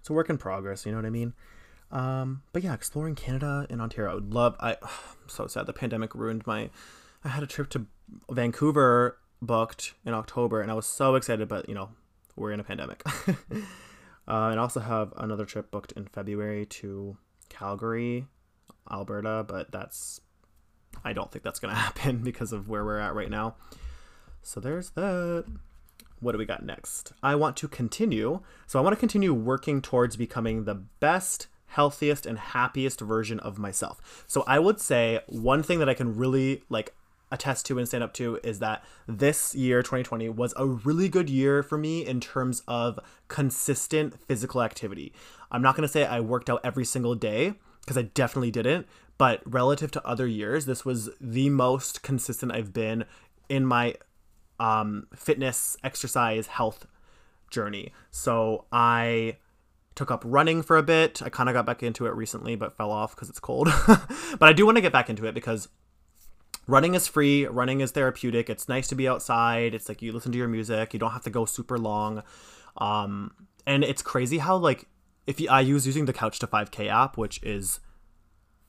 It's 0.00 0.10
a 0.10 0.12
work 0.12 0.30
in 0.30 0.38
progress, 0.38 0.86
you 0.86 0.92
know 0.92 0.98
what 0.98 1.06
I 1.06 1.10
mean? 1.10 1.34
Um, 1.90 2.42
but 2.52 2.62
yeah, 2.62 2.74
exploring 2.74 3.14
Canada 3.14 3.66
and 3.70 3.80
Ontario. 3.80 4.10
I 4.10 4.14
would 4.14 4.34
love. 4.34 4.56
I 4.60 4.76
I'm 4.82 5.28
so 5.28 5.46
sad 5.46 5.66
the 5.66 5.72
pandemic 5.72 6.14
ruined 6.14 6.46
my. 6.46 6.70
I 7.24 7.28
had 7.28 7.42
a 7.42 7.46
trip 7.46 7.70
to 7.70 7.86
Vancouver 8.30 9.18
booked 9.42 9.94
in 10.04 10.14
October, 10.14 10.60
and 10.60 10.70
I 10.70 10.74
was 10.74 10.86
so 10.86 11.14
excited, 11.14 11.48
but 11.48 11.68
you 11.68 11.74
know, 11.74 11.90
we're 12.36 12.52
in 12.52 12.60
a 12.60 12.64
pandemic. 12.64 13.02
uh, 13.28 13.58
and 14.26 14.60
also 14.60 14.80
have 14.80 15.12
another 15.16 15.44
trip 15.44 15.70
booked 15.70 15.92
in 15.92 16.06
February 16.06 16.66
to 16.66 17.16
Calgary, 17.48 18.26
Alberta, 18.90 19.44
but 19.46 19.72
that's. 19.72 20.20
I 21.04 21.12
don't 21.12 21.30
think 21.30 21.44
that's 21.44 21.60
gonna 21.60 21.74
happen 21.88 22.18
because 22.18 22.52
of 22.52 22.68
where 22.68 22.84
we're 22.84 22.98
at 22.98 23.14
right 23.14 23.30
now. 23.30 23.56
So 24.42 24.60
there's 24.60 24.90
that 24.90 25.44
what 26.20 26.32
do 26.32 26.38
we 26.38 26.46
got 26.46 26.64
next? 26.64 27.12
I 27.22 27.34
want 27.34 27.56
to 27.58 27.68
continue. 27.68 28.40
So 28.66 28.78
I 28.78 28.82
want 28.82 28.94
to 28.94 29.00
continue 29.00 29.34
working 29.34 29.82
towards 29.82 30.16
becoming 30.16 30.64
the 30.64 30.74
best, 30.74 31.46
healthiest, 31.66 32.26
and 32.26 32.38
happiest 32.38 33.00
version 33.00 33.38
of 33.40 33.58
myself. 33.58 34.24
So 34.26 34.42
I 34.46 34.58
would 34.58 34.80
say 34.80 35.20
one 35.28 35.62
thing 35.62 35.78
that 35.80 35.88
I 35.88 35.94
can 35.94 36.16
really 36.16 36.62
like 36.68 36.94
attest 37.30 37.66
to 37.66 37.78
and 37.78 37.88
stand 37.88 38.04
up 38.04 38.12
to 38.14 38.38
is 38.44 38.60
that 38.60 38.84
this 39.06 39.54
year 39.54 39.82
2020 39.82 40.28
was 40.28 40.54
a 40.56 40.66
really 40.66 41.08
good 41.08 41.28
year 41.28 41.62
for 41.62 41.76
me 41.76 42.06
in 42.06 42.20
terms 42.20 42.62
of 42.68 43.00
consistent 43.28 44.20
physical 44.20 44.62
activity. 44.62 45.12
I'm 45.50 45.62
not 45.62 45.76
going 45.76 45.86
to 45.86 45.92
say 45.92 46.04
I 46.04 46.20
worked 46.20 46.48
out 46.48 46.60
every 46.62 46.84
single 46.84 47.14
day 47.14 47.54
because 47.80 47.98
I 47.98 48.02
definitely 48.02 48.50
didn't, 48.50 48.86
but 49.18 49.42
relative 49.44 49.90
to 49.92 50.06
other 50.06 50.26
years, 50.26 50.66
this 50.66 50.84
was 50.84 51.10
the 51.20 51.50
most 51.50 52.02
consistent 52.02 52.52
I've 52.52 52.72
been 52.72 53.04
in 53.48 53.64
my 53.64 53.94
um, 54.58 55.06
fitness, 55.14 55.76
exercise, 55.82 56.48
health 56.48 56.86
journey. 57.50 57.92
So 58.10 58.64
I 58.72 59.36
took 59.94 60.10
up 60.10 60.22
running 60.24 60.62
for 60.62 60.76
a 60.76 60.82
bit. 60.82 61.22
I 61.22 61.28
kind 61.28 61.48
of 61.48 61.54
got 61.54 61.66
back 61.66 61.82
into 61.82 62.06
it 62.06 62.14
recently, 62.14 62.54
but 62.54 62.76
fell 62.76 62.90
off 62.90 63.14
because 63.14 63.30
it's 63.30 63.40
cold. 63.40 63.68
but 63.86 64.42
I 64.48 64.52
do 64.52 64.66
want 64.66 64.76
to 64.76 64.82
get 64.82 64.92
back 64.92 65.08
into 65.08 65.26
it 65.26 65.34
because 65.34 65.68
running 66.66 66.94
is 66.94 67.06
free. 67.06 67.46
Running 67.46 67.80
is 67.80 67.92
therapeutic. 67.92 68.50
It's 68.50 68.68
nice 68.68 68.88
to 68.88 68.94
be 68.94 69.08
outside. 69.08 69.74
It's 69.74 69.88
like 69.88 70.02
you 70.02 70.12
listen 70.12 70.32
to 70.32 70.38
your 70.38 70.48
music. 70.48 70.92
You 70.92 71.00
don't 71.00 71.12
have 71.12 71.24
to 71.24 71.30
go 71.30 71.44
super 71.44 71.78
long. 71.78 72.22
Um, 72.76 73.32
and 73.66 73.84
it's 73.84 74.02
crazy 74.02 74.38
how 74.38 74.56
like 74.56 74.86
if 75.26 75.40
you, 75.40 75.48
I 75.48 75.60
use 75.60 75.86
using 75.86 76.04
the 76.04 76.12
Couch 76.12 76.38
to 76.40 76.46
5K 76.46 76.88
app, 76.88 77.16
which 77.16 77.42
is 77.42 77.80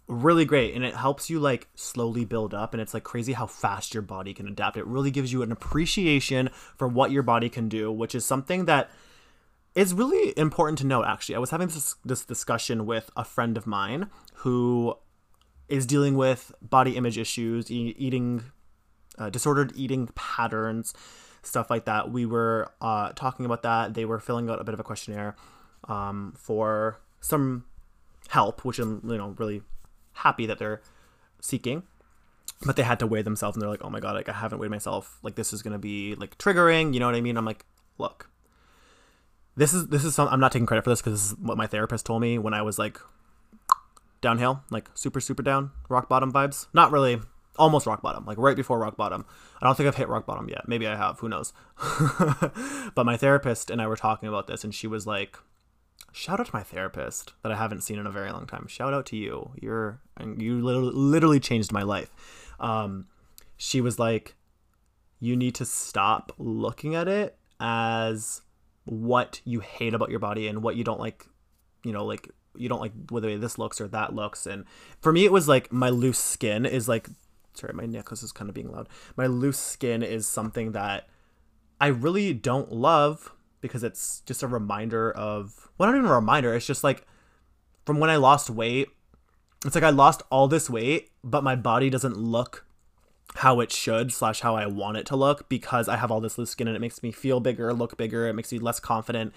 really 0.08 0.46
great 0.46 0.74
and 0.74 0.86
it 0.86 0.96
helps 0.96 1.30
you 1.30 1.38
like 1.38 1.68
slowly 1.76 2.24
build 2.24 2.54
up 2.54 2.74
and 2.74 2.82
it's 2.82 2.94
like 2.94 3.04
crazy 3.04 3.34
how 3.34 3.46
fast 3.46 3.94
your 3.94 4.04
body 4.04 4.34
can 4.34 4.48
adapt. 4.48 4.78
It 4.78 4.88
really 4.88 5.12
gives 5.12 5.34
you 5.34 5.42
an 5.42 5.52
appreciation 5.52 6.50
for 6.78 6.88
what 6.88 7.12
your 7.12 7.24
body 7.24 7.50
can 7.50 7.68
do, 7.68 7.92
which 7.92 8.16
is 8.16 8.26
something 8.26 8.66
that 8.66 8.90
is 9.76 9.94
really 9.94 10.34
important 10.38 10.80
to 10.80 10.88
note 10.88 11.06
actually. 11.06 11.36
I 11.36 11.40
was 11.40 11.52
having 11.52 11.68
this 11.68 11.96
this 12.06 12.26
discussion 12.26 12.86
with 12.86 13.12
a 13.18 13.26
friend 13.26 13.58
of 13.58 13.68
mine 13.68 14.10
who 14.36 14.96
is 15.70 15.86
dealing 15.86 16.16
with 16.16 16.52
body 16.62 16.96
image 16.96 17.18
issues, 17.18 17.70
e- 17.72 17.96
eating 17.98 18.44
uh, 19.18 19.30
disordered 19.30 19.74
eating 19.76 20.08
patterns, 20.16 20.94
stuff 21.42 21.70
like 21.70 21.86
that. 21.86 22.12
We 22.12 22.26
were 22.26 22.72
uh, 22.82 23.12
talking 23.14 23.46
about 23.46 23.64
that. 23.64 23.94
They 23.94 24.06
were 24.06 24.20
filling 24.20 24.50
out 24.50 24.62
a 24.62 24.64
bit 24.64 24.74
of 24.74 24.80
a 24.80 24.84
questionnaire 24.84 25.36
um, 25.88 26.34
for 26.38 27.00
some 27.20 27.66
help, 28.30 28.64
which 28.66 28.80
I'm 28.80 29.02
you 29.04 29.18
know 29.18 29.36
really 29.38 29.62
happy 30.14 30.46
that 30.46 30.60
they're 30.60 30.82
seeking. 31.42 31.84
But 32.66 32.76
they 32.76 32.84
had 32.84 33.00
to 33.00 33.08
weigh 33.08 33.22
themselves, 33.22 33.56
and 33.56 33.62
they're 33.62 33.70
like, 33.70 33.84
"Oh 33.84 33.90
my 33.90 34.00
god, 34.00 34.16
like 34.16 34.30
I 34.30 34.34
haven't 34.34 34.60
weighed 34.60 34.72
myself. 34.72 35.20
Like 35.22 35.36
this 35.36 35.54
is 35.54 35.62
gonna 35.62 35.80
be 35.80 36.16
like 36.16 36.38
triggering." 36.38 36.94
You 36.94 37.00
know 37.00 37.06
what 37.06 37.16
I 37.16 37.22
mean? 37.22 37.38
I'm 37.38 37.46
like, 37.46 37.66
look, 37.98 38.30
this 39.56 39.74
is 39.74 39.88
this 39.88 40.04
is 40.04 40.16
some. 40.16 40.28
I'm 40.30 40.40
not 40.40 40.52
taking 40.52 40.66
credit 40.66 40.84
for 40.84 40.90
this 40.90 41.02
because 41.02 41.14
this 41.14 41.32
is 41.32 41.38
what 41.38 41.58
my 41.58 41.68
therapist 41.68 42.06
told 42.06 42.22
me 42.22 42.38
when 42.38 42.54
I 42.54 42.62
was 42.64 42.80
like 42.80 43.00
downhill, 44.22 44.64
like 44.70 44.90
super 44.94 45.20
super 45.20 45.44
down, 45.44 45.72
rock 45.90 46.10
bottom 46.10 46.32
vibes. 46.32 46.68
Not 46.74 46.92
really, 46.92 47.22
almost 47.58 47.86
rock 47.86 48.02
bottom, 48.02 48.26
like 48.26 48.38
right 48.38 48.56
before 48.56 48.80
rock 48.80 48.98
bottom. 48.98 49.26
I 49.62 49.66
don't 49.66 49.76
think 49.76 49.88
I've 49.88 49.96
hit 49.96 50.10
rock 50.10 50.26
bottom 50.26 50.50
yet. 50.50 50.68
Maybe 50.68 50.88
I 50.88 50.96
have. 50.96 51.20
Who 51.20 51.30
knows? 51.30 51.54
but 52.96 53.06
my 53.06 53.18
therapist 53.18 53.70
and 53.70 53.82
I 53.82 53.88
were 53.88 53.96
talking 53.96 54.30
about 54.30 54.48
this, 54.48 54.64
and 54.64 54.74
she 54.74 54.88
was 54.88 55.08
like, 55.08 55.38
shout 56.12 56.40
out 56.40 56.48
to 56.48 56.56
my 56.56 56.64
therapist 56.64 57.34
that 57.44 57.52
I 57.52 57.56
haven't 57.56 57.82
seen 57.82 58.00
in 58.00 58.08
a 58.08 58.12
very 58.12 58.32
long 58.32 58.48
time. 58.48 58.68
Shout 58.68 58.94
out 58.94 59.06
to 59.08 59.18
you. 59.18 59.52
You're 59.62 60.00
you 60.38 60.62
literally, 60.62 61.40
changed 61.40 61.72
my 61.72 61.84
life. 61.84 62.10
Um, 62.60 63.08
she 63.58 63.82
was 63.82 64.00
like, 64.00 64.36
you 65.20 65.36
need 65.36 65.56
to 65.56 65.66
stop 65.66 66.32
looking 66.38 66.96
at 66.96 67.08
it 67.08 67.38
as 67.60 68.42
what 68.86 69.42
you 69.44 69.60
hate 69.60 69.94
about 69.94 70.10
your 70.10 70.20
body 70.20 70.48
and 70.48 70.64
what 70.64 70.76
you 70.76 70.84
don't 70.84 71.00
like. 71.00 71.26
You 71.84 71.94
know, 71.94 72.06
like 72.06 72.30
you 72.60 72.70
don't 72.70 72.82
like 72.82 72.94
whether 73.10 73.38
this 73.38 73.58
looks 73.58 73.80
or 73.80 73.88
that 73.90 74.14
looks. 74.14 74.46
And 74.46 74.66
for 75.02 75.12
me, 75.12 75.26
it 75.26 75.32
was 75.32 75.48
like 75.48 75.72
my 75.72 75.90
loose 75.90 76.20
skin 76.20 76.66
is 76.66 76.88
like. 76.88 77.10
Sorry, 77.54 77.74
my 77.74 77.88
necklace 77.88 78.22
is 78.22 78.32
kind 78.32 78.50
of 78.50 78.54
being 78.54 78.72
loud. 78.72 78.88
My 79.16 79.26
loose 79.26 79.58
skin 79.58 80.04
is 80.04 80.28
something 80.28 80.74
that 80.74 81.08
I 81.82 81.88
really 81.88 82.32
don't 82.32 82.72
love 82.72 83.32
because 83.62 83.84
it's 83.84 84.22
just 84.22 84.44
a 84.44 84.48
reminder 84.48 85.12
of 85.12 85.70
well 85.78 85.90
not 85.90 85.98
even 85.98 86.10
a 86.10 86.14
reminder 86.14 86.54
it's 86.54 86.66
just 86.66 86.84
like 86.84 87.06
from 87.86 88.00
when 88.00 88.10
i 88.10 88.16
lost 88.16 88.50
weight 88.50 88.90
it's 89.66 89.76
like 89.76 89.84
i 89.84 89.90
lost 89.90 90.22
all 90.30 90.48
this 90.48 90.70
weight 90.70 91.12
but 91.24 91.44
my 91.44 91.56
body 91.56 91.90
doesn't 91.90 92.18
look 92.18 92.66
how 93.36 93.60
it 93.60 93.72
should 93.72 94.12
slash 94.12 94.42
how 94.42 94.56
i 94.56 94.66
want 94.66 94.98
it 94.98 95.06
to 95.06 95.16
look 95.16 95.50
because 95.50 95.88
i 95.88 95.98
have 95.98 96.12
all 96.12 96.22
this 96.22 96.38
loose 96.38 96.52
skin 96.52 96.68
and 96.68 96.76
it 96.76 96.80
makes 96.80 97.02
me 97.04 97.12
feel 97.12 97.40
bigger 97.40 97.74
look 97.74 97.98
bigger 97.98 98.28
it 98.28 98.34
makes 98.34 98.52
me 98.52 98.60
less 98.60 98.80
confident 98.80 99.34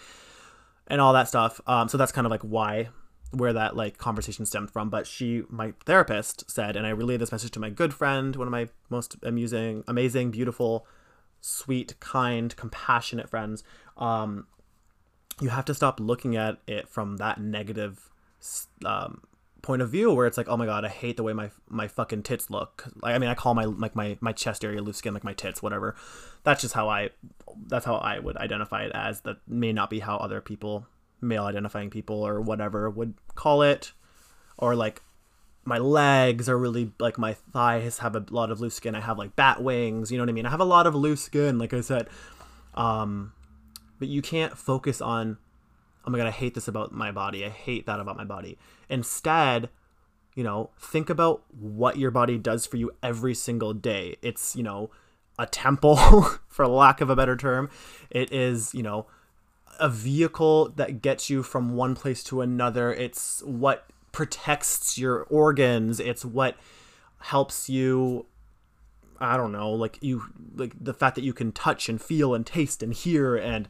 and 0.86 1.00
all 1.00 1.12
that 1.12 1.28
stuff 1.28 1.60
um, 1.66 1.88
so 1.88 1.96
that's 1.96 2.12
kind 2.12 2.26
of 2.26 2.30
like 2.30 2.42
why 2.42 2.88
where 3.32 3.52
that 3.52 3.76
like 3.76 3.96
conversation 3.98 4.44
stemmed 4.44 4.70
from 4.70 4.90
but 4.90 5.06
she 5.06 5.42
my 5.48 5.72
therapist 5.86 6.50
said 6.50 6.76
and 6.76 6.86
i 6.86 6.90
relayed 6.90 7.20
this 7.20 7.32
message 7.32 7.50
to 7.50 7.60
my 7.60 7.70
good 7.70 7.94
friend 7.94 8.36
one 8.36 8.46
of 8.46 8.52
my 8.52 8.68
most 8.88 9.16
amusing 9.22 9.84
amazing 9.86 10.30
beautiful 10.30 10.86
sweet 11.40 11.98
kind 12.00 12.56
compassionate 12.56 13.28
friends 13.28 13.62
um, 13.96 14.46
you 15.40 15.48
have 15.50 15.64
to 15.64 15.74
stop 15.74 16.00
looking 16.00 16.36
at 16.36 16.58
it 16.66 16.88
from 16.88 17.16
that 17.18 17.40
negative 17.40 18.10
um, 18.84 19.22
point 19.62 19.82
of 19.82 19.90
view 19.90 20.12
where 20.12 20.26
it's 20.26 20.38
like 20.38 20.48
oh 20.48 20.56
my 20.56 20.66
god 20.66 20.84
i 20.84 20.88
hate 20.88 21.16
the 21.16 21.22
way 21.22 21.32
my 21.32 21.50
my 21.68 21.86
fucking 21.86 22.22
tits 22.22 22.50
look. 22.50 22.86
Like, 23.02 23.14
i 23.14 23.18
mean 23.18 23.28
i 23.28 23.34
call 23.34 23.54
my 23.54 23.64
like 23.64 23.94
my 23.94 24.16
my 24.20 24.32
chest 24.32 24.64
area 24.64 24.82
loose 24.82 24.98
skin 24.98 25.14
like 25.14 25.24
my 25.24 25.34
tits 25.34 25.62
whatever. 25.62 25.94
That's 26.44 26.62
just 26.62 26.74
how 26.74 26.88
i 26.88 27.10
that's 27.66 27.84
how 27.84 27.96
i 27.96 28.18
would 28.18 28.36
identify 28.36 28.84
it 28.84 28.92
as. 28.94 29.20
That 29.22 29.38
may 29.46 29.72
not 29.72 29.90
be 29.90 30.00
how 30.00 30.16
other 30.16 30.40
people 30.40 30.86
male 31.20 31.44
identifying 31.44 31.90
people 31.90 32.22
or 32.22 32.40
whatever 32.40 32.88
would 32.88 33.14
call 33.34 33.62
it. 33.62 33.92
Or 34.58 34.74
like 34.74 35.02
my 35.64 35.78
legs 35.78 36.48
are 36.48 36.58
really 36.58 36.92
like 36.98 37.18
my 37.18 37.34
thighs 37.34 37.98
have 37.98 38.16
a 38.16 38.24
lot 38.30 38.50
of 38.50 38.60
loose 38.60 38.74
skin. 38.74 38.94
I 38.94 39.00
have 39.00 39.18
like 39.18 39.36
bat 39.36 39.62
wings 39.62 40.10
you 40.10 40.18
know 40.18 40.24
what 40.24 40.30
i 40.30 40.32
mean? 40.32 40.46
I 40.46 40.50
have 40.50 40.60
a 40.60 40.64
lot 40.64 40.86
of 40.86 40.94
loose 40.94 41.22
skin 41.22 41.58
like 41.58 41.72
i 41.74 41.80
said. 41.80 42.08
Um 42.74 43.32
but 43.98 44.08
you 44.08 44.22
can't 44.22 44.56
focus 44.56 45.00
on 45.00 45.36
oh 46.06 46.10
my 46.10 46.18
god 46.18 46.26
i 46.26 46.30
hate 46.30 46.54
this 46.54 46.68
about 46.68 46.92
my 46.92 47.12
body. 47.12 47.44
I 47.44 47.50
hate 47.50 47.86
that 47.86 48.00
about 48.00 48.16
my 48.16 48.24
body. 48.24 48.58
Instead 48.88 49.70
you 50.34 50.44
know 50.44 50.70
think 50.78 51.10
about 51.10 51.42
what 51.54 51.98
your 51.98 52.10
body 52.10 52.38
does 52.38 52.64
for 52.66 52.76
you 52.76 52.90
every 53.02 53.34
single 53.34 53.74
day. 53.74 54.16
It's 54.22 54.56
you 54.56 54.62
know 54.62 54.90
a 55.38 55.46
temple 55.46 55.96
for 56.48 56.66
lack 56.66 57.00
of 57.00 57.10
a 57.10 57.16
better 57.16 57.36
term. 57.36 57.70
It 58.10 58.32
is 58.32 58.74
you 58.74 58.82
know 58.82 59.06
a 59.80 59.88
vehicle 59.88 60.70
that 60.76 61.02
gets 61.02 61.30
you 61.30 61.42
from 61.42 61.74
one 61.74 61.94
place 61.94 62.22
to 62.24 62.40
another. 62.40 62.92
It's 62.92 63.42
what 63.42 63.86
protects 64.12 64.98
your 64.98 65.22
organs. 65.24 66.00
It's 66.00 66.24
what 66.24 66.56
helps 67.22 67.68
you 67.68 68.24
i 69.22 69.36
don't 69.36 69.52
know 69.52 69.70
like 69.70 69.98
you 70.00 70.22
like 70.54 70.72
the 70.80 70.94
fact 70.94 71.14
that 71.14 71.22
you 71.22 71.34
can 71.34 71.52
touch 71.52 71.90
and 71.90 72.00
feel 72.00 72.34
and 72.34 72.46
taste 72.46 72.82
and 72.82 72.94
hear 72.94 73.36
and 73.36 73.68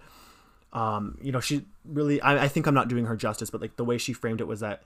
um, 0.72 1.18
you 1.20 1.32
know, 1.32 1.40
she 1.40 1.64
really, 1.84 2.20
I, 2.20 2.44
I 2.44 2.48
think 2.48 2.66
I'm 2.66 2.74
not 2.74 2.88
doing 2.88 3.06
her 3.06 3.16
justice, 3.16 3.50
but 3.50 3.60
like 3.60 3.76
the 3.76 3.84
way 3.84 3.98
she 3.98 4.12
framed 4.12 4.40
it 4.40 4.46
was 4.46 4.60
that 4.60 4.82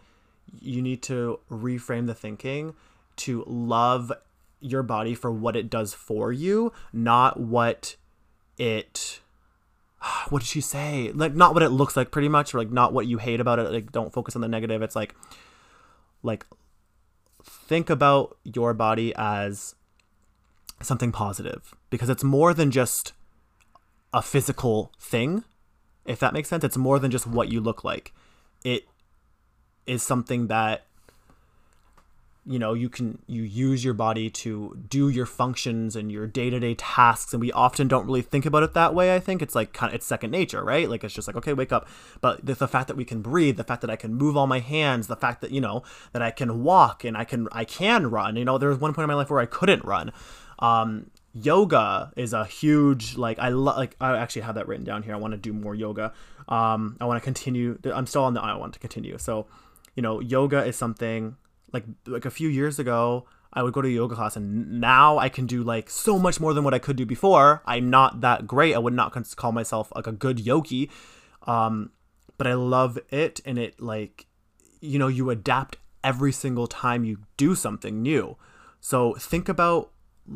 you 0.61 0.81
need 0.83 1.03
to 1.05 1.41
reframe 1.51 2.07
the 2.07 2.15
thinking 2.15 2.75
to 3.17 3.45
love 3.47 4.13
your 4.61 4.83
body 4.83 5.15
for 5.15 5.31
what 5.31 5.57
it 5.57 5.69
does 5.69 5.93
for 5.93 6.33
you, 6.33 6.73
not 6.93 7.39
what 7.39 7.97
it 8.57 9.21
what 10.29 10.41
did 10.41 10.49
she 10.49 10.61
say? 10.61 11.11
Like 11.13 11.35
not 11.35 11.55
what 11.55 11.63
it 11.63 11.71
looks 11.71 11.97
like 11.97 12.11
pretty 12.11 12.29
much, 12.29 12.55
or 12.55 12.59
like 12.59 12.71
not 12.71 12.93
what 12.93 13.07
you 13.07 13.19
hate 13.19 13.41
about 13.41 13.59
it. 13.59 13.71
Like 13.71 13.93
don't 13.93 14.13
focus 14.13 14.35
on 14.37 14.43
the 14.43 14.49
negative. 14.49 14.83
It's 14.83 14.97
like 14.97 15.15
like 16.23 16.47
think 17.43 17.91
about 17.91 18.37
your 18.45 18.73
body 18.75 19.15
as 19.17 19.75
something 20.81 21.13
positive 21.13 21.75
because 21.91 22.09
it's 22.09 22.25
more 22.25 22.53
than 22.55 22.71
just 22.71 23.13
a 24.13 24.23
physical 24.23 24.93
thing 24.99 25.45
if 26.05 26.19
that 26.21 26.33
makes 26.33 26.49
sense. 26.49 26.65
It's 26.65 26.77
more 26.77 26.99
than 26.99 27.11
just 27.11 27.27
what 27.27 27.51
you 27.51 27.61
look 27.61 27.85
like. 27.85 28.13
It 28.65 28.85
is 29.87 30.03
something 30.03 30.49
that 30.49 30.87
you 32.47 32.59
know 32.59 32.75
you 32.75 32.89
can 32.89 33.19
you 33.27 33.43
use 33.43 33.85
your 33.85 33.95
body 33.95 34.29
to 34.29 34.77
do 34.89 35.09
your 35.09 35.25
functions 35.25 35.97
and 35.97 36.13
your 36.13 36.27
day-to-day 36.27 36.75
tasks 36.75 37.33
and 37.33 37.41
we 37.41 37.51
often 37.53 37.89
don't 37.89 38.07
really 38.07 38.23
think 38.23 38.45
about 38.45 38.63
it 38.63 38.75
that 38.75 38.95
way 38.95 39.15
i 39.15 39.21
think 39.21 39.41
it's 39.41 39.55
like 39.55 39.73
kind 39.73 39.91
of 39.91 39.95
it's 39.95 40.07
second 40.07 40.31
nature 40.31 40.63
right 40.63 40.91
like 40.91 41.03
it's 41.03 41.15
just 41.15 41.27
like 41.27 41.37
okay 41.37 41.53
wake 41.53 41.73
up 41.73 41.89
but 42.21 42.45
the, 42.45 42.55
the 42.55 42.69
fact 42.69 42.89
that 42.89 42.97
we 42.97 43.05
can 43.05 43.23
breathe 43.23 43.57
the 43.57 43.65
fact 43.65 43.81
that 43.81 43.91
i 43.91 43.97
can 43.97 44.15
move 44.15 44.37
all 44.37 44.47
my 44.47 44.61
hands 44.61 45.07
the 45.07 45.17
fact 45.17 45.41
that 45.41 45.51
you 45.51 45.61
know 45.61 45.83
that 46.13 46.23
i 46.23 46.31
can 46.31 46.63
walk 46.63 47.05
and 47.05 47.17
i 47.17 47.25
can 47.25 47.49
i 47.53 47.65
can 47.65 48.11
run 48.11 48.37
you 48.37 48.45
know 48.45 48.59
there 48.59 48.69
was 48.69 48.79
one 48.79 48.93
point 48.93 49.05
in 49.05 49.09
my 49.09 49.15
life 49.15 49.31
where 49.31 49.41
i 49.41 49.47
couldn't 49.47 49.85
run 49.85 50.13
um 50.59 51.11
yoga 51.35 52.13
is 52.17 52.33
a 52.33 52.45
huge 52.45 53.17
like 53.17 53.39
I 53.39 53.49
love 53.49 53.77
like 53.77 53.97
I 54.01 54.17
actually 54.17 54.43
have 54.43 54.55
that 54.55 54.69
written 54.69 54.85
down 54.85 55.03
here. 55.03 55.15
I 55.15 55.19
want 55.19 55.33
to 55.33 55.37
do 55.37 55.53
more 55.53 55.75
yoga. 55.75 56.13
Um, 56.49 56.97
I 57.01 57.07
want 57.07 57.21
to 57.21 57.25
continue. 57.25 57.79
I'm 57.93 58.07
still 58.07 58.23
on 58.23 58.35
the. 58.35 58.41
I 58.41 58.55
want 58.57 58.73
to 58.75 58.79
continue. 58.79 59.19
So, 59.19 59.47
you 59.97 60.03
know, 60.03 60.21
yoga 60.21 60.65
is 60.65 60.77
something 60.77 61.37
like 61.75 61.85
like 62.07 62.25
a 62.25 62.31
few 62.31 62.49
years 62.49 62.79
ago. 62.79 63.27
I 63.57 63.63
would 63.63 63.73
go 63.73 63.83
to 63.83 63.89
yoga 63.89 64.17
class, 64.17 64.35
and 64.35 64.81
now 64.81 65.19
I 65.19 65.29
can 65.29 65.47
do 65.47 65.63
like 65.63 65.89
so 65.89 66.19
much 66.19 66.41
more 66.41 66.55
than 66.55 66.65
what 66.65 66.75
I 66.75 66.81
could 66.81 66.97
do 66.97 67.07
before. 67.07 67.63
I'm 67.67 67.89
not 67.89 68.21
that 68.23 68.49
great. 68.49 68.75
I 68.75 68.79
would 68.79 68.95
not 68.95 69.13
call 69.37 69.53
myself 69.53 69.93
like 69.95 70.09
a 70.09 70.13
good 70.13 70.41
yogi, 70.41 70.91
um, 71.47 71.91
but 72.39 72.49
I 72.49 72.55
love 72.55 72.99
it, 73.11 73.41
and 73.45 73.59
it 73.59 73.81
like, 73.81 74.27
you 74.81 74.99
know, 74.99 75.07
you 75.07 75.31
adapt 75.31 75.77
every 76.03 76.33
single 76.33 76.67
time 76.67 77.05
you 77.05 77.19
do 77.37 77.55
something 77.55 78.03
new. 78.03 78.37
So 78.81 79.15
think 79.15 79.49
about 79.49 79.93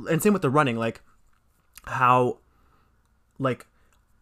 and 0.09 0.23
same 0.23 0.33
with 0.33 0.43
the 0.43 0.51
running 0.51 0.77
like 0.77 1.01
how 1.85 2.39
like 3.39 3.67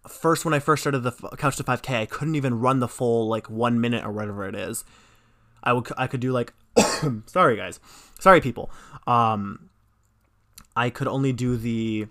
first 0.09 0.45
when 0.45 0.55
i 0.55 0.59
first 0.59 0.83
started 0.83 1.01
the 1.01 1.13
couch 1.37 1.57
to 1.57 1.65
5k 1.65 1.95
i 1.95 2.07
couldn't 2.07 2.37
even 2.37 2.61
run 2.61 2.81
the 2.81 2.89
full 2.89 3.27
like 3.29 3.51
one 3.51 3.81
minute 3.81 4.05
or 4.05 4.13
whatever 4.13 4.47
it 4.47 4.55
is 4.55 4.85
i 5.63 5.73
would 5.73 5.87
i 5.97 6.07
could 6.07 6.21
do 6.21 6.33
like 6.33 6.53
sorry 7.27 7.57
guys 7.57 7.81
sorry 8.19 8.41
people 8.41 8.71
um 9.07 9.71
i 10.75 10.91
could 10.91 11.09
only 11.09 11.33
do 11.33 11.57
the 11.57 12.07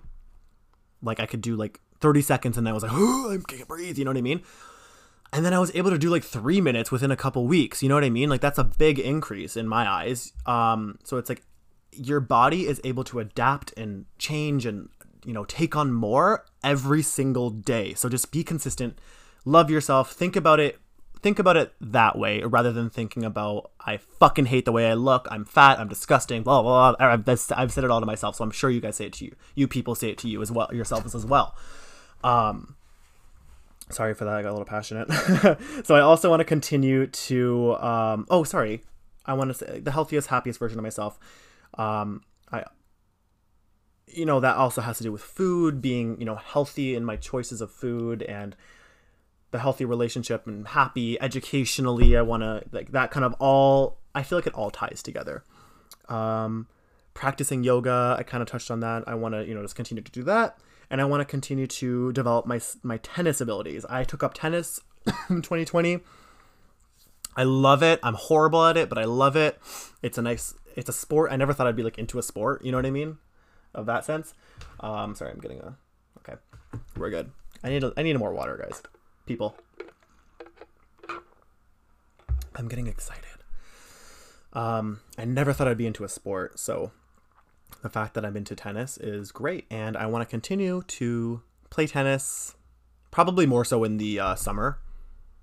like 1.06 1.20
I 1.20 1.26
could 1.26 1.42
do 1.42 1.56
like 1.56 1.80
30 2.00 2.22
seconds 2.22 2.58
and 2.58 2.66
then 2.66 2.72
I 2.72 2.74
was 2.74 2.84
like, 2.84 2.92
oh, 2.94 3.32
I 3.32 3.38
can't 3.52 3.68
breathe. 3.68 3.98
You 3.98 4.06
know 4.06 4.12
what 4.12 4.18
I 4.18 4.22
mean? 4.22 4.42
And 5.32 5.46
then 5.46 5.54
I 5.54 5.60
was 5.60 5.74
able 5.76 5.92
to 5.92 5.98
do 5.98 6.10
like 6.10 6.24
three 6.24 6.62
minutes 6.62 6.92
within 6.92 7.12
a 7.12 7.16
couple 7.16 7.46
weeks. 7.46 7.82
You 7.82 7.90
know 7.90 7.96
what 7.96 8.04
I 8.04 8.10
mean? 8.10 8.30
Like 8.30 8.42
that's 8.42 8.60
a 8.60 8.64
big 8.64 9.00
increase 9.00 9.56
in 9.56 9.68
my 9.68 9.90
eyes. 9.90 10.34
Um, 10.46 10.98
so 11.04 11.18
it's 11.18 11.30
like 11.30 11.44
your 11.92 12.20
body 12.20 12.68
is 12.68 12.82
able 12.84 13.04
to 13.06 13.20
adapt 13.20 13.74
and 13.78 14.06
change 14.18 14.66
and 14.66 14.90
you 15.26 15.34
know 15.34 15.46
take 15.46 15.76
on 15.76 15.94
more 15.94 16.46
every 16.64 17.02
single 17.02 17.50
day. 17.50 17.94
So 17.94 18.10
just 18.10 18.32
be 18.32 18.44
consistent, 18.44 19.00
love 19.46 19.70
yourself, 19.70 20.12
think 20.12 20.36
about 20.36 20.60
it 20.60 20.80
think 21.22 21.40
about 21.40 21.58
it 21.58 21.74
that 21.82 22.18
way 22.18 22.42
rather 22.42 22.72
than 22.72 22.90
thinking 22.90 23.24
about 23.24 23.72
I 23.80 23.98
fucking 23.98 24.46
hate 24.46 24.66
the 24.66 24.72
way 24.72 24.90
I 24.90 24.94
look, 24.94 25.28
I'm 25.32 25.46
fat, 25.46 25.80
I'm 25.80 25.88
disgusting, 25.88 26.44
blah 26.44 26.62
blah 26.62 26.96
blah. 26.96 27.08
I've, 27.08 27.28
I've 27.56 27.72
said 27.72 27.84
it 27.84 27.92
all 27.92 28.00
to 28.00 28.06
myself, 28.06 28.36
so 28.36 28.44
I'm 28.44 28.52
sure 28.52 28.70
you 28.70 28.82
guys 28.82 28.96
say 28.96 29.06
it 29.06 29.14
to 29.14 29.26
you. 29.26 29.36
You 29.56 29.68
people 29.68 29.96
say 29.96 30.10
it 30.10 30.18
to 30.20 30.30
you 30.30 30.42
as 30.42 30.52
well, 30.52 30.70
yourselves 30.72 31.16
as 31.16 31.26
well. 31.26 31.56
Um, 32.24 32.76
sorry 33.90 34.14
for 34.14 34.26
that, 34.26 34.34
I 34.34 34.42
got 34.42 34.50
a 34.50 34.58
little 34.58 34.66
passionate. 34.66 35.12
so 35.86 35.96
I 35.96 36.02
also 36.02 36.30
want 36.30 36.40
to 36.42 36.46
continue 36.46 37.08
to. 37.08 37.76
Um, 37.76 38.28
oh, 38.30 38.44
sorry, 38.44 38.84
I 39.26 39.34
want 39.34 39.50
to 39.50 39.54
say 39.54 39.80
the 39.80 39.92
healthiest, 39.92 40.28
happiest 40.28 40.60
version 40.60 40.80
of 40.80 40.84
myself. 40.84 41.20
Um, 41.76 42.24
I 42.52 42.64
you 44.08 44.26
know 44.26 44.40
that 44.40 44.56
also 44.56 44.82
has 44.82 44.98
to 44.98 45.04
do 45.04 45.12
with 45.12 45.22
food 45.22 45.82
being 45.82 46.18
you 46.20 46.26
know 46.26 46.36
healthy 46.36 46.96
in 46.96 47.04
my 47.04 47.16
choices 47.16 47.62
of 47.62 47.72
food 47.72 48.22
and 48.24 48.56
the 49.56 49.62
healthy 49.62 49.86
relationship 49.86 50.46
and 50.48 50.68
happy 50.68 51.20
educationally. 51.22 52.18
I 52.18 52.22
want 52.22 52.44
to 52.44 52.64
like 52.74 52.92
that 52.92 53.10
kind 53.10 53.24
of 53.24 53.34
all 53.40 54.00
i 54.14 54.22
feel 54.22 54.38
like 54.38 54.48
it 54.48 54.54
all 54.54 54.70
ties 54.70 55.02
together. 55.02 55.44
Um 56.10 56.68
practicing 57.14 57.64
yoga 57.64 58.18
i 58.20 58.24
kind 58.24 58.42
of 58.44 58.50
touched 58.50 58.70
on 58.70 58.82
that. 58.82 59.06
I 59.08 59.16
want 59.16 59.34
to 59.34 59.46
you 59.46 59.56
know 59.56 59.62
just 59.62 59.78
continue 59.78 60.04
to 60.04 60.12
do 60.12 60.24
that. 60.24 60.58
And 60.90 61.00
i 61.00 61.06
want 61.06 61.22
to 61.22 61.26
continue 61.26 61.68
to 61.68 62.12
develop 62.12 62.46
my 62.46 62.60
my 62.84 62.98
tennis 62.98 63.40
abilities. 63.40 63.86
I 63.86 64.04
took 64.04 64.24
up 64.24 64.34
tennis 64.34 64.82
in 65.30 65.42
2020 65.42 66.02
i 67.38 67.44
love 67.44 67.82
it. 67.82 68.02
I'm 68.04 68.16
horrible 68.16 68.66
at 68.66 68.76
it 68.76 68.90
but 68.90 68.98
i 68.98 69.06
love 69.06 69.38
it. 69.38 69.58
It's 70.02 70.18
a 70.18 70.22
nice 70.22 70.54
it's 70.76 70.90
a 70.90 70.94
sport. 70.94 71.32
I 71.32 71.38
never 71.38 71.54
thought 71.54 71.68
i'd 71.68 71.78
be 71.78 71.84
like 71.84 71.98
into 71.98 72.20
a 72.20 72.24
sport. 72.24 72.66
You 72.66 72.74
know 72.74 72.78
what 72.78 72.86
i 72.86 72.92
mean? 72.92 73.20
Of 73.74 73.86
that 73.86 74.04
sense. 74.04 74.34
Um 74.82 75.16
sorry 75.16 75.32
i'm 75.32 75.40
getting 75.40 75.62
a 75.62 75.78
okay. 76.20 76.38
We're 76.98 77.10
good. 77.10 77.32
I 77.64 77.70
need 77.70 77.86
a, 77.86 77.94
i 77.96 78.04
need 78.04 78.20
more 78.20 78.34
water 78.34 78.58
guys 78.62 78.84
people. 79.26 79.56
I'm 82.56 82.68
getting 82.68 82.88
excited. 82.88 83.24
Um, 84.54 85.02
I 85.18 85.26
never 85.26 85.52
thought 85.52 85.68
I'd 85.68 85.78
be 85.78 85.88
into 85.88 86.06
a 86.06 86.10
sport, 86.10 86.58
so 86.58 86.92
the 87.82 87.90
fact 87.90 88.14
that 88.14 88.26
I'm 88.26 88.38
into 88.38 88.56
tennis 88.56 88.98
is 88.98 89.32
great, 89.32 89.66
and 89.70 89.98
I 89.98 90.06
want 90.06 90.22
to 90.22 90.30
continue 90.30 90.82
to 90.88 91.42
play 91.70 91.88
tennis, 91.88 92.56
probably 93.12 93.46
more 93.46 93.66
so 93.66 93.84
in 93.84 93.98
the 93.98 94.20
uh, 94.20 94.36
summer. 94.36 94.80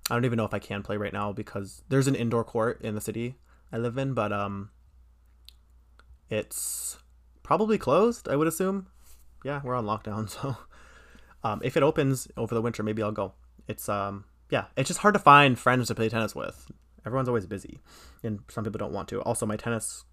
I 0.09 0.15
don't 0.15 0.25
even 0.25 0.37
know 0.37 0.45
if 0.45 0.53
I 0.53 0.59
can 0.59 0.81
play 0.81 0.97
right 0.97 1.13
now 1.13 1.31
because 1.31 1.83
there's 1.89 2.07
an 2.07 2.15
indoor 2.15 2.43
court 2.43 2.81
in 2.81 2.95
the 2.95 3.01
city 3.01 3.35
I 3.71 3.77
live 3.77 3.97
in, 3.97 4.15
but 4.15 4.33
um, 4.33 4.71
it's 6.29 6.97
probably 7.43 7.77
closed. 7.77 8.27
I 8.27 8.35
would 8.35 8.47
assume. 8.47 8.87
Yeah, 9.43 9.61
we're 9.63 9.75
on 9.75 9.85
lockdown, 9.85 10.27
so 10.29 10.57
um, 11.43 11.61
if 11.63 11.77
it 11.77 11.83
opens 11.83 12.27
over 12.35 12.55
the 12.55 12.61
winter, 12.61 12.81
maybe 12.81 13.03
I'll 13.03 13.11
go 13.11 13.33
it's 13.67 13.87
um 13.89 14.25
yeah, 14.49 14.65
it's 14.77 14.87
just 14.87 14.99
hard 14.99 15.15
to 15.15 15.19
find 15.19 15.57
friends 15.57 15.87
to 15.87 15.95
play 15.95 16.09
tennis 16.09 16.35
with. 16.35 16.71
Everyone's 17.05 17.27
always 17.27 17.47
busy, 17.47 17.79
and 18.23 18.39
some 18.49 18.63
people 18.63 18.77
don't 18.77 18.93
want 18.93 19.07
to. 19.09 19.21
Also, 19.21 19.45
my 19.45 19.57
tennis 19.57 20.05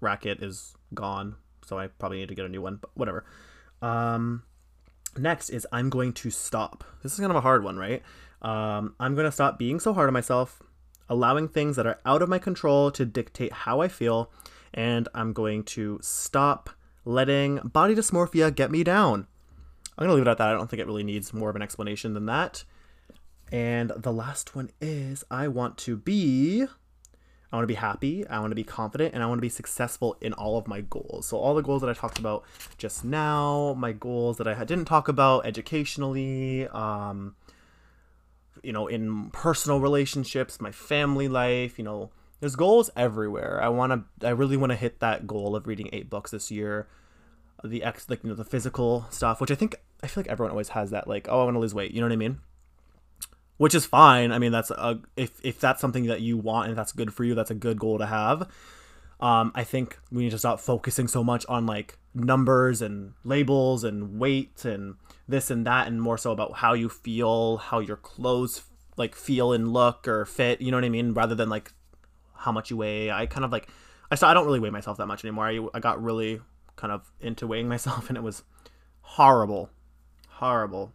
racket 0.00 0.42
is 0.42 0.74
gone, 0.94 1.36
so 1.64 1.78
I 1.78 1.88
probably 1.88 2.18
need 2.18 2.28
to 2.28 2.34
get 2.34 2.46
a 2.46 2.48
new 2.48 2.62
one. 2.62 2.78
But 2.80 2.90
whatever. 2.94 3.24
Um, 3.82 4.44
next 5.16 5.50
is 5.50 5.66
I'm 5.72 5.90
going 5.90 6.12
to 6.14 6.30
stop. 6.30 6.84
This 7.02 7.12
is 7.12 7.20
kind 7.20 7.30
of 7.30 7.36
a 7.36 7.42
hard 7.42 7.62
one, 7.64 7.76
right? 7.76 8.02
Um, 8.40 8.94
I'm 8.98 9.14
going 9.14 9.26
to 9.26 9.32
stop 9.32 9.58
being 9.58 9.78
so 9.78 9.92
hard 9.92 10.08
on 10.08 10.14
myself, 10.14 10.62
allowing 11.08 11.48
things 11.48 11.76
that 11.76 11.86
are 11.86 12.00
out 12.06 12.22
of 12.22 12.28
my 12.28 12.38
control 12.38 12.90
to 12.92 13.04
dictate 13.04 13.52
how 13.52 13.80
I 13.80 13.88
feel, 13.88 14.32
and 14.72 15.08
I'm 15.14 15.32
going 15.32 15.64
to 15.64 15.98
stop 16.02 16.70
letting 17.04 17.56
body 17.56 17.94
dysmorphia 17.94 18.54
get 18.54 18.70
me 18.70 18.82
down. 18.82 19.26
I'm 19.98 20.06
going 20.06 20.08
to 20.08 20.14
leave 20.14 20.26
it 20.26 20.30
at 20.30 20.38
that. 20.38 20.48
I 20.48 20.52
don't 20.54 20.70
think 20.70 20.80
it 20.80 20.86
really 20.86 21.04
needs 21.04 21.34
more 21.34 21.50
of 21.50 21.56
an 21.56 21.62
explanation 21.62 22.14
than 22.14 22.26
that. 22.26 22.64
And 23.52 23.92
the 23.94 24.12
last 24.12 24.56
one 24.56 24.70
is 24.80 25.24
I 25.30 25.46
want 25.46 25.76
to 25.78 25.96
be 25.96 26.66
I 27.52 27.56
want 27.56 27.64
to 27.64 27.68
be 27.68 27.74
happy, 27.74 28.26
I 28.26 28.40
want 28.40 28.50
to 28.50 28.56
be 28.56 28.64
confident, 28.64 29.12
and 29.12 29.22
I 29.22 29.26
want 29.26 29.36
to 29.36 29.42
be 29.42 29.50
successful 29.50 30.16
in 30.22 30.32
all 30.32 30.56
of 30.56 30.66
my 30.66 30.80
goals. 30.80 31.26
So 31.26 31.36
all 31.36 31.54
the 31.54 31.60
goals 31.60 31.82
that 31.82 31.90
I 31.90 31.92
talked 31.92 32.18
about 32.18 32.44
just 32.78 33.04
now, 33.04 33.74
my 33.76 33.92
goals 33.92 34.38
that 34.38 34.48
I 34.48 34.64
didn't 34.64 34.86
talk 34.86 35.08
about 35.08 35.44
educationally, 35.44 36.66
um, 36.68 37.36
you 38.62 38.72
know, 38.72 38.86
in 38.86 39.28
personal 39.32 39.80
relationships, 39.80 40.62
my 40.62 40.72
family 40.72 41.28
life, 41.28 41.78
you 41.78 41.84
know, 41.84 42.10
there's 42.40 42.56
goals 42.56 42.88
everywhere. 42.96 43.60
I 43.62 43.68
want 43.68 43.92
to, 44.20 44.26
I 44.26 44.30
really 44.30 44.56
want 44.56 44.70
to 44.70 44.76
hit 44.76 45.00
that 45.00 45.26
goal 45.26 45.54
of 45.54 45.66
reading 45.66 45.90
eight 45.92 46.08
books 46.08 46.30
this 46.30 46.50
year. 46.50 46.88
The 47.62 47.82
ex, 47.82 48.08
like 48.08 48.24
you 48.24 48.30
know, 48.30 48.34
the 48.34 48.44
physical 48.44 49.04
stuff, 49.10 49.42
which 49.42 49.50
I 49.50 49.56
think 49.56 49.76
I 50.02 50.06
feel 50.06 50.22
like 50.22 50.30
everyone 50.30 50.52
always 50.52 50.70
has 50.70 50.90
that, 50.90 51.06
like, 51.06 51.28
oh, 51.28 51.42
I 51.42 51.44
want 51.44 51.54
to 51.54 51.60
lose 51.60 51.74
weight. 51.74 51.92
You 51.92 52.00
know 52.00 52.06
what 52.06 52.14
I 52.14 52.16
mean? 52.16 52.40
Which 53.62 53.76
is 53.76 53.86
fine. 53.86 54.32
I 54.32 54.40
mean, 54.40 54.50
that's 54.50 54.72
a 54.72 54.98
if 55.16 55.40
if 55.44 55.60
that's 55.60 55.80
something 55.80 56.06
that 56.06 56.20
you 56.20 56.36
want 56.36 56.70
and 56.70 56.76
that's 56.76 56.90
good 56.90 57.14
for 57.14 57.22
you, 57.22 57.36
that's 57.36 57.52
a 57.52 57.54
good 57.54 57.78
goal 57.78 57.96
to 57.98 58.06
have. 58.06 58.50
Um, 59.20 59.52
I 59.54 59.62
think 59.62 60.00
we 60.10 60.24
need 60.24 60.30
to 60.30 60.38
stop 60.38 60.58
focusing 60.58 61.06
so 61.06 61.22
much 61.22 61.46
on 61.48 61.64
like 61.64 61.96
numbers 62.12 62.82
and 62.82 63.12
labels 63.22 63.84
and 63.84 64.18
weight 64.18 64.64
and 64.64 64.96
this 65.28 65.48
and 65.48 65.64
that, 65.64 65.86
and 65.86 66.02
more 66.02 66.18
so 66.18 66.32
about 66.32 66.54
how 66.54 66.72
you 66.72 66.88
feel, 66.88 67.58
how 67.58 67.78
your 67.78 67.94
clothes 67.94 68.64
like 68.96 69.14
feel 69.14 69.52
and 69.52 69.72
look 69.72 70.08
or 70.08 70.24
fit. 70.24 70.60
You 70.60 70.72
know 70.72 70.78
what 70.78 70.84
I 70.84 70.88
mean? 70.88 71.14
Rather 71.14 71.36
than 71.36 71.48
like 71.48 71.72
how 72.34 72.50
much 72.50 72.68
you 72.68 72.78
weigh. 72.78 73.12
I 73.12 73.26
kind 73.26 73.44
of 73.44 73.52
like 73.52 73.68
I 74.10 74.16
saw 74.16 74.28
I 74.28 74.34
don't 74.34 74.44
really 74.44 74.58
weigh 74.58 74.70
myself 74.70 74.98
that 74.98 75.06
much 75.06 75.24
anymore. 75.24 75.46
I 75.46 75.64
I 75.72 75.78
got 75.78 76.02
really 76.02 76.40
kind 76.74 76.92
of 76.92 77.12
into 77.20 77.46
weighing 77.46 77.68
myself, 77.76 78.08
and 78.08 78.18
it 78.18 78.24
was 78.24 78.42
horrible, 79.02 79.70
horrible 80.26 80.92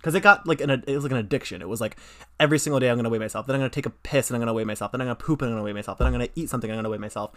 because 0.00 0.14
it 0.14 0.20
got 0.20 0.46
like 0.46 0.62
an 0.62 0.70
it 0.70 0.94
was 0.94 1.02
like 1.02 1.12
an 1.12 1.18
addiction. 1.18 1.60
It 1.60 1.68
was 1.68 1.80
like 1.80 1.96
every 2.38 2.58
single 2.58 2.80
day 2.80 2.88
I'm 2.88 2.96
gonna 2.96 3.10
weigh 3.10 3.18
myself. 3.18 3.46
Then 3.46 3.54
I'm 3.54 3.60
gonna 3.60 3.70
take 3.70 3.86
a 3.86 3.90
piss 3.90 4.30
and 4.30 4.36
I'm 4.36 4.40
gonna 4.40 4.54
weigh 4.54 4.64
myself. 4.64 4.92
Then 4.92 5.00
I'm 5.00 5.06
gonna 5.06 5.16
poop 5.16 5.42
and 5.42 5.50
I'm 5.50 5.56
gonna 5.56 5.64
weigh 5.64 5.74
myself. 5.74 5.98
Then 5.98 6.06
I'm 6.06 6.12
gonna 6.12 6.28
eat 6.34 6.48
something. 6.48 6.70
And 6.70 6.78
I'm 6.78 6.82
gonna 6.82 6.90
weigh 6.90 6.98
myself. 6.98 7.32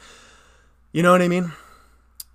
You 0.94 1.04
know 1.04 1.12
what 1.12 1.22
I 1.22 1.28
mean? 1.28 1.52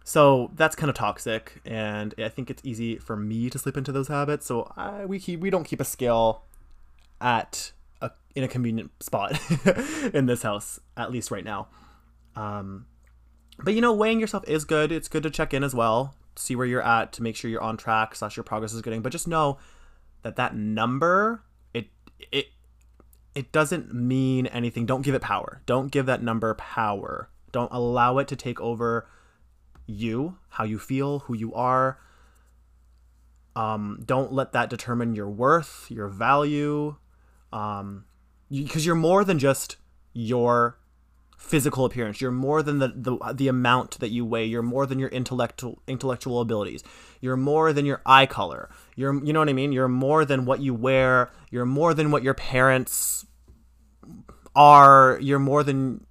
So 0.05 0.51
that's 0.55 0.75
kind 0.75 0.89
of 0.89 0.97
toxic, 0.97 1.61
and 1.67 2.15
I 2.19 2.29
think 2.31 2.51
it's 2.51 2.63
easy 2.65 2.97
for 2.97 3.15
me 3.15 3.51
to 3.51 3.59
slip 3.59 3.77
into 3.77 3.93
those 3.93 4.09
habits. 4.09 4.47
So 4.47 4.73
I, 4.77 5.05
we 5.05 5.19
keep 5.19 5.41
we 5.41 5.51
don't 5.51 5.65
keep 5.65 5.81
a 5.81 5.85
scale 5.85 6.45
at 7.21 7.73
a, 8.01 8.11
in 8.35 8.45
a 8.45 8.49
convenient 8.49 8.91
spot 9.03 9.39
in 10.15 10.27
this 10.27 10.43
house, 10.43 10.81
at 10.97 11.11
least 11.11 11.31
right 11.31 11.45
now. 11.45 11.69
Um, 12.37 12.87
but 13.63 13.75
you 13.75 13.81
know, 13.81 13.93
weighing 13.93 14.21
yourself 14.21 14.45
is 14.49 14.65
good. 14.65 14.93
It's 14.93 15.09
good 15.09 15.23
to 15.25 15.31
check 15.31 15.53
in 15.53 15.63
as 15.63 15.75
well, 15.75 16.15
see 16.37 16.57
where 16.57 16.67
you're 16.67 16.83
at 16.83 17.13
to 17.15 17.23
make 17.23 17.37
sure 17.37 17.51
you're 17.51 17.63
on 17.63 17.77
track 17.77 18.15
slash 18.15 18.37
your 18.37 18.45
progress 18.45 18.73
is 18.73 18.83
getting. 18.83 19.03
But 19.03 19.13
just 19.13 19.29
know 19.29 19.59
that 20.29 20.37
that 20.37 20.55
number 20.55 21.43
it 21.73 21.89
it 22.31 22.49
it 23.35 23.51
doesn't 23.51 23.95
mean 23.95 24.47
anything. 24.47 24.85
Don't 24.85 25.03
give 25.03 25.15
it 25.15 25.23
power. 25.23 25.63
Don't 25.65 25.91
give 25.91 26.07
that 26.07 26.23
number 26.23 26.53
power. 26.55 27.31
Don't 27.51 27.73
allow 27.73 28.19
it 28.19 28.29
to 28.29 28.37
take 28.37 28.61
over 28.61 29.09
you, 29.87 30.37
how 30.51 30.65
you 30.65 30.79
feel, 30.79 31.21
who 31.21 31.35
you 31.35 31.55
are. 31.55 31.99
Um, 33.57 34.03
don't 34.05 34.33
let 34.33 34.53
that 34.53 34.69
determine 34.69 35.15
your 35.15 35.31
worth, 35.31 35.87
your 35.89 36.09
value, 36.09 36.97
um, 37.53 38.05
because 38.51 38.85
you're 38.85 38.95
more 38.95 39.25
than 39.25 39.39
just 39.39 39.77
your 40.13 40.79
physical 41.39 41.85
appearance. 41.85 42.21
You're 42.21 42.33
more 42.33 42.63
than 42.63 42.81
the, 42.81 42.89
the 42.89 43.33
the 43.33 43.49
amount 43.49 44.01
that 44.01 44.11
you 44.11 44.25
weigh. 44.25 44.45
You're 44.45 44.63
more 44.63 44.85
than 44.85 44.99
your 44.99 45.09
intellectual 45.09 45.81
intellectual 45.87 46.41
abilities. 46.41 46.83
You're 47.21 47.37
more 47.37 47.73
than 47.73 47.87
your 47.87 48.03
eye 48.05 48.27
color. 48.27 48.69
You're 48.97 49.25
you 49.25 49.33
know 49.33 49.39
what 49.39 49.49
I 49.49 49.55
mean? 49.55 49.73
You're 49.73 49.89
more 49.89 50.25
than 50.25 50.45
what 50.45 50.61
you 50.61 50.75
wear. 50.75 51.31
You're 51.51 51.65
more 51.65 51.95
than 51.95 52.11
what 52.11 52.23
your 52.23 52.35
parents 52.35 53.25
are. 54.55 55.19
You're 55.23 55.39
more 55.39 55.63
than 55.63 56.05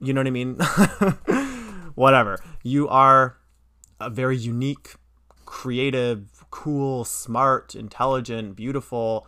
you 0.00 0.12
know 0.12 0.20
what 0.20 0.26
I 0.26 0.30
mean? 0.30 0.56
Whatever. 1.94 2.38
You 2.62 2.88
are 2.88 3.38
a 3.98 4.10
very 4.10 4.36
unique, 4.36 4.94
creative, 5.46 6.44
cool, 6.50 7.04
smart, 7.04 7.74
intelligent, 7.74 8.56
beautiful, 8.56 9.26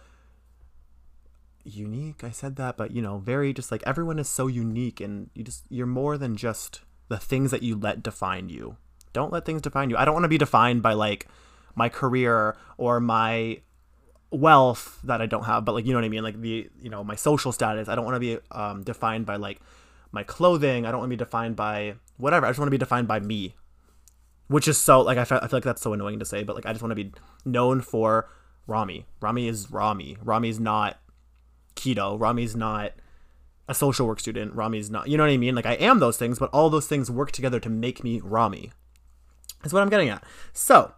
unique? 1.66 2.24
I 2.24 2.30
said 2.30 2.56
that 2.56 2.76
but 2.76 2.90
you 2.90 3.02
know 3.02 3.18
very 3.18 3.52
just 3.52 3.70
like 3.70 3.82
everyone 3.86 4.18
is 4.18 4.28
so 4.28 4.46
unique 4.46 5.00
and 5.00 5.30
you 5.34 5.44
just 5.44 5.64
you're 5.68 5.86
more 5.86 6.16
than 6.16 6.36
just 6.36 6.80
the 7.08 7.18
things 7.18 7.50
that 7.50 7.62
you 7.62 7.76
let 7.76 8.02
define 8.02 8.48
you. 8.48 8.76
Don't 9.12 9.32
let 9.32 9.44
things 9.44 9.62
define 9.62 9.90
you. 9.90 9.96
I 9.96 10.04
don't 10.04 10.14
want 10.14 10.24
to 10.24 10.28
be 10.28 10.38
defined 10.38 10.82
by 10.82 10.92
like 10.92 11.26
my 11.74 11.88
career 11.88 12.56
or 12.78 13.00
my 13.00 13.60
wealth 14.32 14.98
that 15.04 15.22
i 15.22 15.26
don't 15.26 15.44
have 15.44 15.64
but 15.64 15.72
like 15.72 15.86
you 15.86 15.92
know 15.92 15.98
what 15.98 16.04
i 16.04 16.08
mean? 16.08 16.22
Like 16.22 16.40
the 16.40 16.68
you 16.80 16.90
know 16.90 17.04
my 17.04 17.14
social 17.14 17.52
status. 17.52 17.88
I 17.88 17.94
don't 17.94 18.04
want 18.04 18.16
to 18.16 18.20
be 18.20 18.38
um, 18.50 18.82
defined 18.82 19.26
by 19.26 19.36
like 19.36 19.60
my 20.12 20.22
clothing. 20.22 20.86
I 20.86 20.90
don't 20.90 21.00
want 21.00 21.10
to 21.10 21.16
be 21.16 21.24
defined 21.24 21.56
by 21.56 21.94
whatever. 22.16 22.46
I 22.46 22.50
just 22.50 22.58
want 22.58 22.68
to 22.68 22.72
be 22.72 22.78
defined 22.78 23.08
by 23.08 23.20
me 23.20 23.54
which 24.48 24.68
is 24.68 24.78
so 24.78 25.00
like 25.00 25.18
I 25.18 25.24
feel, 25.24 25.38
I 25.42 25.48
feel 25.48 25.56
like 25.56 25.64
that's 25.64 25.82
so 25.82 25.92
annoying 25.92 26.18
to 26.18 26.24
say, 26.24 26.42
but 26.42 26.56
like 26.56 26.66
I 26.66 26.72
just 26.72 26.82
want 26.82 26.92
to 26.92 26.96
be 26.96 27.12
known 27.44 27.80
for 27.80 28.28
Rami. 28.66 29.06
Rami 29.20 29.48
is 29.48 29.70
Rami. 29.70 30.16
Rami's 30.22 30.60
not 30.60 30.98
keto. 31.76 32.18
Rami's 32.18 32.56
not 32.56 32.92
a 33.68 33.74
social 33.74 34.06
work 34.06 34.20
student. 34.20 34.54
Rami's 34.54 34.90
not. 34.90 35.08
You 35.08 35.16
know 35.16 35.24
what 35.24 35.30
I 35.30 35.36
mean? 35.36 35.54
Like 35.54 35.66
I 35.66 35.74
am 35.74 36.00
those 36.00 36.16
things, 36.16 36.38
but 36.38 36.50
all 36.50 36.70
those 36.70 36.86
things 36.86 37.10
work 37.10 37.32
together 37.32 37.60
to 37.60 37.70
make 37.70 38.02
me 38.02 38.20
Rami. 38.22 38.72
Is 39.64 39.72
what 39.72 39.82
I'm 39.82 39.88
getting 39.88 40.08
at. 40.08 40.22
So, 40.52 40.92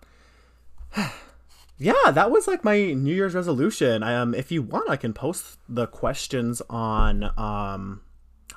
yeah, 1.78 2.10
that 2.10 2.30
was 2.30 2.46
like 2.46 2.64
my 2.64 2.92
New 2.92 3.14
Year's 3.14 3.34
resolution. 3.34 4.02
Um, 4.02 4.34
if 4.34 4.50
you 4.50 4.62
want, 4.62 4.90
I 4.90 4.96
can 4.96 5.12
post 5.12 5.58
the 5.68 5.86
questions 5.86 6.62
on 6.68 7.24
um 7.38 8.02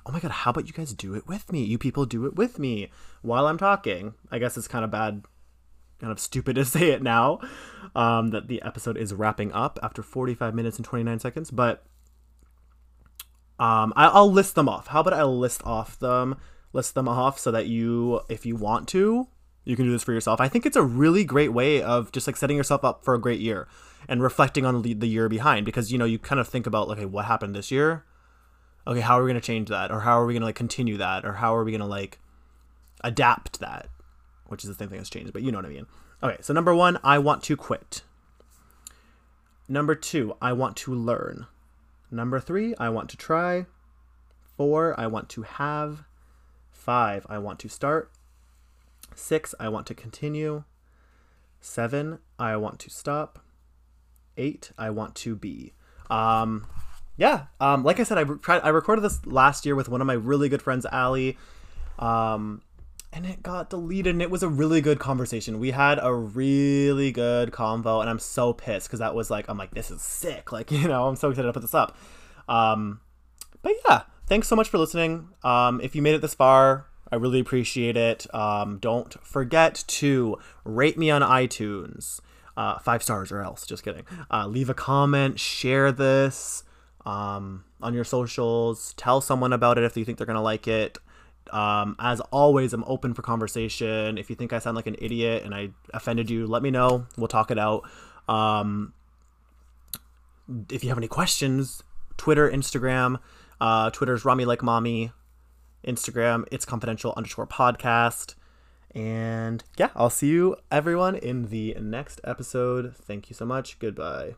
oh 0.06 0.12
my 0.12 0.20
god, 0.20 0.32
how 0.32 0.52
about 0.52 0.68
you 0.68 0.74
guys 0.74 0.94
do 0.94 1.14
it 1.16 1.28
with 1.28 1.52
me? 1.52 1.64
You 1.64 1.78
people 1.78 2.06
do 2.06 2.26
it 2.26 2.36
with 2.36 2.60
me 2.60 2.90
while 3.22 3.48
I'm 3.48 3.58
talking. 3.58 4.14
I 4.32 4.40
guess 4.40 4.58
it's 4.58 4.68
kind 4.68 4.84
of 4.84 4.92
bad, 4.92 5.24
kind 6.00 6.12
of 6.12 6.20
stupid 6.20 6.56
to 6.56 6.66
say 6.66 6.92
it 6.92 7.02
now 7.02 7.40
um, 7.96 8.30
that 8.30 8.48
the 8.48 8.62
episode 8.62 8.98
is 8.98 9.14
wrapping 9.14 9.52
up 9.52 9.80
after 9.84 10.02
45 10.02 10.56
minutes 10.56 10.78
and 10.78 10.86
29 10.86 11.20
seconds, 11.20 11.52
but 11.52 11.86
um, 13.62 13.94
I, 13.96 14.08
I'll 14.08 14.32
list 14.32 14.56
them 14.56 14.68
off. 14.68 14.88
How 14.88 15.02
about 15.02 15.14
I 15.14 15.24
list 15.24 15.62
off 15.66 15.98
them, 16.00 16.38
list 16.74 16.96
them 16.96 17.08
off 17.08 17.40
so 17.40 17.52
that 17.52 17.68
you, 17.68 18.22
if 18.28 18.46
you 18.46 18.56
want 18.56 18.88
to, 18.90 19.28
you 19.64 19.76
can 19.76 19.86
do 19.86 19.92
this 19.92 20.04
for 20.04 20.14
yourself. 20.14 20.42
I 20.42 20.48
think 20.48 20.66
it's 20.66 20.76
a 20.76 20.84
really 20.84 21.24
great 21.24 21.54
way 21.54 21.82
of 21.82 22.12
just 22.12 22.28
like 22.28 22.36
setting 22.36 22.58
yourself 22.58 22.84
up 22.84 23.06
for 23.06 23.14
a 23.14 23.22
great 23.22 23.40
year 23.40 23.68
and 24.08 24.22
reflecting 24.22 24.66
on 24.66 24.82
the 24.82 25.08
year 25.08 25.30
behind 25.30 25.66
because 25.66 25.92
you 25.92 25.98
know 25.98 26.06
you 26.06 26.18
kind 26.18 26.42
of 26.42 26.48
think 26.48 26.66
about 26.66 26.90
okay, 26.90 27.06
what 27.06 27.26
happened 27.26 27.56
this 27.56 27.70
year 27.70 28.04
okay, 28.88 29.02
how 29.02 29.20
are 29.20 29.24
we 29.24 29.30
going 29.30 29.42
to 29.42 29.46
change 29.46 29.70
that? 29.70 29.92
Or 29.92 30.02
how 30.02 30.20
are 30.20 30.26
we 30.26 30.34
going 30.34 30.42
to 30.42 30.48
like 30.48 30.56
continue 30.56 30.98
that? 30.98 31.26
Or 31.26 31.34
how 31.34 31.56
are 31.56 31.64
we 31.64 31.72
going 31.72 31.82
to 31.82 31.88
like 31.88 32.20
adapt 33.04 33.60
that? 33.60 33.90
Which 34.48 34.64
is 34.64 34.70
the 34.70 34.76
same 34.76 34.90
thing 34.90 35.00
as 35.00 35.10
change, 35.10 35.32
but 35.32 35.44
you 35.44 35.52
know 35.52 35.58
what 35.58 35.66
I 35.66 35.70
mean. 35.70 35.88
Okay, 36.22 36.38
so 36.42 36.54
number 36.54 36.76
one, 36.76 37.00
I 37.04 37.20
want 37.20 37.44
to 37.44 37.56
quit. 37.56 38.02
Number 39.68 39.96
two, 39.96 40.36
I 40.42 40.54
want 40.54 40.76
to 40.78 40.94
learn. 40.94 41.48
Number 42.12 42.40
three, 42.42 42.76
I 42.78 42.90
want 42.90 43.10
to 43.12 43.18
try. 43.18 43.66
Four, 44.58 45.00
I 45.00 45.08
want 45.08 45.30
to 45.30 45.44
have. 45.44 46.04
Five, 46.70 47.26
I 47.30 47.38
want 47.38 47.60
to 47.60 47.70
start. 47.70 48.12
Six, 49.16 49.56
I 49.60 49.70
want 49.70 49.88
to 49.88 49.94
continue. 49.94 50.64
Seven, 51.62 52.20
I 52.38 52.58
want 52.58 52.80
to 52.80 52.90
stop. 52.90 53.40
Eight, 54.36 54.72
I 54.78 54.90
want 54.90 55.16
to 55.16 55.36
be. 55.36 55.74
Um, 56.10 56.68
yeah, 57.18 57.46
um, 57.60 57.84
like 57.84 58.00
I 58.00 58.04
said, 58.04 58.18
I 58.18 58.24
tried. 58.24 58.60
I 58.60 58.70
recorded 58.70 59.04
this 59.04 59.26
last 59.26 59.66
year 59.66 59.76
with 59.76 59.88
one 59.90 60.02
of 60.02 60.08
my 60.08 60.14
really 60.14 60.50
good 60.50 60.62
friends, 60.62 60.86
Ali, 60.92 61.38
um, 62.00 62.62
and 63.14 63.26
it 63.26 63.44
got 63.44 63.70
deleted. 63.70 64.16
And 64.16 64.22
it 64.22 64.32
was 64.32 64.44
a 64.44 64.50
really 64.50 64.82
good 64.82 65.00
conversation. 65.00 65.60
We 65.60 65.72
had 65.72 66.00
a 66.02 66.14
really 66.14 67.12
good 67.12 67.52
convo, 67.52 68.02
and 68.02 68.10
I'm 68.10 68.20
so 68.20 68.54
pissed 68.54 68.88
because 68.88 69.00
that 69.00 69.16
was 69.16 69.30
like, 69.30 69.50
I'm 69.50 69.58
like, 69.58 69.72
this 69.72 69.92
is 69.92 70.02
sick. 70.02 70.52
Like, 70.52 70.72
you 70.72 70.88
know, 70.88 71.08
I'm 71.08 71.16
so 71.16 71.30
excited 71.30 71.48
to 71.48 71.54
put 71.54 71.62
this 71.62 71.76
up. 71.76 71.98
Um, 72.48 73.02
but 73.62 73.74
yeah, 73.88 74.04
thanks 74.28 74.48
so 74.48 74.56
much 74.56 74.70
for 74.70 74.78
listening. 74.78 75.30
Um, 75.44 75.82
if 75.82 75.96
you 75.96 76.02
made 76.02 76.16
it 76.16 76.22
this 76.22 76.34
far, 76.34 76.88
I 77.12 77.18
really 77.18 77.40
appreciate 77.40 77.98
it. 77.98 78.34
Um, 78.34 78.78
don't 78.80 79.14
forget 79.26 79.84
to 79.88 80.38
rate 80.64 80.98
me 80.98 81.12
on 81.12 81.22
iTunes. 81.22 82.22
Uh, 82.58 82.78
five 82.80 83.02
stars 83.02 83.32
or 83.32 83.42
else. 83.42 83.66
Just 83.66 83.84
kidding. 83.84 84.04
Uh, 84.30 84.46
leave 84.46 84.70
a 84.70 84.74
comment. 84.74 85.40
Share 85.40 85.92
this 85.92 86.64
um, 87.06 87.64
on 87.82 87.94
your 87.94 88.04
socials. 88.04 88.94
Tell 88.96 89.22
someone 89.22 89.54
about 89.54 89.78
it 89.78 89.84
if 89.84 89.96
you 89.96 90.06
think 90.06 90.18
they're 90.18 90.28
gonna 90.28 90.42
like 90.42 90.68
it. 90.68 90.98
Um, 91.52 91.96
as 92.00 92.20
always, 92.32 92.74
I'm 92.74 92.84
open 92.86 93.14
for 93.14 93.22
conversation. 93.22 94.18
If 94.18 94.30
you 94.30 94.36
think 94.36 94.54
I 94.54 94.60
sound 94.60 94.76
like 94.76 94.88
an 94.88 94.96
idiot 95.00 95.44
and 95.44 95.54
I 95.54 95.70
offended 95.94 96.30
you, 96.30 96.48
let 96.48 96.64
me 96.64 96.72
know. 96.72 97.06
We'll 97.18 97.28
talk 97.28 97.52
it 97.52 97.60
out. 97.60 97.90
Um, 98.28 98.94
if 100.70 100.84
you 100.84 100.90
have 100.90 100.98
any 100.98 101.08
questions, 101.08 101.84
Twitter, 102.18 102.50
Instagram. 102.50 103.20
Uh, 103.60 103.90
Twitter's 103.90 104.26
Rami 104.26 104.46
like 104.46 104.64
mommy. 104.64 105.12
Instagram, 105.86 106.46
it's 106.52 106.66
confidential 106.66 107.14
underscore 107.18 107.48
podcast. 107.48 108.36
And 108.94 109.64
yeah, 109.78 109.90
I'll 109.96 110.10
see 110.10 110.28
you 110.28 110.58
everyone 110.72 111.16
in 111.16 111.48
the 111.48 111.76
next 111.80 112.22
episode. 112.24 112.96
Thank 112.96 113.30
you 113.30 113.36
so 113.36 113.46
much. 113.46 113.80
Goodbye. 113.80 114.36